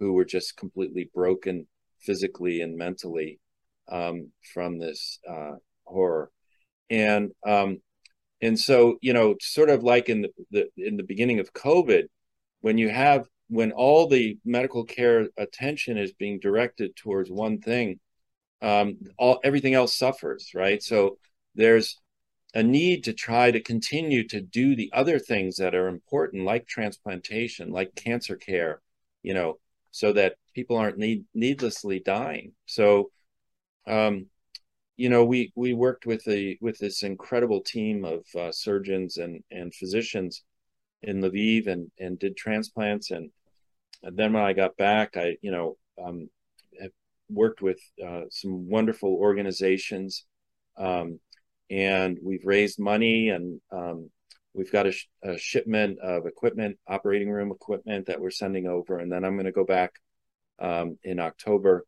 who 0.00 0.12
were 0.12 0.24
just 0.24 0.56
completely 0.56 1.10
broken 1.14 1.66
physically 2.00 2.60
and 2.60 2.76
mentally 2.76 3.40
um, 3.90 4.32
from 4.54 4.78
this 4.78 5.18
uh, 5.28 5.56
horror. 5.84 6.30
And 6.90 7.32
um, 7.46 7.80
and 8.40 8.58
so 8.58 8.98
you 9.00 9.12
know, 9.12 9.36
sort 9.40 9.70
of 9.70 9.82
like 9.82 10.08
in 10.08 10.22
the, 10.22 10.30
the 10.50 10.68
in 10.76 10.96
the 10.96 11.02
beginning 11.02 11.40
of 11.40 11.52
COVID, 11.52 12.04
when 12.60 12.78
you 12.78 12.88
have 12.88 13.26
when 13.48 13.72
all 13.72 14.06
the 14.06 14.38
medical 14.44 14.84
care 14.84 15.28
attention 15.36 15.96
is 15.96 16.12
being 16.12 16.38
directed 16.38 16.94
towards 16.96 17.30
one 17.30 17.60
thing, 17.60 17.98
um, 18.62 18.96
all 19.18 19.40
everything 19.42 19.74
else 19.74 19.96
suffers, 19.96 20.50
right? 20.54 20.82
So 20.82 21.18
there's 21.54 21.98
a 22.54 22.62
need 22.62 23.04
to 23.04 23.12
try 23.12 23.50
to 23.50 23.60
continue 23.60 24.26
to 24.28 24.40
do 24.40 24.74
the 24.74 24.90
other 24.92 25.18
things 25.18 25.56
that 25.56 25.74
are 25.74 25.88
important, 25.88 26.44
like 26.44 26.66
transplantation, 26.66 27.70
like 27.70 27.94
cancer 27.94 28.36
care, 28.36 28.80
you 29.22 29.34
know, 29.34 29.58
so 29.90 30.12
that 30.12 30.36
people 30.54 30.76
aren't 30.76 30.98
need, 30.98 31.24
needlessly 31.34 32.00
dying. 32.00 32.52
So, 32.66 33.10
um, 33.86 34.26
you 34.98 35.08
know, 35.08 35.24
we 35.24 35.52
we 35.56 35.72
worked 35.72 36.04
with 36.04 36.26
a 36.28 36.58
with 36.60 36.78
this 36.78 37.02
incredible 37.02 37.62
team 37.62 38.04
of 38.04 38.24
uh, 38.38 38.52
surgeons 38.52 39.16
and 39.16 39.42
and 39.50 39.74
physicians 39.74 40.44
in 41.02 41.22
Lviv 41.22 41.66
and 41.68 41.90
and 41.98 42.18
did 42.18 42.36
transplants 42.36 43.10
and, 43.10 43.30
and 44.02 44.16
then 44.16 44.32
when 44.32 44.42
I 44.42 44.52
got 44.52 44.76
back, 44.76 45.16
I 45.16 45.36
you 45.40 45.50
know 45.50 45.76
um, 46.04 46.28
worked 47.30 47.62
with 47.62 47.78
uh, 48.04 48.22
some 48.30 48.68
wonderful 48.68 49.14
organizations. 49.14 50.24
Um, 50.76 51.20
and 51.70 52.18
we've 52.22 52.44
raised 52.44 52.78
money 52.78 53.28
and 53.28 53.60
um, 53.70 54.10
we've 54.54 54.72
got 54.72 54.86
a, 54.86 54.92
sh- 54.92 55.08
a, 55.22 55.36
shipment 55.36 55.98
of 56.00 56.26
equipment, 56.26 56.78
operating 56.88 57.30
room 57.30 57.50
equipment 57.50 58.06
that 58.06 58.20
we're 58.20 58.30
sending 58.30 58.66
over, 58.66 58.98
and 58.98 59.12
then 59.12 59.24
I'm 59.24 59.34
going 59.34 59.46
to 59.46 59.52
go 59.52 59.64
back 59.64 59.92
um, 60.60 60.98
in 61.02 61.20
October 61.20 61.84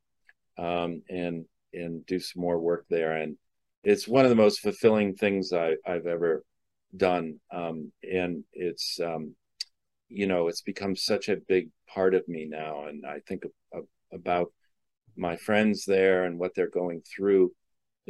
um, 0.59 1.03
and 1.09 1.47
and 1.73 2.05
do 2.07 2.21
some 2.21 2.43
more 2.43 2.59
work 2.59 2.87
there. 2.91 3.17
And 3.17 3.37
it's 3.85 4.09
one 4.09 4.25
of 4.25 4.31
the 4.31 4.37
most 4.37 4.61
fulfilling 4.61 5.15
things 5.15 5.53
I, 5.53 5.77
have 5.85 6.07
ever 6.07 6.45
done, 6.97 7.41
um, 7.53 7.93
and 8.03 8.45
it's 8.53 8.99
um, 9.01 9.35
you 10.09 10.27
know 10.27 10.49
it's 10.49 10.63
become 10.63 10.97
such 10.97 11.29
a 11.29 11.37
big 11.37 11.69
part 11.89 12.15
of 12.15 12.29
me 12.29 12.47
now, 12.51 12.87
and 12.87 13.07
I 13.07 13.21
think 13.27 13.45
of, 13.45 13.53
of, 13.73 13.85
about 14.13 14.53
my 15.17 15.37
friends 15.37 15.85
there 15.87 16.25
and 16.25 16.39
what 16.39 16.55
they're 16.55 16.69
going 16.69 17.03
through 17.03 17.53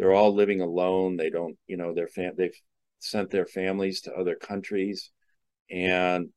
they're 0.01 0.15
all 0.15 0.35
living 0.35 0.63
alone. 0.63 1.17
They 1.17 1.29
don't, 1.29 1.57
you 1.67 1.77
know, 1.77 1.95
their 1.95 2.09
fam 2.09 2.33
they've 2.37 2.59
sent 3.01 3.31
their 3.31 3.47
families 3.47 4.01
to 4.03 4.15
other 4.15 4.35
countries, 4.35 5.11
and 5.71 6.31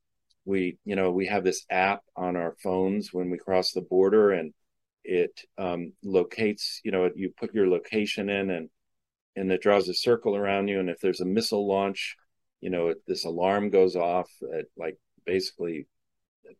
we, 0.45 0.77
you 0.83 0.95
know, 0.97 1.11
we 1.11 1.27
have 1.27 1.43
this 1.45 1.65
app 1.69 2.01
on 2.15 2.35
our 2.35 2.55
phones 2.61 3.13
when 3.13 3.29
we 3.29 3.37
cross 3.37 3.71
the 3.71 3.81
border, 3.81 4.31
and 4.31 4.53
it 5.03 5.41
um, 5.57 5.93
locates, 6.03 6.81
you 6.83 6.91
know, 6.91 7.09
you 7.15 7.33
put 7.37 7.53
your 7.53 7.67
location 7.67 8.29
in, 8.29 8.49
and 8.49 8.69
and 9.35 9.51
it 9.51 9.61
draws 9.61 9.89
a 9.89 9.93
circle 9.93 10.35
around 10.35 10.67
you, 10.67 10.79
and 10.79 10.89
if 10.89 10.99
there's 10.99 11.21
a 11.21 11.25
missile 11.25 11.67
launch, 11.67 12.15
you 12.61 12.69
know, 12.69 12.89
it, 12.89 12.97
this 13.07 13.25
alarm 13.25 13.69
goes 13.69 13.95
off. 13.95 14.29
It 14.41 14.71
like 14.77 14.97
basically 15.25 15.87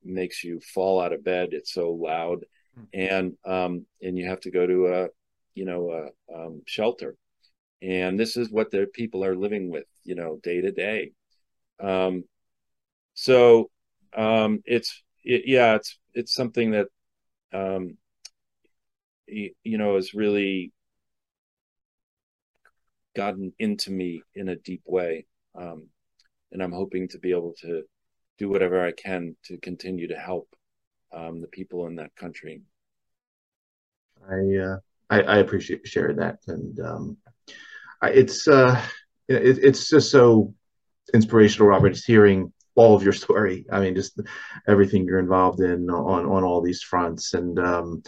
makes 0.04 0.44
you 0.44 0.60
fall 0.60 1.02
out 1.02 1.14
of 1.14 1.24
bed. 1.24 1.50
It's 1.52 1.74
so 1.74 1.92
loud, 1.92 2.46
hmm. 2.76 2.84
and 2.94 3.34
um, 3.46 3.86
and 4.02 4.18
you 4.18 4.28
have 4.28 4.42
to 4.42 4.52
go 4.52 4.66
to 4.66 4.88
a 4.88 5.08
you 5.56 5.66
know, 5.66 5.92
a 6.30 6.36
um, 6.36 6.62
shelter. 6.66 7.16
And 7.82 8.20
this 8.20 8.38
is 8.38 8.50
what 8.50 8.72
the 8.72 8.88
people 8.94 9.26
are 9.26 9.36
living 9.36 9.70
with, 9.70 9.86
you 10.04 10.16
know, 10.16 10.40
day 10.42 10.62
to 10.62 10.72
day. 10.72 11.12
Um, 11.80 12.24
so 13.14 13.70
um, 14.16 14.62
it's 14.66 15.04
it, 15.24 15.44
yeah, 15.46 15.76
it's 15.76 15.98
it's 16.14 16.34
something 16.34 16.72
that 16.72 16.88
um, 17.54 17.98
you, 19.28 19.52
you 19.64 19.78
know 19.78 19.96
has 19.96 20.14
really 20.14 20.72
gotten 23.16 23.54
into 23.60 23.92
me 23.92 24.24
in 24.36 24.50
a 24.50 24.56
deep 24.56 24.82
way, 24.86 25.26
um, 25.56 25.88
and 26.52 26.62
I'm 26.62 26.72
hoping 26.72 27.08
to 27.10 27.20
be 27.20 27.32
able 27.32 27.54
to 27.62 27.84
do 28.38 28.50
whatever 28.50 28.84
I 28.84 28.92
can 28.92 29.36
to 29.46 29.58
continue 29.58 30.08
to 30.08 30.16
help 30.16 30.48
um, 31.14 31.42
the 31.42 31.48
people 31.48 31.88
in 31.88 31.96
that 31.98 32.16
country. 32.16 32.62
I 34.30 34.58
uh, 34.58 34.78
I, 35.10 35.22
I 35.22 35.38
appreciate 35.38 35.88
sharing 35.88 36.18
that, 36.18 36.40
and 36.48 36.80
um, 36.80 37.18
it's 38.02 38.48
uh, 38.48 38.82
it, 39.28 39.60
it's 39.60 39.90
just 39.90 40.12
so 40.12 40.54
inspirational, 41.14 41.70
Robert. 41.70 41.92
Just 41.92 42.08
hearing 42.08 42.52
all 42.76 42.96
of 42.96 43.04
your 43.04 43.14
story. 43.14 43.66
I 43.72 43.80
mean, 43.80 43.96
just 43.96 44.20
everything 44.68 45.06
you're 45.06 45.20
involved 45.20 45.60
in 45.60 45.90
on 45.90 46.26
on 46.26 46.44
all 46.44 46.62
these 46.62 46.82
fronts, 46.82 47.34
and 47.34 47.60
um, 47.60 48.04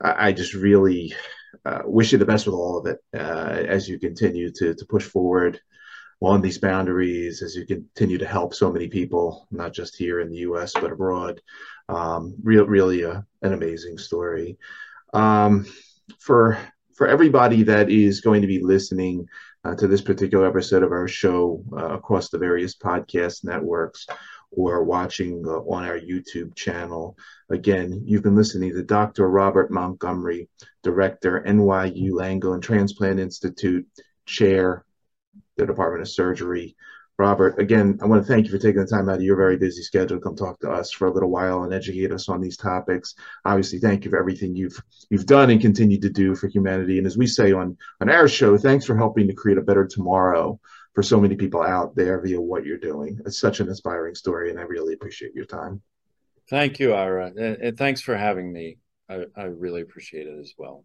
I, 0.00 0.28
I, 0.28 0.32
just 0.32 0.54
really 0.54 1.14
uh, 1.64 1.82
wish 1.84 2.12
you 2.12 2.18
the 2.18 2.26
best 2.26 2.46
with 2.46 2.54
all 2.54 2.78
of 2.78 2.86
it 2.86 2.98
uh, 3.14 3.64
as 3.66 3.88
you 3.88 3.98
continue 3.98 4.50
to 4.52 4.74
to 4.74 4.86
push 4.86 5.04
forward 5.04 5.60
on 6.22 6.42
these 6.42 6.58
boundaries, 6.58 7.42
as 7.42 7.56
you 7.56 7.64
continue 7.64 8.18
to 8.18 8.26
help 8.26 8.54
so 8.54 8.70
many 8.70 8.88
people, 8.88 9.48
not 9.50 9.72
just 9.72 9.96
here 9.96 10.20
in 10.20 10.28
the 10.28 10.38
U.S. 10.38 10.72
but 10.74 10.92
abroad. 10.92 11.40
Um, 11.88 12.36
real, 12.42 12.66
really, 12.66 13.02
a, 13.02 13.24
an 13.42 13.52
amazing 13.52 13.98
story. 13.98 14.58
Um, 15.12 15.66
for 16.18 16.58
for 16.94 17.06
everybody 17.06 17.62
that 17.62 17.88
is 17.88 18.20
going 18.20 18.42
to 18.42 18.46
be 18.46 18.62
listening 18.62 19.26
uh, 19.64 19.74
to 19.74 19.86
this 19.86 20.00
particular 20.00 20.46
episode 20.46 20.82
of 20.82 20.92
our 20.92 21.08
show 21.08 21.62
uh, 21.72 21.94
across 21.94 22.30
the 22.30 22.38
various 22.38 22.74
podcast 22.74 23.44
networks, 23.44 24.06
or 24.50 24.82
watching 24.82 25.44
uh, 25.46 25.58
on 25.60 25.84
our 25.84 25.98
YouTube 25.98 26.54
channel. 26.56 27.16
Again, 27.50 28.02
you've 28.04 28.22
been 28.22 28.36
listening 28.36 28.72
to 28.72 28.82
Dr. 28.82 29.28
Robert 29.28 29.70
Montgomery, 29.70 30.48
Director, 30.82 31.42
NYU 31.46 32.10
Langone 32.10 32.62
Transplant 32.62 33.20
Institute, 33.20 33.86
Chair, 34.26 34.84
the 35.56 35.66
Department 35.66 36.02
of 36.02 36.08
Surgery. 36.08 36.76
Robert, 37.20 37.58
again, 37.58 37.98
I 38.00 38.06
want 38.06 38.22
to 38.22 38.26
thank 38.26 38.46
you 38.46 38.50
for 38.50 38.56
taking 38.56 38.80
the 38.80 38.86
time 38.86 39.10
out 39.10 39.16
of 39.16 39.22
your 39.22 39.36
very 39.36 39.58
busy 39.58 39.82
schedule 39.82 40.16
to 40.16 40.22
come 40.22 40.34
talk 40.34 40.58
to 40.60 40.70
us 40.70 40.90
for 40.90 41.06
a 41.06 41.12
little 41.12 41.28
while 41.28 41.64
and 41.64 41.74
educate 41.74 42.12
us 42.12 42.30
on 42.30 42.40
these 42.40 42.56
topics. 42.56 43.14
Obviously, 43.44 43.78
thank 43.78 44.06
you 44.06 44.10
for 44.10 44.18
everything 44.18 44.56
you've 44.56 44.82
you've 45.10 45.26
done 45.26 45.50
and 45.50 45.60
continue 45.60 46.00
to 46.00 46.08
do 46.08 46.34
for 46.34 46.48
humanity. 46.48 46.96
And 46.96 47.06
as 47.06 47.18
we 47.18 47.26
say 47.26 47.52
on 47.52 47.76
on 48.00 48.08
our 48.08 48.26
show, 48.26 48.56
thanks 48.56 48.86
for 48.86 48.96
helping 48.96 49.28
to 49.28 49.34
create 49.34 49.58
a 49.58 49.62
better 49.62 49.86
tomorrow 49.86 50.58
for 50.94 51.02
so 51.02 51.20
many 51.20 51.36
people 51.36 51.62
out 51.62 51.94
there 51.94 52.22
via 52.22 52.40
what 52.40 52.64
you're 52.64 52.78
doing. 52.78 53.20
It's 53.26 53.38
such 53.38 53.60
an 53.60 53.68
inspiring 53.68 54.14
story, 54.14 54.48
and 54.48 54.58
I 54.58 54.62
really 54.62 54.94
appreciate 54.94 55.34
your 55.34 55.44
time. 55.44 55.82
Thank 56.48 56.78
you, 56.78 56.94
Ira, 56.94 57.32
and, 57.36 57.76
thanks 57.76 58.00
for 58.00 58.16
having 58.16 58.50
me. 58.50 58.78
I, 59.10 59.26
I 59.36 59.44
really 59.44 59.82
appreciate 59.82 60.26
it 60.26 60.38
as 60.40 60.54
well. 60.56 60.84